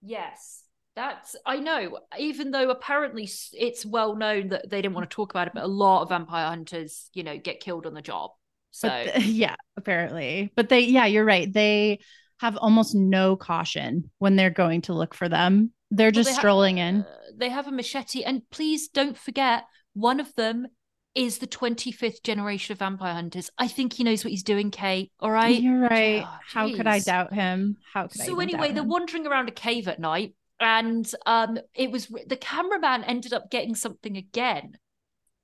Yes, 0.03 0.62
that's 0.94 1.36
I 1.46 1.59
know. 1.59 2.01
Even 2.18 2.51
though 2.51 2.70
apparently 2.70 3.28
it's 3.53 3.84
well 3.86 4.16
known 4.16 4.49
that 4.49 4.68
they 4.70 4.82
didn't 4.82 4.94
want 4.94 5.09
to 5.09 5.14
talk 5.14 5.30
about 5.32 5.49
it, 5.49 5.55
but 5.55 5.64
a 5.64 5.68
lot 5.68 6.03
of 6.03 6.09
vampire 6.11 6.46
hunters, 6.46 7.11
you 7.14 7.22
know, 7.22 7.36
get 7.38 7.61
killed 7.61 7.86
on 7.86 7.94
the 7.94 8.03
job. 8.03 8.30
So 8.70 8.88
yeah, 9.18 9.57
apparently. 9.76 10.53
But 10.55 10.68
they 10.68 10.80
yeah, 10.80 11.07
you're 11.07 11.24
right. 11.24 11.53
They 11.53 12.01
have 12.40 12.57
almost 12.57 12.94
no 12.94 13.36
caution 13.36 14.11
when 14.18 14.36
they're 14.36 14.51
going 14.51 14.82
to 14.82 14.92
look 14.94 15.14
for 15.14 15.28
them. 15.28 15.72
They're 15.90 16.09
Well, 16.09 16.12
just 16.12 16.28
they 16.30 16.34
ha- 16.34 16.40
strolling 16.40 16.78
in. 16.78 17.01
uh, 17.01 17.05
they 17.36 17.49
have 17.49 17.66
a 17.66 17.72
machete, 17.72 18.22
and 18.22 18.42
please 18.51 18.88
don't 18.88 19.16
forget, 19.16 19.64
one 19.94 20.20
of 20.20 20.34
them 20.34 20.68
is 21.18 21.38
the 21.38 21.46
25th 21.46 22.22
generation 22.22 22.72
of 22.72 22.78
vampire 22.78 23.14
hunters. 23.14 23.50
I 23.58 23.68
think 23.68 23.92
he 23.92 24.04
knows 24.04 24.24
what 24.24 24.30
he's 24.30 24.42
doing, 24.42 24.70
Kate. 24.70 25.10
All 25.20 25.30
right. 25.30 25.60
You're 25.60 25.80
right. 25.80 26.22
Oh, 26.24 26.38
How 26.46 26.68
could 26.68 26.86
I 26.86 27.00
doubt 27.00 27.32
him? 27.34 27.76
How 27.92 28.06
could 28.06 28.20
I 28.20 28.24
So 28.24 28.32
even 28.32 28.42
anyway, 28.42 28.72
they're 28.72 28.84
him? 28.84 28.88
wandering 28.88 29.26
around 29.26 29.48
a 29.48 29.52
cave 29.52 29.88
at 29.88 29.98
night, 29.98 30.34
and 30.60 31.10
um, 31.26 31.58
it 31.74 31.90
was 31.90 32.06
the 32.06 32.36
cameraman 32.36 33.04
ended 33.04 33.32
up 33.32 33.50
getting 33.50 33.74
something 33.74 34.16
again. 34.16 34.78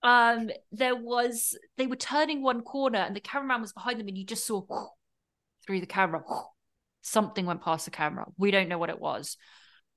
Um, 0.02 0.50
there 0.70 0.94
was 0.96 1.58
they 1.76 1.86
were 1.86 1.96
turning 1.96 2.42
one 2.42 2.62
corner, 2.62 2.98
and 2.98 3.16
the 3.16 3.20
cameraman 3.20 3.60
was 3.60 3.72
behind 3.72 3.98
them, 3.98 4.08
and 4.08 4.16
you 4.16 4.24
just 4.24 4.46
saw 4.46 4.62
through 5.66 5.80
the 5.80 5.86
camera 5.86 6.22
something 7.02 7.46
went 7.46 7.62
past 7.62 7.84
the 7.84 7.90
camera. 7.90 8.26
We 8.38 8.50
don't 8.50 8.68
know 8.68 8.78
what 8.78 8.90
it 8.90 9.00
was. 9.00 9.36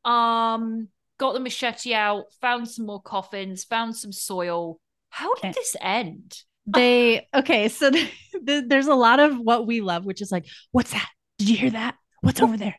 Um, 0.04 0.90
got 1.18 1.34
the 1.34 1.40
machete 1.40 1.94
out, 1.94 2.26
found 2.42 2.70
some 2.70 2.86
more 2.86 3.02
coffins, 3.02 3.64
found 3.64 3.96
some 3.96 4.12
soil. 4.12 4.80
How 5.18 5.34
did 5.36 5.54
this 5.56 5.76
end? 5.82 6.44
they 6.70 7.26
okay 7.34 7.70
so 7.70 7.90
th- 7.96 8.12
th- 8.46 8.66
there's 8.68 8.88
a 8.88 8.94
lot 8.94 9.22
of 9.22 9.38
what 9.40 9.66
we 9.66 9.80
love 9.80 10.04
which 10.04 10.22
is 10.22 10.34
like 10.34 10.46
what's 10.74 10.92
that 10.92 11.08
did 11.40 11.48
you 11.50 11.56
hear 11.56 11.70
that 11.70 11.96
what's 12.22 12.42
over 12.42 12.58
there 12.58 12.76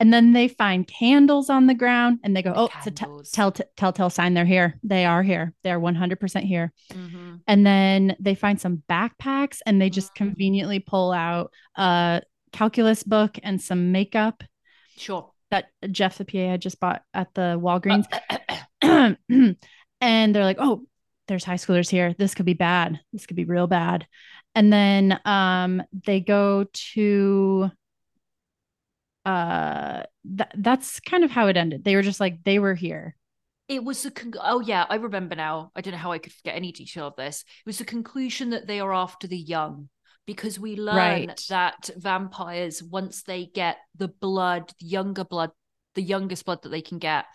and 0.00 0.12
then 0.12 0.32
they 0.32 0.48
find 0.48 0.88
candles 0.88 1.48
on 1.48 1.68
the 1.68 1.74
ground 1.74 2.18
and 2.24 2.36
they 2.36 2.42
go 2.42 2.52
The 2.52 2.58
oh 2.58 2.68
it's 2.76 2.86
a 2.88 2.90
candles. 2.90 3.30
tell 3.30 3.52
telltale 3.52 4.10
sign 4.10 4.34
they're 4.34 4.44
here 4.44 4.80
they 4.82 5.04
are 5.04 5.22
here 5.22 5.54
they're 5.62 5.78
100% 5.78 6.42
here 6.42 6.72
Mhm. 6.92 7.40
and 7.46 7.64
then 7.64 8.16
they 8.18 8.34
find 8.34 8.60
some 8.60 8.82
backpacks 8.90 9.58
and 9.64 9.80
they 9.80 9.90
just 9.90 10.10
Mm. 10.14 10.16
conveniently 10.16 10.80
pull 10.80 11.12
out 11.12 11.52
a 11.76 12.22
calculus 12.52 13.04
book 13.04 13.38
and 13.44 13.62
some 13.62 13.92
makeup 13.92 14.42
Sure. 14.96 15.30
that 15.52 15.66
jeff 15.92 16.18
the 16.18 16.24
pa 16.24 16.38
had 16.50 16.60
just 16.60 16.80
bought 16.80 17.02
at 17.14 17.32
the 17.34 17.56
walgreens 17.62 18.06
Uh, 18.82 19.14
and 20.00 20.34
they're 20.34 20.44
like, 20.44 20.56
"Oh, 20.58 20.82
there's 21.30 21.44
high 21.44 21.54
schoolers 21.54 21.88
here. 21.88 22.14
This 22.18 22.34
could 22.34 22.46
be 22.46 22.54
bad. 22.54 23.00
This 23.12 23.24
could 23.24 23.36
be 23.36 23.44
real 23.46 23.66
bad." 23.66 24.06
And 24.54 24.72
then 24.72 25.18
um 25.24 25.82
they 26.04 26.20
go 26.20 26.66
to 26.94 27.70
uh 29.24 30.02
th- 30.24 30.50
that's 30.56 31.00
kind 31.00 31.24
of 31.24 31.30
how 31.30 31.46
it 31.46 31.56
ended. 31.56 31.84
They 31.84 31.96
were 31.96 32.02
just 32.02 32.20
like 32.20 32.42
they 32.44 32.58
were 32.58 32.74
here. 32.74 33.16
It 33.68 33.84
was 33.84 34.04
a 34.04 34.10
con- 34.10 34.34
oh 34.42 34.60
yeah, 34.60 34.84
I 34.88 34.96
remember 34.96 35.36
now. 35.36 35.70
I 35.76 35.80
don't 35.80 35.92
know 35.92 35.98
how 35.98 36.12
I 36.12 36.18
could 36.18 36.32
forget 36.32 36.56
any 36.56 36.72
detail 36.72 37.06
of 37.06 37.16
this. 37.16 37.44
It 37.64 37.66
was 37.66 37.78
the 37.78 37.84
conclusion 37.84 38.50
that 38.50 38.66
they 38.66 38.80
are 38.80 38.92
after 38.92 39.26
the 39.28 39.38
young 39.38 39.88
because 40.26 40.58
we 40.58 40.76
learn 40.76 40.96
Right. 40.96 41.44
that 41.48 41.90
vampires 41.96 42.82
once 42.82 43.22
they 43.22 43.46
get 43.46 43.78
the 43.96 44.08
blood, 44.08 44.72
the 44.80 44.86
younger 44.86 45.24
blood, 45.24 45.50
the 45.94 46.02
youngest 46.02 46.44
blood 46.44 46.62
that 46.62 46.70
they 46.70 46.82
can 46.82 46.98
get, 46.98 47.26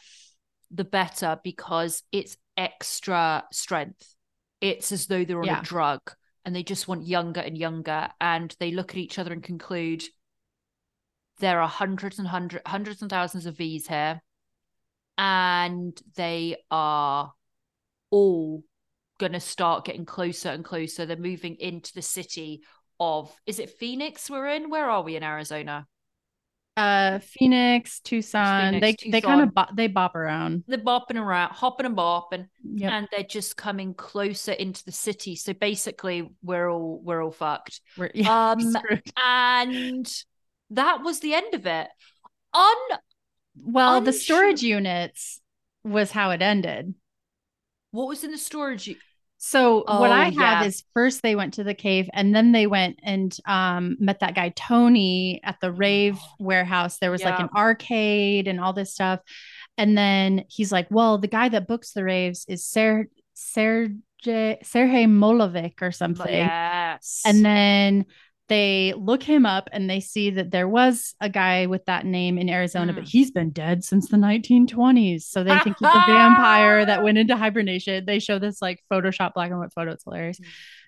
the 0.72 0.84
better 0.84 1.39
because 1.43 2.04
it's 2.12 2.36
extra 2.58 3.43
strength. 3.51 4.16
It's 4.62 4.91
as 4.91 5.08
though 5.08 5.26
they're 5.26 5.39
on 5.39 5.45
Yeah. 5.45 5.60
a 5.60 5.64
drug 5.64 6.01
and 6.43 6.56
they 6.56 6.64
just 6.64 6.88
want 6.88 7.06
younger 7.08 7.41
and 7.41 7.58
younger. 7.58 8.10
And 8.20 8.56
they 8.60 8.72
look 8.72 8.91
at 8.91 8.97
each 8.97 9.20
other 9.20 9.34
and 9.34 9.43
conclude 9.43 10.03
there 11.39 11.62
are 11.62 11.68
hundreds 11.68 12.20
and 12.20 12.28
hundred, 12.28 12.62
hundreds 12.66 13.01
and 13.01 13.10
thousands 13.10 13.45
of 13.45 13.58
V's 13.58 13.88
here. 13.88 14.22
And 15.18 15.99
they 16.16 16.58
are 16.72 17.34
all 18.10 18.64
going 19.18 19.32
to 19.34 19.39
start 19.39 19.86
getting 19.86 20.06
closer 20.06 20.49
and 20.49 20.64
closer. 20.64 21.06
They're 21.06 21.18
moving 21.18 21.56
into 21.56 21.93
the 21.93 22.01
city 22.01 22.64
of, 22.99 23.34
is 23.45 23.60
it 23.60 23.70
Phoenix 23.70 24.30
we're 24.30 24.47
in? 24.47 24.70
Where 24.70 24.89
are 24.89 25.03
we 25.03 25.16
in 25.16 25.24
Arizona? 25.24 25.88
Uh, 26.78 27.20
Phoenix, 27.20 28.02
Tucson. 28.02 28.74
Phoenix, 28.74 29.04
they 29.04 29.10
they 29.12 29.22
kind 29.22 29.42
of 29.42 29.54
bo- 29.54 29.74
they 29.74 29.88
bop 29.88 30.14
around. 30.16 30.64
They're 30.68 30.78
bopping 30.78 31.16
around, 31.16 31.52
hopping 31.52 31.86
and 31.86 31.96
bopping. 31.96 32.48
Yep. 32.64 32.92
and 32.92 33.08
they're 33.12 33.24
just 33.24 33.56
coming 33.56 33.94
closer 33.94 34.52
into 34.52 34.84
the 34.84 34.92
city. 34.92 35.36
So 35.38 35.54
basically, 35.54 36.30
we're 36.44 36.70
all 36.70 37.00
we're 37.02 37.24
all 37.24 37.32
fucked. 37.32 37.80
We're, 37.98 38.12
yeah, 38.14 38.52
Um. 38.52 38.76
And 39.24 40.14
that 40.72 41.02
was 41.02 41.22
the 41.22 41.34
end 41.34 41.54
of 41.54 41.66
it. 41.66 41.88
Un 42.54 42.76
well, 43.58 44.02
the 44.02 44.12
storage 44.12 44.62
units 44.62 45.40
was 45.86 46.12
how 46.12 46.32
it 46.32 46.42
ended. 46.42 46.94
what 47.92 48.08
was 48.08 48.24
in 48.26 48.32
the 48.32 48.38
storage? 48.38 48.94
So 49.38 49.84
what 49.88 50.12
Oh, 50.12 50.14
I 50.14 50.26
have 50.26 50.34
yeah. 50.34 50.64
is 50.64 50.84
first 50.94 51.22
they 51.22 51.36
went 51.36 51.56
to 51.56 51.64
the 51.64 51.74
cave 51.76 52.10
and 52.14 52.36
then 52.36 52.52
they 52.52 52.68
went 52.68 53.00
and 53.04 53.36
um, 53.46 53.96
met 54.00 54.22
that 54.22 54.34
guy 54.34 54.50
Tony 54.56 55.40
at 55.44 55.60
the 55.62 55.72
rave 55.72 56.18
warehouse. 56.40 56.98
There 56.98 57.12
was 57.12 57.24
like 57.24 57.40
Oh, 57.40 57.44
an 57.44 57.50
arcade 57.56 58.48
and 58.48 58.60
all 58.60 58.74
this 58.74 58.94
stuff. 58.94 59.20
And 59.78 59.98
then 59.98 60.46
he's 60.48 60.72
like, 60.72 60.88
"Well, 60.90 61.18
the 61.18 61.28
guy 61.28 61.50
that 61.50 61.68
books 61.68 61.92
the 61.92 62.04
raves 62.04 62.46
is 62.48 62.66
Ser 62.66 63.08
Sergey 63.34 64.58
Sergey 64.64 65.06
Molovic 65.06 65.82
or 65.82 65.92
something." 65.92 66.34
Yes. 66.34 67.22
And 67.26 67.44
then 67.46 68.06
they 68.48 68.93
look 68.96 69.24
him 69.24 69.46
up 69.46 69.70
and 69.72 69.89
they 69.89 70.00
see 70.00 70.30
that 70.30 70.52
there 70.52 70.68
was 70.68 71.16
a 71.20 71.30
guy 71.30 71.66
with 71.66 71.84
that 71.86 72.06
name 72.06 72.38
in 72.38 72.48
Arizona, 72.50 72.93
but 72.93 73.06
Mm. 73.06 73.10
he's 73.10 73.32
been 73.32 73.50
dead 73.50 73.84
since 73.84 74.08
the 74.10 74.18
1920s. 74.18 75.26
So 75.26 75.43
they 75.43 75.58
think 75.60 75.78
he's 75.80 75.89
a 75.89 76.04
vampire 76.08 76.86
that 76.86 77.04
went 77.04 77.18
into 77.18 77.36
hibernation. 77.36 78.06
They 78.06 78.20
show 78.20 78.38
this 78.39 78.62
like 78.62 78.84
Photoshop 78.91 79.34
black 79.34 79.50
and 79.52 79.60
white 79.60 79.74
photo. 79.74 79.91
It's 79.93 80.04
hilarious. 80.04 80.39
Mm. 80.39 80.46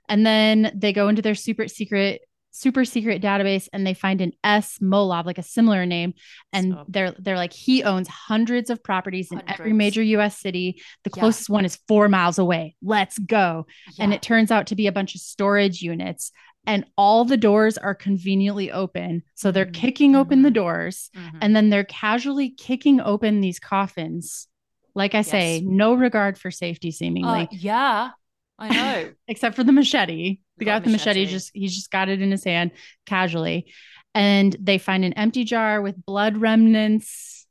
And 0.09 0.25
then 0.25 0.71
they 0.75 0.93
go 0.93 1.07
into 1.09 1.21
their 1.21 1.35
super 1.35 1.67
secret, 1.67 2.21
super 2.51 2.85
secret 2.85 3.21
database 3.21 3.67
and 3.73 3.85
they 3.85 3.93
find 3.93 4.19
an 4.21 4.31
S 4.43 4.79
Molov, 4.81 5.25
like 5.25 5.37
a 5.37 5.43
similar 5.43 5.85
name. 5.85 6.13
And 6.53 6.73
Stop. 6.73 6.85
they're 6.89 7.11
they're 7.19 7.35
like, 7.35 7.53
he 7.53 7.83
owns 7.83 8.07
hundreds 8.07 8.69
of 8.69 8.83
properties 8.83 9.31
in 9.31 9.41
every 9.47 9.73
major 9.73 10.01
US 10.01 10.37
city. 10.39 10.81
The 11.03 11.11
Yeah. 11.15 11.19
closest 11.21 11.49
one 11.49 11.65
is 11.65 11.77
four 11.87 12.07
miles 12.07 12.39
away. 12.39 12.75
Let's 12.81 13.17
go 13.19 13.67
and 13.99 14.13
it 14.13 14.21
turns 14.21 14.49
out 14.51 14.67
to 14.67 14.75
be 14.75 14.87
a 14.87 14.91
bunch 14.91 15.13
of 15.15 15.21
storage 15.21 15.81
units 15.81 16.31
and 16.67 16.85
all 16.97 17.25
the 17.25 17.37
doors 17.37 17.77
are 17.77 17.95
conveniently 17.95 18.71
open 18.71 19.23
so 19.35 19.51
they're 19.51 19.65
Mhm. 19.65 19.73
kicking 19.73 20.15
open 20.15 20.41
the 20.43 20.51
doors 20.51 21.09
Mhm. 21.15 21.37
and 21.41 21.55
then 21.55 21.69
they're 21.69 21.83
casually 21.85 22.49
kicking 22.51 22.99
open 23.01 23.41
these 23.41 23.59
coffins 23.59 24.47
like 24.93 25.15
i 25.15 25.21
say 25.21 25.61
no 25.65 25.93
regard 25.93 26.37
for 26.37 26.51
safety 26.51 26.89
Uh, 26.89 26.91
seemingly 26.91 27.47
yeah, 27.51 28.11
I 28.59 28.69
know. 28.69 29.11
except 29.27 29.55
for 29.55 29.63
the 29.63 29.71
machete 29.71 30.39
the 30.57 30.65
Got 30.65 30.71
guy 30.71 30.75
with 30.77 30.83
the 30.85 30.91
machete 30.91 31.19
machete. 31.21 31.31
just 31.31 31.51
he's 31.53 31.75
just 31.75 31.89
got 31.91 32.09
it 32.09 32.21
in 32.21 32.31
his 32.31 32.43
hand 32.43 32.71
casually 33.05 33.71
and 34.15 34.55
they 34.59 34.77
find 34.79 35.05
an 35.05 35.13
empty 35.13 35.43
jar 35.43 35.81
with 35.81 36.03
blood 36.05 36.37
remnants 36.37 37.45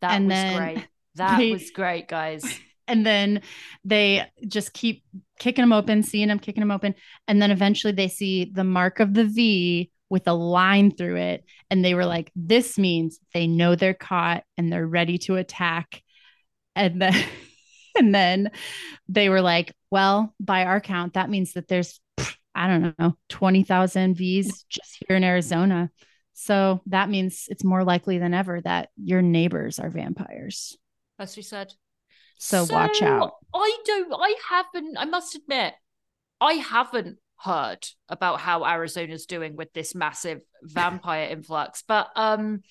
That 0.00 0.12
And 0.16 0.28
was 0.28 0.56
great. 0.58 0.88
That 1.16 1.38
they- 1.38 1.52
was 1.52 1.70
great, 1.70 2.08
guys. 2.08 2.42
and 2.88 3.06
then 3.06 3.40
they 3.84 4.26
just 4.48 4.72
keep 4.74 5.02
kicking 5.44 5.62
them 5.62 5.74
open, 5.74 6.02
seeing 6.02 6.28
them, 6.28 6.38
kicking 6.38 6.62
them 6.62 6.70
open. 6.70 6.94
And 7.28 7.40
then 7.40 7.50
eventually 7.50 7.92
they 7.92 8.08
see 8.08 8.46
the 8.46 8.64
mark 8.64 8.98
of 8.98 9.12
the 9.12 9.26
V 9.26 9.90
with 10.08 10.26
a 10.26 10.32
line 10.32 10.90
through 10.90 11.16
it. 11.16 11.44
And 11.70 11.84
they 11.84 11.92
were 11.92 12.06
like, 12.06 12.32
this 12.34 12.78
means 12.78 13.20
they 13.34 13.46
know 13.46 13.74
they're 13.74 13.92
caught 13.92 14.44
and 14.56 14.72
they're 14.72 14.86
ready 14.86 15.18
to 15.18 15.36
attack. 15.36 16.02
And 16.74 17.00
then, 17.00 17.26
and 17.98 18.14
then 18.14 18.52
they 19.06 19.28
were 19.28 19.42
like, 19.42 19.74
well, 19.90 20.34
by 20.40 20.64
our 20.64 20.80
count, 20.80 21.12
that 21.12 21.28
means 21.28 21.52
that 21.52 21.68
there's, 21.68 22.00
I 22.54 22.66
don't 22.66 22.98
know, 22.98 23.12
20,000 23.28 24.14
Vs 24.14 24.64
just 24.70 24.96
here 25.06 25.18
in 25.18 25.24
Arizona. 25.24 25.90
So 26.32 26.80
that 26.86 27.10
means 27.10 27.48
it's 27.50 27.64
more 27.64 27.84
likely 27.84 28.16
than 28.16 28.32
ever 28.32 28.62
that 28.62 28.88
your 28.96 29.20
neighbors 29.20 29.78
are 29.78 29.90
vampires. 29.90 30.78
As 31.18 31.36
we 31.36 31.42
said. 31.42 31.74
So 32.38 32.64
watch 32.70 33.02
out. 33.02 33.32
I 33.54 33.76
don't. 33.84 34.12
I 34.12 34.34
haven't. 34.50 34.96
I 34.98 35.04
must 35.04 35.34
admit, 35.34 35.74
I 36.40 36.54
haven't 36.54 37.18
heard 37.38 37.86
about 38.08 38.40
how 38.40 38.64
Arizona's 38.64 39.26
doing 39.26 39.56
with 39.56 39.72
this 39.72 39.94
massive 39.94 40.40
vampire 40.62 41.28
influx, 41.30 41.82
but 41.86 42.08
um, 42.16 42.62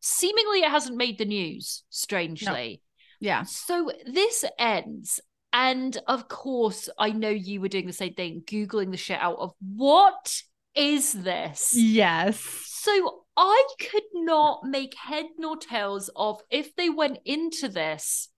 seemingly 0.00 0.60
it 0.60 0.70
hasn't 0.70 0.96
made 0.96 1.18
the 1.18 1.24
news. 1.24 1.84
Strangely, 1.90 2.82
Yeah. 3.20 3.42
so 3.44 3.90
this 4.06 4.44
ends. 4.58 5.20
And 5.52 5.96
of 6.06 6.28
course, 6.28 6.90
I 6.98 7.10
know 7.10 7.30
you 7.30 7.60
were 7.62 7.68
doing 7.68 7.86
the 7.86 7.92
same 7.92 8.12
thing, 8.14 8.42
Googling 8.46 8.90
the 8.90 8.98
shit 8.98 9.18
out 9.18 9.38
of 9.38 9.52
what 9.60 10.42
is 10.74 11.14
this? 11.14 11.72
Yes. 11.74 12.38
So 12.66 13.22
I 13.36 13.64
could 13.90 14.02
not 14.12 14.60
make 14.64 14.94
head 14.94 15.24
nor 15.38 15.56
tails 15.56 16.10
of 16.14 16.40
if 16.50 16.76
they 16.76 16.90
went 16.90 17.18
into 17.24 17.68
this. 17.68 18.28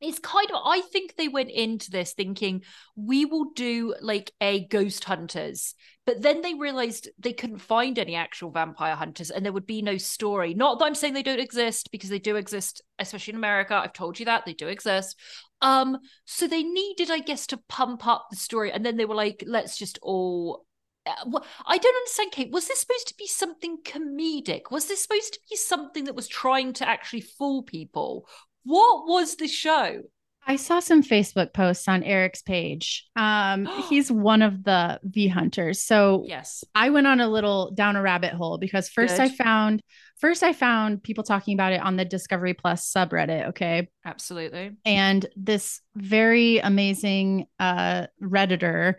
It's 0.00 0.18
kind 0.20 0.48
of, 0.50 0.62
I 0.64 0.80
think 0.80 1.16
they 1.16 1.28
went 1.28 1.50
into 1.50 1.90
this 1.90 2.12
thinking 2.12 2.62
we 2.94 3.24
will 3.24 3.50
do 3.54 3.94
like 4.00 4.32
a 4.40 4.66
ghost 4.66 5.04
hunters, 5.04 5.74
but 6.06 6.22
then 6.22 6.40
they 6.40 6.54
realized 6.54 7.08
they 7.18 7.32
couldn't 7.32 7.58
find 7.58 7.98
any 7.98 8.14
actual 8.14 8.50
vampire 8.50 8.94
hunters 8.94 9.30
and 9.30 9.44
there 9.44 9.52
would 9.52 9.66
be 9.66 9.82
no 9.82 9.96
story. 9.96 10.54
Not 10.54 10.78
that 10.78 10.84
I'm 10.84 10.94
saying 10.94 11.14
they 11.14 11.22
don't 11.22 11.40
exist 11.40 11.90
because 11.90 12.10
they 12.10 12.20
do 12.20 12.36
exist, 12.36 12.80
especially 12.98 13.32
in 13.32 13.38
America. 13.38 13.74
I've 13.74 13.92
told 13.92 14.18
you 14.18 14.26
that 14.26 14.46
they 14.46 14.54
do 14.54 14.68
exist. 14.68 15.18
Um, 15.60 15.98
so 16.24 16.46
they 16.46 16.62
needed, 16.62 17.10
I 17.10 17.18
guess, 17.18 17.48
to 17.48 17.60
pump 17.68 18.06
up 18.06 18.28
the 18.30 18.36
story, 18.36 18.70
and 18.70 18.86
then 18.86 18.96
they 18.96 19.04
were 19.04 19.14
like, 19.14 19.42
let's 19.46 19.76
just 19.76 19.98
all 20.02 20.64
uh, 21.06 21.40
I 21.66 21.78
don't 21.78 21.96
understand, 21.96 22.32
Kate. 22.32 22.50
Was 22.50 22.68
this 22.68 22.80
supposed 22.80 23.08
to 23.08 23.14
be 23.16 23.26
something 23.26 23.78
comedic? 23.84 24.70
Was 24.70 24.86
this 24.86 25.02
supposed 25.02 25.32
to 25.34 25.40
be 25.48 25.56
something 25.56 26.04
that 26.04 26.14
was 26.14 26.28
trying 26.28 26.72
to 26.74 26.88
actually 26.88 27.22
fool 27.22 27.62
people? 27.62 28.28
What 28.64 29.06
was 29.06 29.36
the 29.36 29.48
show? 29.48 30.02
I 30.50 30.56
saw 30.56 30.80
some 30.80 31.02
Facebook 31.02 31.52
posts 31.52 31.88
on 31.88 32.02
Eric's 32.02 32.40
page. 32.40 33.06
Um, 33.16 33.66
he's 33.90 34.10
one 34.10 34.40
of 34.40 34.64
the 34.64 34.98
V 35.04 35.28
hunters. 35.28 35.82
So 35.82 36.24
Yes. 36.26 36.64
I 36.74 36.88
went 36.88 37.06
on 37.06 37.20
a 37.20 37.28
little 37.28 37.70
down 37.72 37.96
a 37.96 38.02
rabbit 38.02 38.32
hole 38.32 38.56
because 38.56 38.88
first 38.88 39.20
I 39.20 39.28
found 39.28 39.82
first 40.20 40.42
I 40.42 40.54
found 40.54 41.02
people 41.02 41.22
talking 41.22 41.52
about 41.52 41.74
it 41.74 41.82
on 41.82 41.96
the 41.96 42.06
Discovery 42.06 42.54
Plus 42.54 42.90
subreddit. 42.90 43.48
Okay. 43.50 43.88
Absolutely. 44.06 44.70
And 44.86 45.26
this 45.36 45.82
very 45.94 46.58
amazing 46.60 47.46
uh 47.60 48.06
redditor 48.22 48.94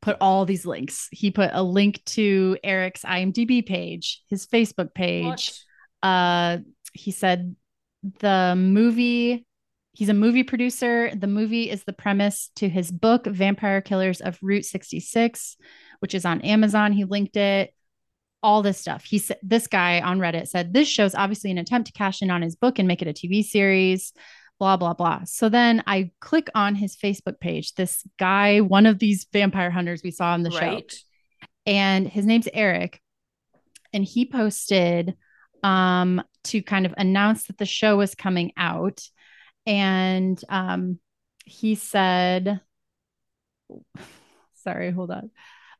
put 0.00 0.16
all 0.20 0.44
these 0.46 0.64
links. 0.64 1.08
He 1.10 1.32
put 1.32 1.50
a 1.52 1.62
link 1.62 2.04
to 2.06 2.56
Eric's 2.62 3.02
IMDb 3.02 3.66
page, 3.66 4.22
his 4.28 4.46
Facebook 4.46 4.94
page. 4.94 5.24
What? 5.24 5.58
uh 6.08 6.58
he 6.92 7.10
said 7.10 7.56
the 8.20 8.54
movie 8.56 9.44
he's 9.92 10.08
a 10.08 10.14
movie 10.14 10.44
producer. 10.44 11.10
The 11.12 11.26
movie 11.26 11.68
is 11.68 11.82
the 11.82 11.92
premise 11.92 12.52
to 12.56 12.68
his 12.68 12.92
book 12.92 13.26
vampire 13.26 13.80
killers 13.80 14.20
of 14.20 14.38
route 14.42 14.64
66 14.64 15.56
which 16.00 16.14
is 16.14 16.24
on 16.24 16.40
amazon. 16.42 16.92
He 16.92 17.04
linked 17.04 17.36
it. 17.36 17.74
All 18.40 18.62
this 18.62 18.78
stuff. 18.78 19.04
He 19.04 19.18
said 19.18 19.38
this 19.42 19.66
guy 19.66 20.00
on 20.00 20.20
reddit 20.20 20.46
said 20.48 20.72
this 20.72 20.86
show's 20.86 21.14
obviously 21.14 21.50
an 21.50 21.58
attempt 21.58 21.88
to 21.88 21.92
cash 21.92 22.22
in 22.22 22.30
on 22.30 22.42
his 22.42 22.54
book 22.54 22.78
and 22.78 22.86
make 22.86 23.02
it 23.02 23.08
a 23.08 23.12
tv 23.12 23.44
series 23.44 24.12
blah 24.60 24.76
blah 24.76 24.94
blah. 24.94 25.22
So 25.24 25.48
then 25.48 25.82
i 25.86 26.12
click 26.20 26.48
on 26.54 26.76
his 26.76 26.96
facebook 26.96 27.40
page 27.40 27.74
this 27.74 28.04
guy 28.18 28.60
one 28.60 28.86
of 28.86 28.98
these 28.98 29.26
vampire 29.32 29.70
hunters 29.70 30.02
we 30.04 30.12
saw 30.12 30.32
on 30.32 30.42
the 30.44 30.50
show. 30.50 30.80
And 31.68 32.08
his 32.08 32.24
name's 32.24 32.48
Eric. 32.52 33.00
And 33.92 34.02
he 34.02 34.24
posted 34.24 35.16
um, 35.62 36.22
to 36.48 36.62
kind 36.62 36.86
of 36.86 36.94
announce 36.96 37.46
that 37.46 37.58
the 37.58 37.66
show 37.66 37.96
was 37.96 38.14
coming 38.14 38.52
out. 38.56 39.00
And 39.66 40.40
um, 40.48 40.98
he 41.44 41.74
said, 41.74 42.60
sorry, 44.64 44.90
hold 44.90 45.10
on. 45.10 45.30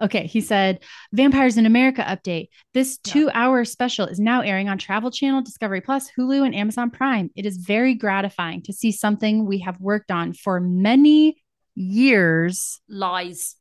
Okay, 0.00 0.26
he 0.28 0.40
said, 0.40 0.84
Vampires 1.12 1.56
in 1.56 1.66
America 1.66 2.02
update. 2.02 2.48
This 2.72 2.98
Yeah. 3.04 3.12
two 3.12 3.30
hour 3.34 3.64
special 3.64 4.06
is 4.06 4.20
now 4.20 4.42
airing 4.42 4.68
on 4.68 4.78
Travel 4.78 5.10
Channel, 5.10 5.42
Discovery 5.42 5.80
Plus, 5.80 6.08
Hulu, 6.16 6.46
and 6.46 6.54
Amazon 6.54 6.90
Prime. 6.90 7.30
It 7.34 7.44
is 7.46 7.56
very 7.56 7.94
gratifying 7.94 8.62
to 8.62 8.72
see 8.72 8.92
something 8.92 9.44
we 9.44 9.58
have 9.60 9.80
worked 9.80 10.12
on 10.12 10.34
for 10.34 10.60
many 10.60 11.42
years 11.74 12.80
Lies. 12.88 13.56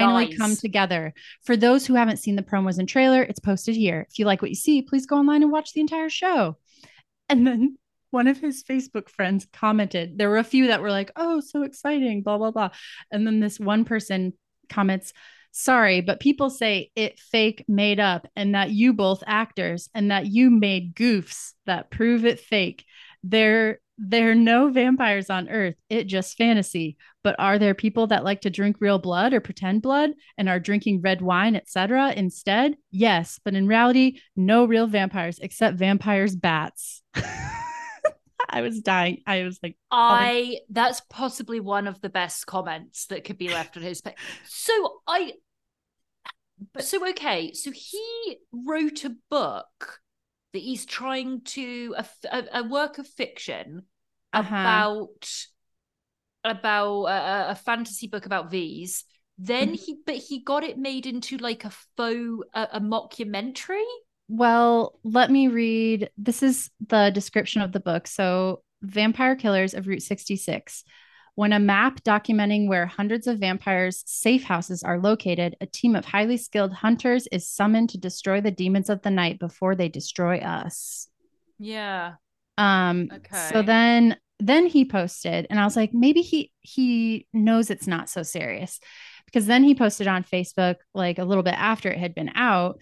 Finally 0.00 0.26
Lies. 0.26 0.38
come 0.38 0.56
together. 0.56 1.14
For 1.42 1.56
those 1.56 1.86
who 1.86 1.94
haven't 1.94 2.18
seen 2.18 2.36
the 2.36 2.42
promos 2.42 2.78
and 2.78 2.88
trailer, 2.88 3.22
it's 3.22 3.40
posted 3.40 3.76
here. 3.76 4.06
If 4.10 4.18
you 4.18 4.24
like 4.24 4.42
what 4.42 4.50
you 4.50 4.56
see, 4.56 4.82
please 4.82 5.06
go 5.06 5.16
online 5.16 5.42
and 5.42 5.52
watch 5.52 5.72
the 5.72 5.80
entire 5.80 6.10
show. 6.10 6.56
And 7.28 7.46
then 7.46 7.76
one 8.10 8.28
of 8.28 8.38
his 8.38 8.62
Facebook 8.62 9.08
friends 9.08 9.46
commented. 9.52 10.18
There 10.18 10.28
were 10.28 10.38
a 10.38 10.44
few 10.44 10.68
that 10.68 10.82
were 10.82 10.90
like, 10.90 11.10
"Oh, 11.16 11.40
so 11.40 11.62
exciting!" 11.62 12.22
Blah 12.22 12.38
blah 12.38 12.50
blah, 12.50 12.70
and 13.10 13.26
then 13.26 13.40
this 13.40 13.58
one 13.58 13.84
person 13.84 14.34
comments, 14.68 15.12
"Sorry, 15.50 16.00
but 16.02 16.20
people 16.20 16.50
say 16.50 16.90
it 16.94 17.18
fake, 17.18 17.64
made 17.68 18.00
up, 18.00 18.26
and 18.36 18.54
that 18.54 18.70
you 18.70 18.92
both 18.92 19.24
actors, 19.26 19.88
and 19.94 20.10
that 20.10 20.26
you 20.26 20.50
made 20.50 20.94
goofs 20.94 21.54
that 21.66 21.90
prove 21.90 22.24
it 22.26 22.38
fake. 22.40 22.84
There, 23.22 23.80
there 23.98 24.30
are 24.30 24.34
no 24.34 24.70
vampires 24.70 25.30
on 25.30 25.48
Earth. 25.48 25.76
It 25.88 26.04
just 26.04 26.36
fantasy. 26.36 26.96
But 27.22 27.36
are 27.38 27.58
there 27.58 27.74
people 27.74 28.08
that 28.08 28.24
like 28.24 28.40
to 28.42 28.50
drink 28.50 28.76
real 28.80 28.98
blood 28.98 29.32
or 29.32 29.40
pretend 29.40 29.82
blood 29.82 30.10
and 30.36 30.48
are 30.48 30.58
drinking 30.58 31.02
red 31.02 31.22
wine, 31.22 31.54
etc. 31.54 32.12
Instead, 32.16 32.76
yes, 32.90 33.38
but 33.44 33.54
in 33.54 33.66
reality, 33.66 34.18
no 34.34 34.64
real 34.64 34.86
vampires 34.86 35.38
except 35.38 35.76
vampires 35.78 36.34
bats." 36.34 37.02
I 38.52 38.60
was 38.60 38.80
dying. 38.80 39.22
I 39.26 39.44
was 39.44 39.58
like, 39.62 39.76
I 39.90 40.58
that's 40.68 41.00
possibly 41.08 41.58
one 41.58 41.86
of 41.86 42.00
the 42.00 42.10
best 42.10 42.46
comments 42.46 43.06
that 43.06 43.24
could 43.24 43.38
be 43.38 43.48
left 43.48 43.76
on 43.76 43.82
his 43.82 44.00
page. 44.02 44.14
So 44.44 45.00
I, 45.06 45.32
so 46.78 47.08
okay, 47.10 47.52
so 47.54 47.70
he 47.72 48.38
wrote 48.52 49.04
a 49.04 49.16
book 49.30 50.00
that 50.52 50.62
he's 50.62 50.84
trying 50.86 51.42
to 51.42 51.94
a, 51.98 52.06
a, 52.30 52.44
a 52.60 52.64
work 52.68 52.98
of 52.98 53.06
fiction 53.06 53.84
Uh-huh. 54.32 54.82
about 54.82 55.28
about 56.44 57.04
a, 57.04 57.50
a 57.50 57.54
fantasy 57.54 58.06
book 58.06 58.26
about 58.26 58.50
V's. 58.50 59.04
Then 59.38 59.74
Mm-hmm. 59.74 59.74
he, 59.74 59.98
but 60.04 60.16
he 60.16 60.40
got 60.42 60.64
it 60.64 60.78
made 60.78 61.06
into 61.06 61.36
like 61.38 61.64
a 61.64 61.70
faux 61.70 62.44
a, 62.54 62.68
a 62.74 62.80
mockumentary. 62.80 63.84
Well, 64.28 64.98
let 65.04 65.30
me 65.30 65.48
read. 65.48 66.10
This 66.16 66.42
is 66.42 66.70
the 66.86 67.10
description 67.10 67.62
of 67.62 67.72
the 67.72 67.80
book. 67.80 68.06
So, 68.06 68.62
Vampire 68.80 69.36
Killers 69.36 69.74
of 69.74 69.86
Route 69.86 70.02
66. 70.02 70.84
When 71.34 71.52
a 71.52 71.58
map 71.58 72.02
documenting 72.04 72.68
where 72.68 72.84
hundreds 72.86 73.26
of 73.26 73.38
vampires' 73.38 74.02
safe 74.06 74.44
houses 74.44 74.82
are 74.82 74.98
located, 74.98 75.56
a 75.60 75.66
team 75.66 75.96
of 75.96 76.04
highly 76.04 76.36
skilled 76.36 76.74
hunters 76.74 77.26
is 77.32 77.48
summoned 77.48 77.90
to 77.90 77.98
destroy 77.98 78.40
the 78.42 78.50
demons 78.50 78.90
of 78.90 79.00
the 79.02 79.10
night 79.10 79.38
before 79.38 79.74
they 79.74 79.88
destroy 79.88 80.38
us. 80.38 81.08
Yeah. 81.58 82.14
Um 82.58 83.08
Okay. 83.12 83.48
so 83.52 83.62
then 83.62 84.16
then 84.40 84.66
he 84.66 84.84
posted 84.84 85.46
and 85.48 85.58
I 85.58 85.64
was 85.64 85.76
like 85.76 85.94
maybe 85.94 86.20
he 86.20 86.52
he 86.60 87.26
knows 87.32 87.70
it's 87.70 87.86
not 87.86 88.10
so 88.10 88.22
serious 88.22 88.78
because 89.24 89.46
then 89.46 89.62
he 89.64 89.74
posted 89.74 90.08
on 90.08 90.24
Facebook 90.24 90.76
like 90.94 91.18
a 91.18 91.24
little 91.24 91.44
bit 91.44 91.54
after 91.54 91.90
it 91.90 91.98
had 91.98 92.14
been 92.14 92.30
out 92.34 92.80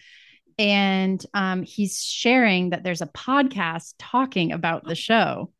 and 0.59 1.24
um 1.34 1.62
he's 1.62 2.03
sharing 2.03 2.70
that 2.70 2.82
there's 2.82 3.03
a 3.03 3.07
podcast 3.07 3.94
talking 3.98 4.53
about 4.53 4.86
the 4.86 4.94
show. 4.96 5.53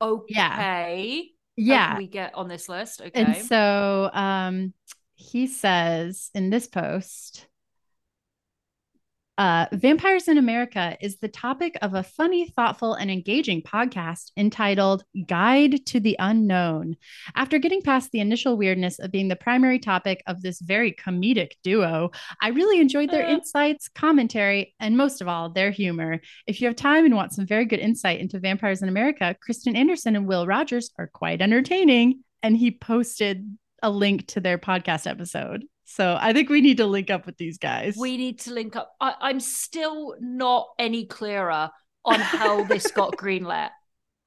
Okay. 0.00 0.42
How 0.52 1.35
Yeah. 1.56 1.96
we 1.96 2.06
get 2.06 2.34
on 2.34 2.48
this 2.48 2.68
list? 2.68 3.00
Okay. 3.00 3.10
And 3.14 3.36
so 3.46 4.10
um, 4.12 4.74
he 5.14 5.46
says 5.46 6.30
in 6.34 6.50
this 6.50 6.66
post, 6.66 7.46
uh, 9.38 9.66
Vampires 9.72 10.28
in 10.28 10.38
America 10.38 10.96
is 11.00 11.18
the 11.18 11.28
topic 11.28 11.76
of 11.82 11.92
a 11.92 12.02
funny, 12.02 12.48
thoughtful, 12.48 12.94
and 12.94 13.10
engaging 13.10 13.60
podcast 13.60 14.30
entitled 14.36 15.04
Guide 15.26 15.84
to 15.86 16.00
the 16.00 16.16
Unknown. 16.18 16.96
After 17.34 17.58
getting 17.58 17.82
past 17.82 18.12
the 18.12 18.20
initial 18.20 18.56
weirdness 18.56 18.98
of 18.98 19.10
being 19.10 19.28
the 19.28 19.36
primary 19.36 19.78
topic 19.78 20.22
of 20.26 20.40
this 20.40 20.58
very 20.60 20.90
comedic 20.92 21.50
duo, 21.62 22.12
I 22.40 22.48
really 22.48 22.80
enjoyed 22.80 23.10
their 23.10 23.26
Uh. 23.26 23.32
insights, 23.32 23.88
commentary, 23.88 24.74
and 24.80 24.96
most 24.96 25.20
of 25.20 25.28
all, 25.28 25.50
their 25.50 25.70
humor. 25.70 26.20
If 26.46 26.60
you 26.60 26.66
have 26.68 26.76
time 26.76 27.04
and 27.04 27.14
want 27.14 27.34
some 27.34 27.46
very 27.46 27.66
good 27.66 27.80
insight 27.80 28.20
into 28.20 28.38
vampires 28.38 28.80
in 28.80 28.88
America, 28.88 29.36
Kristen 29.40 29.76
Anderson 29.76 30.16
and 30.16 30.26
Will 30.26 30.46
Rogers 30.46 30.90
are 30.98 31.08
quite 31.12 31.42
entertaining. 31.42 32.22
And 32.42 32.56
he 32.56 32.70
posted 32.70 33.56
a 33.82 33.90
link 33.90 34.28
to 34.28 34.40
their 34.40 34.56
podcast 34.56 35.06
episode. 35.10 35.64
So 35.86 36.18
I 36.20 36.32
think 36.32 36.48
we 36.48 36.60
need 36.60 36.78
to 36.78 36.86
link 36.86 37.10
up 37.10 37.26
with 37.26 37.36
these 37.36 37.58
guys. 37.58 37.96
we 37.96 38.16
need 38.16 38.40
to 38.40 38.52
link 38.52 38.74
up. 38.74 38.92
I, 39.00 39.14
I'm 39.20 39.40
still 39.40 40.16
not 40.20 40.66
any 40.78 41.06
clearer 41.06 41.70
on 42.04 42.20
how 42.20 42.64
this 42.64 42.90
got 42.92 43.16
greenlit. 43.16 43.70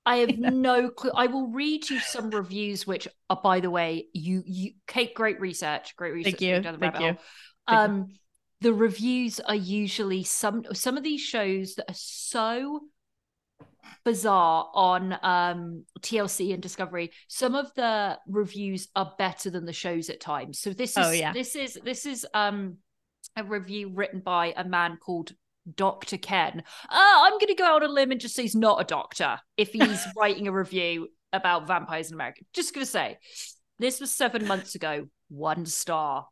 I 0.05 0.17
have 0.17 0.37
no 0.39 0.89
clue. 0.89 1.11
I 1.13 1.27
will 1.27 1.47
read 1.47 1.89
you 1.89 1.99
some 1.99 2.29
reviews, 2.29 2.87
which 2.87 3.07
are, 3.29 3.39
by 3.43 3.59
the 3.59 3.69
way, 3.69 4.07
you 4.13 4.41
you 4.45 4.71
Kate, 4.87 5.13
great 5.13 5.39
research, 5.39 5.95
great 5.97 6.13
research. 6.13 6.39
Thank 6.39 6.41
you. 6.41 6.63
Thank 6.63 6.81
you. 6.81 6.89
Thank 6.89 6.99
you. 6.99 7.17
Um, 7.67 8.07
the 8.61 8.73
reviews 8.73 9.39
are 9.41 9.55
usually 9.55 10.23
some 10.23 10.63
some 10.73 10.97
of 10.97 11.03
these 11.03 11.21
shows 11.21 11.75
that 11.75 11.91
are 11.91 11.95
so 11.95 12.79
bizarre 14.05 14.69
on 14.73 15.17
um 15.23 15.83
TLC 16.01 16.53
and 16.53 16.61
Discovery. 16.61 17.11
Some 17.27 17.55
of 17.55 17.73
the 17.75 18.17
reviews 18.27 18.87
are 18.95 19.13
better 19.17 19.49
than 19.49 19.65
the 19.65 19.73
shows 19.73 20.09
at 20.09 20.19
times. 20.19 20.59
So 20.59 20.71
this 20.71 20.91
is 20.91 21.05
Oh, 21.05 21.11
yeah. 21.11 21.33
this 21.33 21.55
is 21.55 21.77
this 21.83 22.05
is 22.05 22.25
um 22.33 22.77
a 23.35 23.43
review 23.43 23.91
written 23.93 24.19
by 24.21 24.53
a 24.55 24.63
man 24.63 24.97
called 24.97 25.33
Dr. 25.75 26.17
Ken. 26.17 26.63
Uh, 26.89 26.93
I'm 26.93 27.33
going 27.33 27.47
to 27.47 27.55
go 27.55 27.65
out 27.65 27.83
on 27.83 27.89
a 27.89 27.93
limb 27.93 28.11
and 28.11 28.19
just 28.19 28.35
say 28.35 28.41
he's 28.41 28.55
not 28.55 28.81
a 28.81 28.85
doctor 28.85 29.39
if 29.55 29.71
he's 29.71 30.03
writing 30.17 30.47
a 30.47 30.51
review 30.51 31.09
about 31.31 31.67
vampires 31.67 32.07
in 32.09 32.15
America. 32.15 32.41
Just 32.53 32.73
going 32.73 32.85
to 32.85 32.91
say, 32.91 33.17
this 33.77 33.99
was 33.99 34.11
seven 34.11 34.47
months 34.47 34.73
ago, 34.75 35.07
one 35.29 35.65
star. 35.65 36.27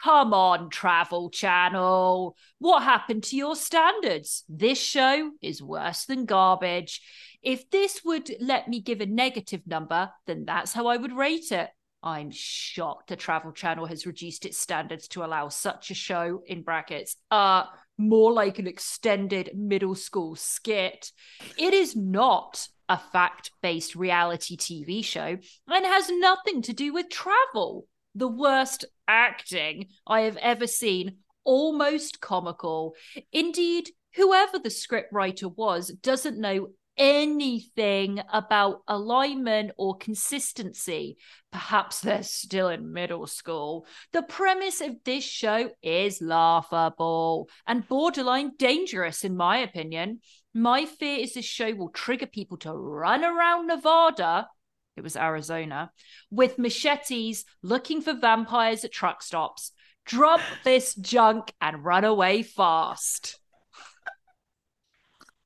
Come 0.00 0.34
on, 0.34 0.70
Travel 0.70 1.30
Channel. 1.30 2.36
What 2.58 2.82
happened 2.82 3.24
to 3.24 3.36
your 3.36 3.56
standards? 3.56 4.44
This 4.48 4.80
show 4.80 5.32
is 5.40 5.62
worse 5.62 6.04
than 6.04 6.24
garbage. 6.24 7.00
If 7.42 7.70
this 7.70 8.02
would 8.04 8.30
let 8.40 8.68
me 8.68 8.80
give 8.80 9.00
a 9.00 9.06
negative 9.06 9.62
number, 9.66 10.10
then 10.26 10.44
that's 10.44 10.72
how 10.72 10.86
I 10.86 10.96
would 10.96 11.16
rate 11.16 11.52
it. 11.52 11.70
I'm 12.02 12.30
shocked 12.32 13.08
the 13.08 13.16
Travel 13.16 13.52
Channel 13.52 13.86
has 13.86 14.06
reduced 14.06 14.44
its 14.44 14.58
standards 14.58 15.06
to 15.08 15.24
allow 15.24 15.48
such 15.48 15.90
a 15.90 15.94
show 15.94 16.42
in 16.46 16.62
brackets. 16.62 17.16
Uh 17.30 17.64
more 17.98 18.32
like 18.32 18.58
an 18.58 18.66
extended 18.66 19.50
middle 19.54 19.94
school 19.94 20.34
skit. 20.34 21.12
It 21.56 21.72
is 21.72 21.94
not 21.94 22.66
a 22.88 22.98
fact-based 22.98 23.94
reality 23.94 24.56
TV 24.56 25.04
show 25.04 25.38
and 25.68 25.86
has 25.86 26.10
nothing 26.10 26.62
to 26.62 26.72
do 26.72 26.92
with 26.92 27.08
travel. 27.08 27.86
The 28.14 28.28
worst 28.28 28.84
acting 29.08 29.88
I 30.06 30.22
have 30.22 30.36
ever 30.36 30.66
seen, 30.66 31.18
almost 31.44 32.20
comical. 32.20 32.94
Indeed, 33.32 33.90
whoever 34.14 34.58
the 34.58 34.68
scriptwriter 34.68 35.54
was 35.54 35.88
doesn't 35.88 36.38
know 36.38 36.68
anything 36.96 38.20
about 38.32 38.82
alignment 38.86 39.72
or 39.78 39.96
consistency. 39.96 41.16
Perhaps 41.50 42.00
they're 42.00 42.22
still 42.22 42.68
in 42.68 42.92
middle 42.92 43.26
school. 43.26 43.86
The 44.12 44.22
premise 44.22 44.80
of 44.80 44.96
this 45.04 45.24
show 45.24 45.70
is 45.82 46.20
laughable 46.20 47.48
and 47.66 47.88
borderline 47.88 48.52
dangerous, 48.58 49.24
in 49.24 49.36
my 49.36 49.58
opinion. 49.58 50.20
My 50.54 50.84
fear 50.84 51.18
is 51.18 51.34
this 51.34 51.46
show 51.46 51.72
will 51.74 51.88
trigger 51.88 52.26
people 52.26 52.58
to 52.58 52.72
run 52.72 53.24
around 53.24 53.68
Nevada. 53.68 54.48
It 54.96 55.02
was 55.02 55.16
Arizona 55.16 55.90
with 56.30 56.58
machetes 56.58 57.44
looking 57.62 58.02
for 58.02 58.14
vampires 58.14 58.84
at 58.84 58.92
truck 58.92 59.22
stops. 59.22 59.72
Drop 60.04 60.40
this 60.64 60.94
junk 60.94 61.52
and 61.60 61.84
run 61.84 62.04
away 62.04 62.42
fast. 62.42 63.38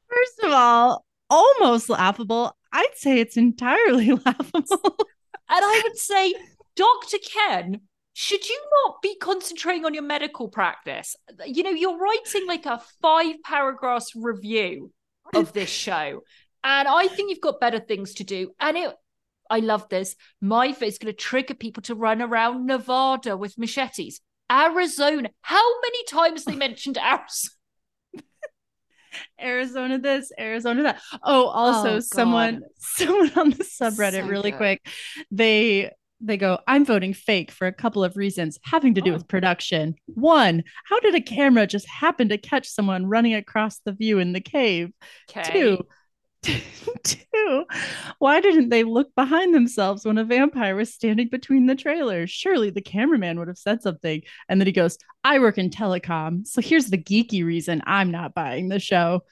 First 0.09 0.45
of 0.45 0.53
all, 0.53 1.05
almost 1.29 1.89
laughable. 1.89 2.57
I'd 2.73 2.97
say 2.97 3.21
it's 3.21 3.37
entirely 3.37 4.13
laughable. 4.27 4.97
And 5.49 5.65
I 5.65 5.83
would 5.85 5.97
say, 5.97 6.35
Dr. 6.75 7.19
Ken, 7.19 7.81
should 8.13 8.49
you 8.49 8.59
not 8.85 9.03
be 9.03 9.17
concentrating 9.17 9.85
on 9.85 9.95
your 9.95 10.03
medical 10.03 10.49
practice? 10.49 11.17
You 11.45 11.63
know, 11.63 11.71
you're 11.71 11.99
writing 11.99 12.47
like 12.47 12.67
a 12.67 12.83
five 13.03 13.37
paragraphs 13.45 14.13
review 14.17 14.93
of 15.35 15.53
this 15.53 15.69
show. 15.85 16.23
And 16.65 16.89
I 16.89 17.09
think 17.09 17.31
you've 17.31 17.41
got 17.41 17.61
better 17.61 17.79
things 17.79 18.15
to 18.15 18.25
do. 18.25 18.53
And 18.59 18.77
it, 18.77 18.95
I 19.51 19.61
love 19.61 19.89
this. 19.89 20.15
My 20.41 20.73
fear 20.73 20.89
is 20.89 20.99
going 20.99 21.13
to 21.13 21.17
trigger 21.17 21.55
people 21.55 21.83
to 21.85 21.95
run 21.95 22.21
around 22.23 22.67
Nevada 22.67 23.37
with 23.37 23.57
machetes. 23.59 24.21
Arizona. 24.51 25.31
How 25.43 25.81
many 25.81 26.05
times 26.05 26.45
they 26.45 26.55
mentioned 26.57 26.99
Arizona? 27.03 27.51
Arizona 29.41 29.99
this, 29.99 30.31
Arizona 30.39 30.83
that. 30.83 31.01
Oh, 31.23 31.47
also 31.47 31.97
Oh, 31.97 32.01
someone 32.01 32.63
someone 32.79 33.33
on 33.37 33.51
the 33.51 33.65
subreddit 33.65 34.23
So 34.23 34.27
really 34.29 34.51
good. 34.51 34.57
quick. 34.59 34.89
They 35.31 35.91
they 36.21 36.37
go, 36.39 36.59
I'm 36.67 36.85
voting 36.87 37.13
fake 37.13 37.51
for 37.51 37.67
a 37.67 37.73
couple 37.73 38.03
of 38.03 38.17
reasons 38.17 38.59
having 38.65 38.95
to 38.95 39.01
do 39.03 39.11
Oh. 39.11 39.15
with 39.15 39.29
production. 39.29 39.95
One, 40.07 40.65
how 40.87 40.99
did 41.01 41.15
a 41.15 41.21
camera 41.21 41.67
just 41.67 41.87
happen 41.89 42.29
to 42.31 42.39
catch 42.39 42.67
someone 42.69 43.07
running 43.07 43.35
across 43.35 43.81
the 43.85 43.93
view 43.93 44.19
in 44.19 44.33
the 44.33 44.41
cave? 44.41 44.93
Okay. 45.31 45.51
Two, 45.53 45.87
two, 47.03 47.65
why 48.19 48.41
didn't 48.41 48.69
they 48.69 48.85
look 48.85 49.15
behind 49.15 49.55
themselves 49.55 50.05
when 50.05 50.19
a 50.19 50.25
vampire 50.25 50.77
was 50.77 50.93
standing 50.93 51.29
between 51.29 51.67
the 51.67 51.75
trailers? 51.75 52.31
Surely 52.31 52.71
the 52.71 52.81
cameraman 52.81 53.39
would 53.39 53.49
have 53.49 53.59
said 53.59 53.83
something. 53.83 54.23
And 54.49 54.61
then 54.61 54.67
he 54.67 54.73
goes, 54.73 54.99
I 55.25 55.39
work 55.39 55.59
in 55.59 55.71
telecom. 55.71 56.47
So 56.47 56.61
here's 56.61 56.89
the 56.89 56.99
geeky 56.99 57.45
reason 57.45 57.83
I'm 57.87 58.11
not 58.11 58.35
buying 58.35 58.69
the 58.69 58.81
show. 58.81 59.23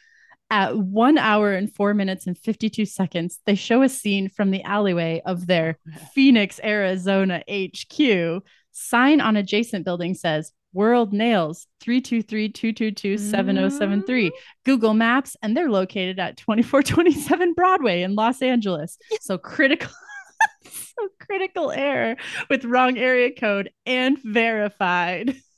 At 0.50 0.76
one 0.76 1.18
hour 1.18 1.52
and 1.52 1.74
four 1.74 1.94
minutes 1.94 2.26
and 2.26 2.38
52 2.38 2.84
seconds, 2.86 3.40
they 3.46 3.54
show 3.54 3.82
a 3.82 3.88
scene 3.88 4.28
from 4.28 4.50
the 4.50 4.62
alleyway 4.62 5.22
of 5.24 5.46
their 5.46 5.78
Phoenix, 6.14 6.60
Arizona 6.62 7.42
HQ. 7.50 8.42
Sign 8.72 9.20
on 9.20 9.36
adjacent 9.36 9.84
building 9.84 10.14
says 10.14 10.52
World 10.75 11.12
Nails 11.12 11.66
323 11.81 12.51
222 12.51 13.18
7073. 13.18 14.27
Mm-hmm. 14.27 14.37
Google 14.64 14.93
Maps, 14.95 15.37
and 15.43 15.57
they're 15.57 15.70
located 15.70 16.18
at 16.18 16.37
2427 16.37 17.55
Broadway 17.55 18.03
in 18.03 18.14
Los 18.14 18.43
Angeles. 18.43 18.99
So 19.20 19.39
critical. 19.39 19.91
so 20.64 21.09
critical 21.20 21.70
error 21.70 22.16
with 22.51 22.64
wrong 22.64 22.99
area 22.99 23.31
code 23.33 23.70
and 23.87 24.18
verified. 24.22 25.37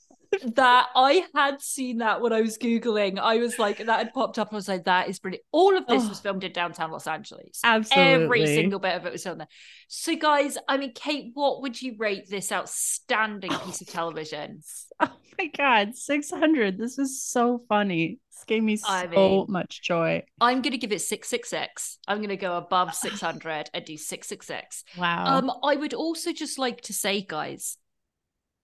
that 0.54 0.86
I 0.94 1.24
had 1.34 1.60
seen 1.62 1.98
that 1.98 2.20
when 2.20 2.32
I 2.32 2.40
was 2.40 2.58
Googling. 2.58 3.18
I 3.18 3.36
was 3.38 3.58
like, 3.58 3.78
that 3.78 3.98
had 3.98 4.12
popped 4.14 4.38
up. 4.38 4.48
I 4.52 4.56
was 4.56 4.68
like, 4.68 4.84
that 4.84 5.08
is 5.08 5.18
brilliant. 5.18 5.44
All 5.52 5.76
of 5.76 5.86
this 5.86 6.04
Oh. 6.04 6.08
was 6.08 6.20
filmed 6.20 6.44
in 6.44 6.52
downtown 6.52 6.90
Los 6.90 7.06
Angeles. 7.06 7.60
Absolutely. 7.64 8.24
Every 8.24 8.46
single 8.46 8.78
bit 8.78 8.94
of 8.96 9.06
it 9.06 9.12
was 9.12 9.22
filmed 9.22 9.40
there. 9.40 9.48
So, 9.88 10.16
guys, 10.16 10.56
I 10.68 10.76
mean, 10.76 10.92
Kate, 10.94 11.30
what 11.34 11.62
would 11.62 11.80
you 11.80 11.94
rate 11.98 12.28
this 12.28 12.50
outstanding 12.52 13.50
piece 13.64 13.80
of 13.80 13.86
television? 13.88 14.60
Oh 14.98 15.10
my 15.38 15.50
god, 15.54 15.94
600. 15.94 16.78
This 16.78 16.98
is 16.98 17.22
so 17.22 17.60
funny. 17.68 18.18
This 18.32 18.44
gave 18.46 18.62
me 18.62 18.76
so 18.76 18.88
I 18.88 19.06
mean- 19.06 19.44
much 19.50 19.82
joy. 19.82 20.22
I'm 20.40 20.62
going 20.62 20.72
to 20.72 20.78
give 20.78 20.92
it 20.92 21.02
666. 21.02 21.98
I'm 22.08 22.16
going 22.18 22.30
to 22.30 22.38
go 22.38 22.56
above 22.56 22.94
600 22.94 23.68
and 23.74 23.84
do 23.84 23.98
666. 23.98 24.84
Wow. 24.96 25.36
Um, 25.36 25.52
I 25.62 25.76
would 25.76 25.92
also 25.92 26.32
just 26.32 26.58
like 26.58 26.80
to 26.82 26.94
say, 26.94 27.20
guys, 27.20 27.76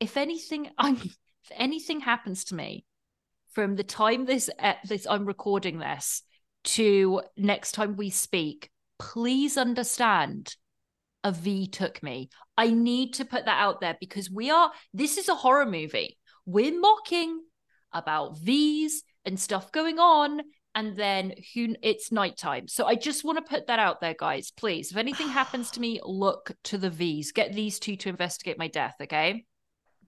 if 0.01 0.17
anything, 0.17 0.71
I'm 0.79 0.99
if 1.45 1.53
anything 1.57 2.01
happens 2.01 2.45
to 2.45 2.55
me 2.55 2.85
from 3.53 3.77
the 3.77 3.85
time 3.85 4.25
this 4.25 4.49
uh, 4.59 4.75
this 4.85 5.07
I'm 5.09 5.27
recording 5.27 5.79
this 5.79 6.23
to 6.65 7.23
next 7.37 7.73
time 7.73 7.97
we 7.97 8.11
speak, 8.11 8.71
please 8.99 9.57
understand. 9.57 10.57
A 11.25 11.31
V 11.31 11.69
took 11.69 12.03
me. 12.03 12.31
I 12.59 12.71
need 12.71 13.15
to 13.15 13.25
put 13.25 13.45
that 13.45 13.61
out 13.61 13.81
there 13.81 13.97
because 14.01 14.29
we 14.29 14.51
are. 14.51 14.73
This 14.93 15.19
is 15.19 15.29
a 15.29 15.37
horror 15.37 15.67
movie. 15.67 16.19
We're 16.47 16.77
mocking 16.79 17.43
about 17.93 18.39
V's 18.39 19.05
and 19.25 19.39
stuff 19.39 19.71
going 19.71 20.01
on, 20.01 20.41
and 20.75 20.97
then 20.97 21.35
who 21.55 21.77
it's 21.81 22.11
nighttime. 22.11 22.67
So 22.67 22.87
I 22.87 22.97
just 22.97 23.23
want 23.23 23.39
to 23.39 23.49
put 23.49 23.69
that 23.69 23.79
out 23.79 24.01
there, 24.01 24.17
guys. 24.19 24.51
Please, 24.51 24.91
if 24.91 24.97
anything 24.97 25.29
happens 25.41 25.71
to 25.73 25.81
me, 25.81 26.01
look 26.03 26.51
to 26.65 26.79
the 26.79 26.91
V's. 26.91 27.31
Get 27.31 27.55
these 27.55 27.79
two 27.79 27.95
to 27.97 28.09
investigate 28.09 28.59
my 28.59 28.67
death. 28.67 28.97
Okay. 29.01 29.45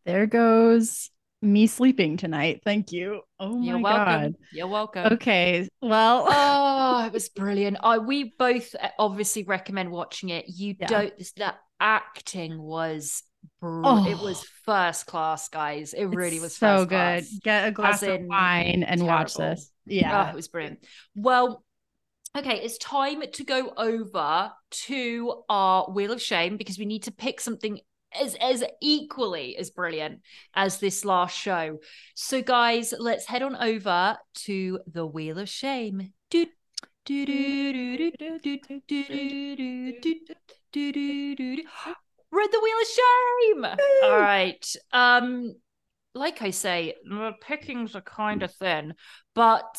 there 0.04 0.26
goes 0.26 1.10
me 1.44 1.66
sleeping 1.66 2.16
tonight. 2.16 2.62
Thank 2.64 2.92
you. 2.92 3.20
Oh 3.38 3.56
my 3.58 3.66
You're 3.66 3.78
welcome. 3.78 4.04
god. 4.22 4.34
You're 4.52 4.66
welcome. 4.68 5.12
Okay. 5.14 5.68
Well, 5.82 6.26
oh, 6.28 7.04
it 7.06 7.12
was 7.12 7.28
brilliant. 7.28 7.76
I 7.82 7.98
we 7.98 8.34
both 8.38 8.74
uh, 8.80 8.88
obviously 8.98 9.44
recommend 9.44 9.90
watching 9.90 10.30
it. 10.30 10.46
You 10.48 10.74
Yeah. 10.80 10.86
don't. 10.86 11.12
That 11.36 11.56
acting 11.80 12.60
was. 12.60 13.22
Br- 13.60 13.82
Oh. 13.84 14.06
It 14.08 14.18
was 14.18 14.42
first 14.64 15.04
class, 15.06 15.48
guys. 15.50 15.92
It 15.92 16.06
really 16.06 16.40
was 16.40 16.56
so 16.56 16.78
good. 16.86 16.88
class. 16.88 17.38
Get 17.42 17.68
a 17.68 17.70
glass 17.72 18.02
As 18.02 18.08
of 18.08 18.22
wine 18.22 18.82
and 18.82 19.06
watch 19.06 19.34
this. 19.34 19.70
Yeah. 19.84 20.24
Oh, 20.26 20.30
it 20.30 20.34
was 20.34 20.48
brilliant. 20.48 20.78
Well, 21.14 21.62
okay, 22.36 22.60
it's 22.62 22.78
time 22.78 23.22
to 23.30 23.44
go 23.44 23.70
over 23.76 24.50
to 24.86 25.42
our 25.50 25.90
Wheel 25.90 26.12
of 26.12 26.22
Shame 26.22 26.56
because 26.56 26.78
we 26.78 26.86
need 26.86 27.02
to 27.02 27.12
pick 27.12 27.38
something 27.38 27.80
as 28.20 28.34
as 28.36 28.64
equally 28.80 29.56
as 29.56 29.70
brilliant 29.70 30.20
as 30.54 30.78
this 30.78 31.04
last 31.04 31.36
show. 31.36 31.78
So, 32.14 32.42
guys, 32.42 32.94
let's 32.98 33.26
head 33.26 33.42
on 33.42 33.56
over 33.56 34.16
to 34.34 34.80
the 34.86 35.06
Wheel 35.06 35.38
of 35.38 35.48
Shame. 35.48 36.12
Do, 36.30 36.46
do, 37.04 37.26
do, 37.26 37.72
do, 37.72 37.96
do, 37.96 38.38
do, 38.38 38.38
do, 38.38 38.80
do, 38.86 39.96
do, 39.96 40.14
do, 40.72 40.92
do, 40.92 41.36
do, 41.36 41.62
at 42.42 42.50
the 42.50 42.60
Wheel 42.60 42.76
of 42.80 42.88
Shame. 42.88 43.64
All 44.04 44.18
right. 44.18 44.76
Um, 44.92 45.54
like 46.14 46.42
I 46.42 46.50
say, 46.50 46.94
the 47.04 47.32
pickings 47.40 47.94
are 47.96 48.00
kind 48.00 48.42
of 48.42 48.52
thin, 48.52 48.94
but 49.34 49.76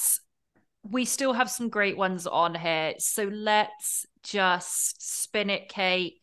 we 0.84 1.06
still 1.06 1.34
have 1.34 1.50
some 1.50 1.70
great 1.70 1.98
ones 1.98 2.28
on 2.28 2.56
here. 2.56 2.94
So 3.00 3.24
let's 3.24 4.06
just 4.24 5.24
spin 5.24 5.50
it, 5.50 5.70
Kate. 5.70 6.16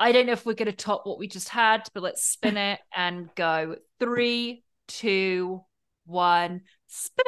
I 0.00 0.12
don't 0.12 0.24
know 0.24 0.32
if 0.32 0.46
we're 0.46 0.54
going 0.54 0.66
to 0.66 0.72
top 0.72 1.02
what 1.04 1.18
we 1.18 1.28
just 1.28 1.50
had, 1.50 1.82
but 1.92 2.02
let's 2.02 2.24
spin 2.24 2.56
it 2.56 2.80
and 2.96 3.28
go 3.34 3.76
three, 4.00 4.64
two, 4.88 5.60
one, 6.06 6.62
spin. 6.86 7.24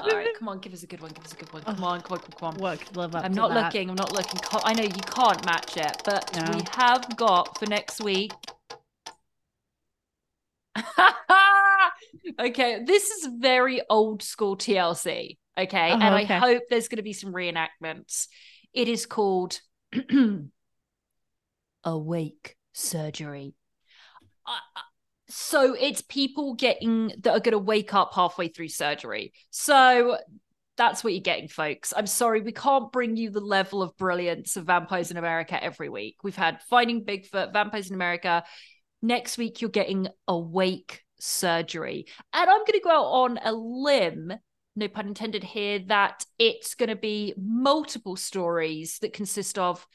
All 0.00 0.08
right, 0.08 0.26
come 0.36 0.48
on, 0.48 0.58
give 0.58 0.72
us 0.72 0.82
a 0.82 0.88
good 0.88 1.00
one. 1.00 1.12
Give 1.12 1.24
us 1.24 1.32
a 1.32 1.36
good 1.36 1.52
one. 1.52 1.62
Come 1.62 1.84
on, 1.84 2.00
come 2.00 2.18
on, 2.18 2.24
come 2.24 2.30
on. 2.32 2.38
Come 2.38 2.48
on. 2.48 2.56
What 2.56 2.80
could 2.80 2.96
live 2.96 3.14
up 3.14 3.24
I'm 3.24 3.32
not 3.32 3.50
that? 3.54 3.66
looking. 3.66 3.88
I'm 3.90 3.94
not 3.94 4.12
looking. 4.12 4.40
I 4.64 4.72
know 4.74 4.82
you 4.82 4.90
can't 4.90 5.44
match 5.46 5.76
it, 5.76 6.02
but 6.04 6.36
No. 6.36 6.52
we 6.56 6.62
have 6.72 7.16
got 7.16 7.56
for 7.58 7.66
next 7.66 8.02
week. 8.02 8.32
okay, 12.40 12.82
this 12.84 13.10
is 13.10 13.28
very 13.38 13.82
old 13.88 14.22
school 14.22 14.56
TLC. 14.56 15.38
Okay, 15.58 15.90
Oh, 15.90 15.94
and 15.94 16.02
I 16.02 16.24
hope 16.24 16.62
there's 16.70 16.88
going 16.88 16.96
to 16.96 17.02
be 17.02 17.12
some 17.12 17.32
reenactments. 17.32 18.26
It 18.72 18.88
is 18.88 19.06
called 19.06 19.60
Awake 21.84 22.56
Surgery. 22.72 23.54
So 25.28 25.74
it's 25.74 26.02
people 26.02 26.54
getting 26.54 27.12
that 27.20 27.32
are 27.32 27.40
going 27.40 27.52
to 27.52 27.58
wake 27.58 27.94
up 27.94 28.12
halfway 28.14 28.48
through 28.48 28.68
surgery. 28.68 29.32
So 29.50 30.18
that's 30.76 31.04
what 31.04 31.12
you're 31.12 31.22
getting, 31.22 31.46
folks. 31.46 31.92
I'm 31.96 32.06
sorry, 32.06 32.40
we 32.40 32.52
can't 32.52 32.90
bring 32.90 33.16
you 33.16 33.30
the 33.30 33.40
level 33.40 33.80
of 33.82 33.96
brilliance 33.96 34.56
of 34.56 34.64
Vampires 34.64 35.10
in 35.10 35.16
America 35.18 35.62
every 35.62 35.88
week. 35.88 36.16
We've 36.24 36.34
had 36.34 36.62
Finding 36.62 37.04
Bigfoot, 37.04 37.52
Vampires 37.52 37.90
in 37.90 37.94
America. 37.94 38.42
Next 39.02 39.38
week, 39.38 39.60
you're 39.60 39.70
getting 39.70 40.08
Awake 40.26 41.04
Surgery. 41.20 42.06
And 42.32 42.50
I'm 42.50 42.60
going 42.60 42.72
to 42.72 42.80
go 42.82 42.90
out 42.90 43.04
on 43.04 43.38
a 43.44 43.52
limb, 43.52 44.32
no 44.74 44.88
pun 44.88 45.08
intended 45.08 45.44
here, 45.44 45.80
that 45.86 46.24
it's 46.38 46.74
going 46.74 46.88
to 46.88 46.96
be 46.96 47.34
multiple 47.36 48.16
stories 48.16 48.98
that 49.00 49.12
consist 49.12 49.58
of. 49.58 49.86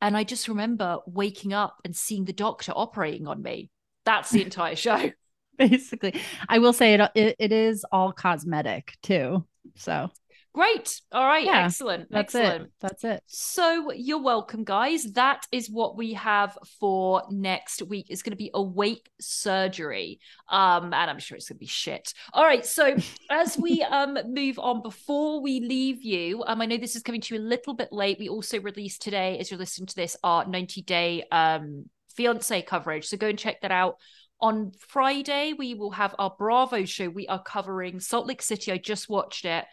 And 0.00 0.16
I 0.16 0.24
just 0.24 0.48
remember 0.48 0.98
waking 1.06 1.52
up 1.52 1.80
and 1.84 1.94
seeing 1.94 2.24
the 2.24 2.32
doctor 2.32 2.72
operating 2.74 3.26
on 3.26 3.42
me. 3.42 3.70
That's 4.04 4.30
the 4.30 4.42
entire 4.42 4.76
show. 4.76 5.10
Basically, 5.58 6.14
I 6.48 6.60
will 6.60 6.72
say 6.72 6.94
it, 6.94 7.10
it. 7.16 7.36
It 7.38 7.52
is 7.52 7.84
all 7.90 8.12
cosmetic 8.12 8.96
too. 9.02 9.44
So 9.76 10.10
Great. 10.58 11.00
All 11.12 11.24
right. 11.24 11.44
Yeah, 11.44 11.66
Excellent. 11.66 12.10
that's 12.10 12.34
Excellent. 12.34 12.64
it. 12.64 12.70
That's 12.80 13.04
it. 13.04 13.22
So 13.26 13.92
you're 13.92 14.20
welcome, 14.20 14.64
guys. 14.64 15.04
That 15.12 15.46
is 15.52 15.70
what 15.70 15.96
we 15.96 16.14
have 16.14 16.58
for 16.80 17.22
next 17.30 17.80
week. 17.82 18.06
It's 18.08 18.22
going 18.22 18.32
to 18.32 18.36
be 18.36 18.50
awake 18.52 19.08
surgery, 19.20 20.18
um, 20.50 20.86
and 20.86 20.94
I'm 20.94 21.20
sure 21.20 21.36
it's 21.36 21.48
going 21.48 21.58
to 21.58 21.60
be 21.60 21.66
shit. 21.66 22.12
All 22.32 22.42
right. 22.42 22.66
So 22.66 22.96
as 23.30 23.56
we 23.56 23.82
um 23.88 24.18
move 24.26 24.58
on, 24.58 24.82
before 24.82 25.40
we 25.40 25.60
leave 25.60 26.02
you, 26.02 26.42
um, 26.44 26.60
I 26.60 26.66
know 26.66 26.76
this 26.76 26.96
is 26.96 27.04
coming 27.04 27.20
to 27.20 27.36
you 27.36 27.40
a 27.40 27.44
little 27.44 27.74
bit 27.74 27.92
late. 27.92 28.18
We 28.18 28.28
also 28.28 28.60
released 28.60 29.00
today, 29.00 29.38
as 29.38 29.52
you're 29.52 29.60
listening 29.60 29.86
to 29.86 29.94
this, 29.94 30.16
our 30.24 30.44
90 30.44 30.82
day 30.82 31.22
um 31.30 31.84
fiance 32.16 32.62
coverage. 32.62 33.06
So 33.06 33.16
go 33.16 33.28
and 33.28 33.38
check 33.38 33.60
that 33.60 33.70
out. 33.70 33.98
On 34.40 34.72
Friday, 34.88 35.52
we 35.56 35.74
will 35.74 35.92
have 35.92 36.16
our 36.18 36.34
Bravo 36.36 36.84
show. 36.84 37.08
We 37.08 37.28
are 37.28 37.40
covering 37.40 38.00
Salt 38.00 38.26
Lake 38.26 38.42
City. 38.42 38.72
I 38.72 38.78
just 38.78 39.08
watched 39.08 39.44
it 39.44 39.64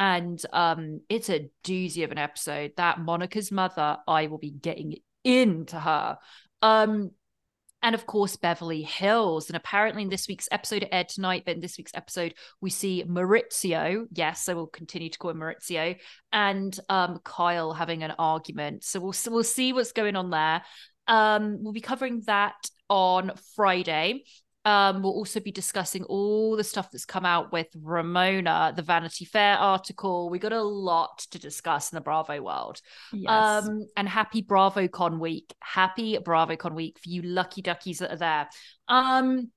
and 0.00 0.42
um 0.54 1.02
it's 1.10 1.28
a 1.28 1.50
doozy 1.62 2.02
of 2.02 2.10
an 2.10 2.18
episode. 2.18 2.72
That 2.76 2.98
monica's 2.98 3.52
mother 3.52 3.98
i 4.08 4.26
will 4.26 4.38
be 4.38 4.50
getting 4.50 4.96
into 5.22 5.78
her. 5.78 6.18
Um 6.62 7.10
and 7.82 7.94
of 7.94 8.06
course 8.06 8.36
beverly 8.36 8.82
hills. 8.82 9.48
And 9.48 9.56
apparently 9.56 10.02
in 10.02 10.08
this 10.08 10.26
week's 10.26 10.48
episode 10.50 10.88
aired 10.90 11.10
tonight 11.10 11.42
but 11.44 11.54
in 11.54 11.60
this 11.60 11.76
week's 11.76 11.94
episode 11.94 12.34
we 12.62 12.70
see 12.70 13.04
maurizio. 13.06 14.06
Yes 14.10 14.48
i 14.48 14.54
will 14.54 14.66
continue 14.66 15.10
to 15.10 15.18
call 15.18 15.32
him 15.32 15.38
maurizio. 15.40 15.96
And 16.32 16.76
um 16.88 17.20
kyle 17.22 17.74
having 17.74 18.02
an 18.02 18.14
argument. 18.18 18.82
So 18.84 19.00
we'll 19.00 19.12
so 19.12 19.30
we'll 19.30 19.44
see 19.44 19.74
what's 19.74 19.92
going 19.92 20.16
on 20.16 20.30
there. 20.30 20.62
Um 21.08 21.62
we'll 21.62 21.74
be 21.74 21.82
covering 21.82 22.22
that 22.24 22.56
on 22.88 23.32
friday 23.54 24.24
um, 24.64 25.02
we'll 25.02 25.12
also 25.12 25.40
be 25.40 25.52
discussing 25.52 26.04
all 26.04 26.54
the 26.54 26.64
stuff 26.64 26.90
that's 26.90 27.06
come 27.06 27.24
out 27.24 27.50
with 27.50 27.68
Ramona, 27.74 28.74
the 28.76 28.82
Vanity 28.82 29.24
Fair 29.24 29.56
article. 29.56 30.28
We 30.28 30.38
got 30.38 30.52
a 30.52 30.62
lot 30.62 31.26
to 31.30 31.38
discuss 31.38 31.90
in 31.90 31.96
the 31.96 32.02
Bravo 32.02 32.42
world. 32.42 32.80
Yes. 33.12 33.30
Um, 33.30 33.86
and 33.96 34.08
happy 34.08 34.42
BravoCon 34.42 35.18
week. 35.18 35.54
Happy 35.60 36.18
BravoCon 36.18 36.74
week 36.74 36.98
for 36.98 37.08
you 37.08 37.22
lucky 37.22 37.62
duckies 37.62 37.98
that 37.98 38.12
are 38.12 38.16
there. 38.16 38.48
Um, 38.88 39.50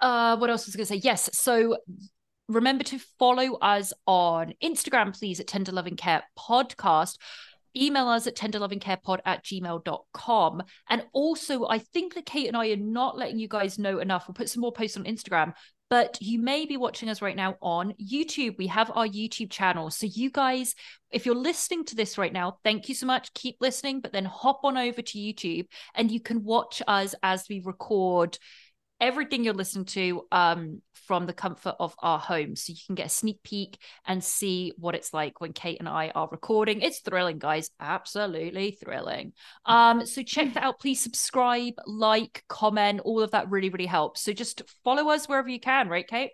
uh, 0.00 0.36
what 0.36 0.50
else 0.50 0.66
was 0.66 0.74
I 0.74 0.78
going 0.78 0.86
to 0.86 0.94
say? 0.94 1.00
Yes. 1.02 1.30
So 1.34 1.76
remember 2.48 2.82
to 2.82 2.98
follow 3.18 3.54
us 3.58 3.92
on 4.06 4.54
Instagram, 4.62 5.16
please, 5.16 5.38
at 5.38 5.46
Tender 5.46 5.70
Loving 5.70 5.96
Care 5.96 6.24
Podcast. 6.36 7.16
Email 7.80 8.08
us 8.08 8.26
at 8.26 8.36
tenderlovingcarepod 8.36 9.20
at 9.24 9.44
gmail.com. 9.44 10.62
And 10.88 11.06
also, 11.12 11.66
I 11.66 11.78
think 11.78 12.14
that 12.14 12.26
Kate 12.26 12.48
and 12.48 12.56
I 12.56 12.68
are 12.68 12.76
not 12.76 13.16
letting 13.16 13.38
you 13.38 13.48
guys 13.48 13.78
know 13.78 13.98
enough. 13.98 14.26
We'll 14.26 14.34
put 14.34 14.48
some 14.48 14.60
more 14.60 14.72
posts 14.72 14.96
on 14.96 15.04
Instagram, 15.04 15.54
but 15.90 16.18
you 16.20 16.38
may 16.40 16.66
be 16.66 16.76
watching 16.76 17.08
us 17.08 17.22
right 17.22 17.36
now 17.36 17.56
on 17.62 17.94
YouTube. 17.94 18.58
We 18.58 18.66
have 18.68 18.90
our 18.94 19.06
YouTube 19.06 19.50
channel. 19.50 19.90
So, 19.90 20.06
you 20.06 20.30
guys, 20.30 20.74
if 21.10 21.24
you're 21.24 21.34
listening 21.34 21.84
to 21.86 21.96
this 21.96 22.18
right 22.18 22.32
now, 22.32 22.58
thank 22.64 22.88
you 22.88 22.94
so 22.94 23.06
much. 23.06 23.32
Keep 23.34 23.56
listening, 23.60 24.00
but 24.00 24.12
then 24.12 24.24
hop 24.24 24.60
on 24.64 24.76
over 24.76 25.00
to 25.00 25.18
YouTube 25.18 25.66
and 25.94 26.10
you 26.10 26.20
can 26.20 26.44
watch 26.44 26.82
us 26.86 27.14
as 27.22 27.44
we 27.48 27.60
record 27.64 28.38
everything 29.00 29.44
you're 29.44 29.54
listening 29.54 29.84
to 29.84 30.26
um, 30.32 30.82
from 31.06 31.26
the 31.26 31.32
comfort 31.32 31.76
of 31.78 31.94
our 32.00 32.18
home. 32.18 32.56
So 32.56 32.72
you 32.72 32.78
can 32.86 32.94
get 32.94 33.06
a 33.06 33.10
sneak 33.10 33.42
peek 33.42 33.78
and 34.06 34.22
see 34.22 34.72
what 34.76 34.94
it's 34.94 35.14
like 35.14 35.40
when 35.40 35.52
Kate 35.52 35.78
and 35.78 35.88
I 35.88 36.10
are 36.14 36.28
recording. 36.30 36.80
It's 36.80 37.00
thrilling, 37.00 37.38
guys. 37.38 37.70
Absolutely 37.80 38.72
thrilling. 38.72 39.32
Um, 39.64 40.04
so 40.06 40.22
check 40.22 40.54
that 40.54 40.62
out. 40.62 40.80
Please 40.80 41.02
subscribe, 41.02 41.74
like, 41.86 42.44
comment. 42.48 43.00
All 43.04 43.22
of 43.22 43.30
that 43.30 43.50
really, 43.50 43.70
really 43.70 43.86
helps. 43.86 44.22
So 44.22 44.32
just 44.32 44.62
follow 44.84 45.10
us 45.10 45.28
wherever 45.28 45.48
you 45.48 45.60
can, 45.60 45.88
right, 45.88 46.06
Kate? 46.06 46.30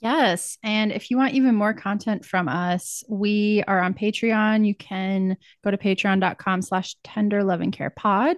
Yes. 0.00 0.58
And 0.62 0.92
if 0.92 1.10
you 1.10 1.16
want 1.16 1.34
even 1.34 1.56
more 1.56 1.74
content 1.74 2.24
from 2.24 2.48
us, 2.48 3.02
we 3.08 3.64
are 3.66 3.80
on 3.80 3.94
Patreon. 3.94 4.64
You 4.64 4.74
can 4.74 5.36
go 5.64 5.72
to 5.72 5.76
patreon.com 5.76 6.62
slash 6.62 6.94
tender 7.02 7.42
loving 7.42 7.72
care 7.72 7.90
pod. 7.90 8.36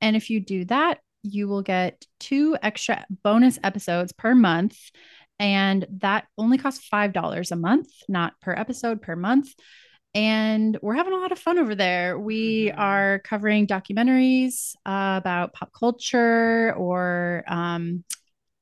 And 0.00 0.14
if 0.14 0.30
you 0.30 0.40
do 0.40 0.64
that, 0.66 0.98
you 1.22 1.48
will 1.48 1.62
get 1.62 2.06
two 2.18 2.56
extra 2.62 3.04
bonus 3.22 3.58
episodes 3.62 4.12
per 4.12 4.34
month. 4.34 4.78
And 5.38 5.86
that 6.00 6.26
only 6.36 6.58
costs 6.58 6.86
$5 6.86 7.50
a 7.50 7.56
month, 7.56 7.88
not 8.08 8.34
per 8.40 8.52
episode, 8.52 9.00
per 9.00 9.16
month. 9.16 9.54
And 10.14 10.76
we're 10.82 10.96
having 10.96 11.12
a 11.12 11.18
lot 11.18 11.32
of 11.32 11.38
fun 11.38 11.58
over 11.58 11.74
there. 11.74 12.18
We 12.18 12.72
Mm-hmm. 12.72 12.76
are 12.76 13.20
covering 13.20 13.66
documentaries 13.66 14.74
uh, 14.84 15.16
about 15.20 15.52
pop 15.52 15.72
culture 15.72 16.74
or 16.76 17.44
um, 17.46 18.04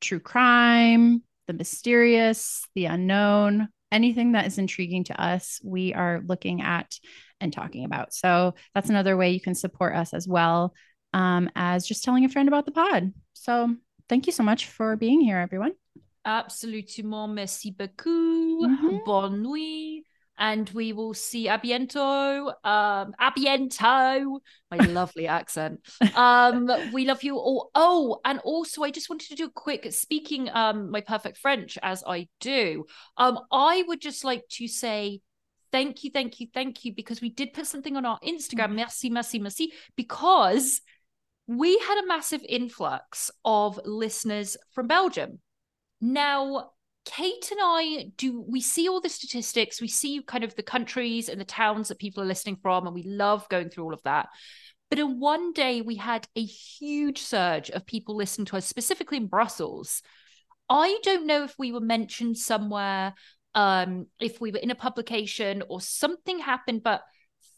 true 0.01 0.21
crime, 0.21 1.23
the 1.47 1.53
mysterious, 1.55 2.65
the 2.75 2.87
unknown, 2.87 3.69
anything 3.91 4.33
that 4.33 4.47
is 4.47 4.59
intriguing 4.59 5.05
to 5.05 5.21
us, 5.21 5.61
we 5.65 5.95
are 5.95 6.23
looking 6.27 6.61
at 6.63 6.95
and 7.41 7.53
talking 7.53 7.85
about. 7.85 8.13
So 8.13 8.55
that's 8.75 8.91
another 8.91 9.17
way 9.17 9.31
you 9.31 9.41
can 9.41 9.55
support 9.55 9.95
us 9.95 10.13
as 10.13 10.29
well 10.29 10.75
um, 11.13 11.51
as 11.55 11.87
just 11.87 12.05
telling 12.05 12.25
a 12.25 12.29
friend 12.29 12.49
about 12.49 12.65
the 12.65 12.73
pod. 12.73 13.13
So 13.35 13.75
thank 14.09 14.27
you 14.27 14.33
so 14.33 14.43
much 14.43 14.67
for 14.67 14.97
being 14.97 15.21
here, 15.21 15.39
everyone. 15.39 15.73
Absolument. 16.25 17.35
Merci 17.35 17.71
beaucoup. 17.71 18.61
Mhm. 18.69 19.05
Bonne 19.05 19.43
nuit. 19.43 20.05
And 20.41 20.71
we 20.71 20.93
will 20.93 21.15
see 21.15 21.49
a 21.49 21.59
biento. 21.59 22.53
Um, 22.63 23.13
a 23.19 23.33
biento. 23.33 24.39
My 24.71 24.77
lovely 24.87 25.27
accent. 25.27 25.81
Um, 26.15 26.71
we 26.93 27.07
love 27.07 27.25
you 27.25 27.37
all. 27.37 27.71
Oh, 27.75 28.21
and 28.25 28.39
also 28.45 28.85
I 28.85 28.93
just 28.93 29.09
wanted 29.11 29.31
to 29.31 29.35
do 29.35 29.47
a 29.47 29.51
quick 29.51 29.93
speaking 29.93 30.49
um 30.51 30.91
my 30.93 31.01
perfect 31.01 31.39
French 31.39 31.77
as 31.83 32.05
I 32.07 32.29
do. 32.39 32.85
Um, 33.17 33.41
I 33.51 33.83
would 33.89 34.01
just 34.01 34.23
like 34.23 34.47
to 34.59 34.69
say 34.69 35.23
thank 35.73 36.05
you, 36.05 36.11
thank 36.11 36.41
you, 36.41 36.47
thank 36.55 36.85
you, 36.85 36.95
because 36.95 37.21
we 37.21 37.31
did 37.31 37.53
put 37.53 37.67
something 37.67 37.97
on 37.97 38.07
our 38.07 38.21
Instagram. 38.21 38.75
Merci, 38.75 39.11
merci, 39.11 39.39
merci, 39.39 39.73
because 39.97 40.81
we 41.49 41.79
had 41.79 42.05
a 42.05 42.07
massive 42.07 42.45
influx 42.47 43.31
of 43.45 43.81
listeners 43.85 44.57
from 44.73 44.87
Belgium. 44.87 45.41
Now, 46.01 46.71
Kate 47.07 47.51
and 47.51 47.61
I 47.63 48.11
do, 48.17 48.45
we 48.47 48.61
see 48.61 48.87
all 48.87 49.01
the 49.01 49.09
statistics, 49.09 49.81
we 49.81 49.89
see 49.89 50.23
kind 50.23 50.45
of 50.45 50.55
the 50.55 50.63
countries 50.63 51.31
and 51.31 51.41
the 51.41 51.47
towns 51.47 51.89
that 51.89 51.99
people 51.99 52.23
are 52.23 52.27
listening 52.27 52.59
from, 52.63 52.87
and 52.87 52.95
we 52.95 53.03
love 53.03 53.49
going 53.49 53.71
through 53.71 53.85
all 53.85 53.95
of 53.95 54.03
that. 54.03 54.29
But 54.91 54.99
in 54.99 55.21
one 55.21 55.55
day, 55.55 55.81
we 55.81 55.97
had 55.97 56.29
a 56.37 56.45
huge 56.45 57.19
surge 57.19 57.71
of 57.71 57.87
people 57.87 58.15
listening 58.15 58.45
to 58.47 58.59
us, 58.59 58.67
specifically 58.67 59.17
in 59.17 59.27
Brussels. 59.27 60.03
I 60.69 60.99
don't 61.03 61.27
know 61.27 61.45
if 61.45 61.55
we 61.59 61.73
were 61.73 61.81
mentioned 61.81 62.37
somewhere, 62.37 63.15
um, 63.55 64.07
if 64.21 64.39
we 64.39 64.51
were 64.51 64.59
in 64.59 64.71
a 64.71 64.75
publication 64.75 65.63
or 65.69 65.81
something 65.81 66.39
happened, 66.39 66.83
but 66.83 67.03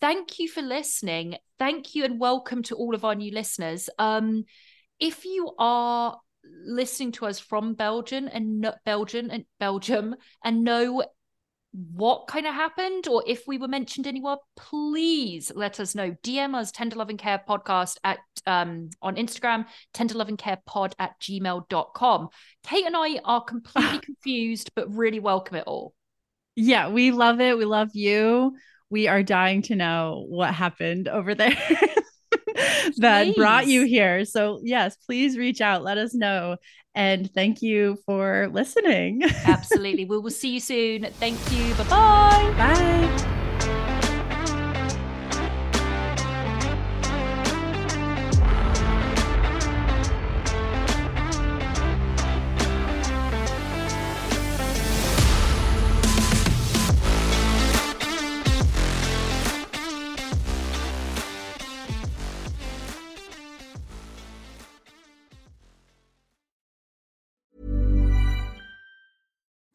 thank 0.00 0.38
you 0.38 0.48
for 0.48 0.62
listening. 0.62 1.36
Thank 1.58 1.94
you 1.94 2.04
and 2.04 2.18
welcome 2.18 2.62
to 2.64 2.74
all 2.74 2.94
of 2.94 3.04
our 3.04 3.14
new 3.14 3.32
listeners. 3.32 3.88
Um, 3.98 4.44
if 4.98 5.24
you 5.24 5.52
are 5.58 6.18
listening 6.64 7.12
to 7.12 7.26
us 7.26 7.38
from 7.38 7.74
Belgium 7.74 8.28
and 8.32 8.60
no, 8.60 8.74
Belgium 8.84 9.30
and 9.30 9.44
Belgium 9.58 10.14
and 10.44 10.64
know 10.64 11.04
what 11.72 12.26
kind 12.26 12.46
of 12.46 12.54
happened 12.54 13.06
or 13.06 13.22
if 13.26 13.46
we 13.46 13.56
were 13.56 13.68
mentioned 13.68 14.06
anywhere, 14.06 14.36
please 14.56 15.52
let 15.54 15.78
us 15.78 15.94
know. 15.94 16.16
DM 16.24 16.54
us 16.54 16.72
Tender 16.72 16.96
Loving 16.96 17.16
Care 17.16 17.40
Podcast 17.48 17.96
at 18.02 18.18
um 18.46 18.90
on 19.00 19.16
Instagram, 19.16 19.66
Tender 19.94 20.14
Loving 20.14 20.36
Care 20.36 20.58
Pod 20.66 20.94
at 20.98 21.20
gmail.com. 21.20 22.28
Kate 22.64 22.86
and 22.86 22.96
I 22.96 23.20
are 23.24 23.44
completely 23.44 23.98
confused, 24.02 24.72
but 24.74 24.92
really 24.94 25.20
welcome 25.20 25.58
it 25.58 25.64
all. 25.66 25.94
Yeah, 26.56 26.88
we 26.88 27.12
love 27.12 27.40
it. 27.40 27.56
We 27.56 27.64
love 27.64 27.90
you. 27.94 28.56
We 28.90 29.08
are 29.08 29.22
dying 29.22 29.62
to 29.62 29.76
know 29.76 30.26
what 30.28 30.52
happened 30.54 31.08
over 31.08 31.34
there 31.34 31.56
that 32.96 33.34
brought 33.36 33.66
you 33.66 33.84
here. 33.84 34.24
So, 34.24 34.60
yes, 34.62 34.96
please 34.96 35.38
reach 35.38 35.60
out. 35.60 35.82
Let 35.82 35.98
us 35.98 36.14
know. 36.14 36.56
And 36.94 37.32
thank 37.32 37.62
you 37.62 37.98
for 38.04 38.48
listening. 38.52 39.22
Absolutely. 39.44 40.04
we 40.04 40.18
will 40.18 40.30
see 40.30 40.54
you 40.54 40.60
soon. 40.60 41.04
Thank 41.18 41.38
you. 41.52 41.74
Bye-bye. 41.74 42.54
Bye. 42.56 43.29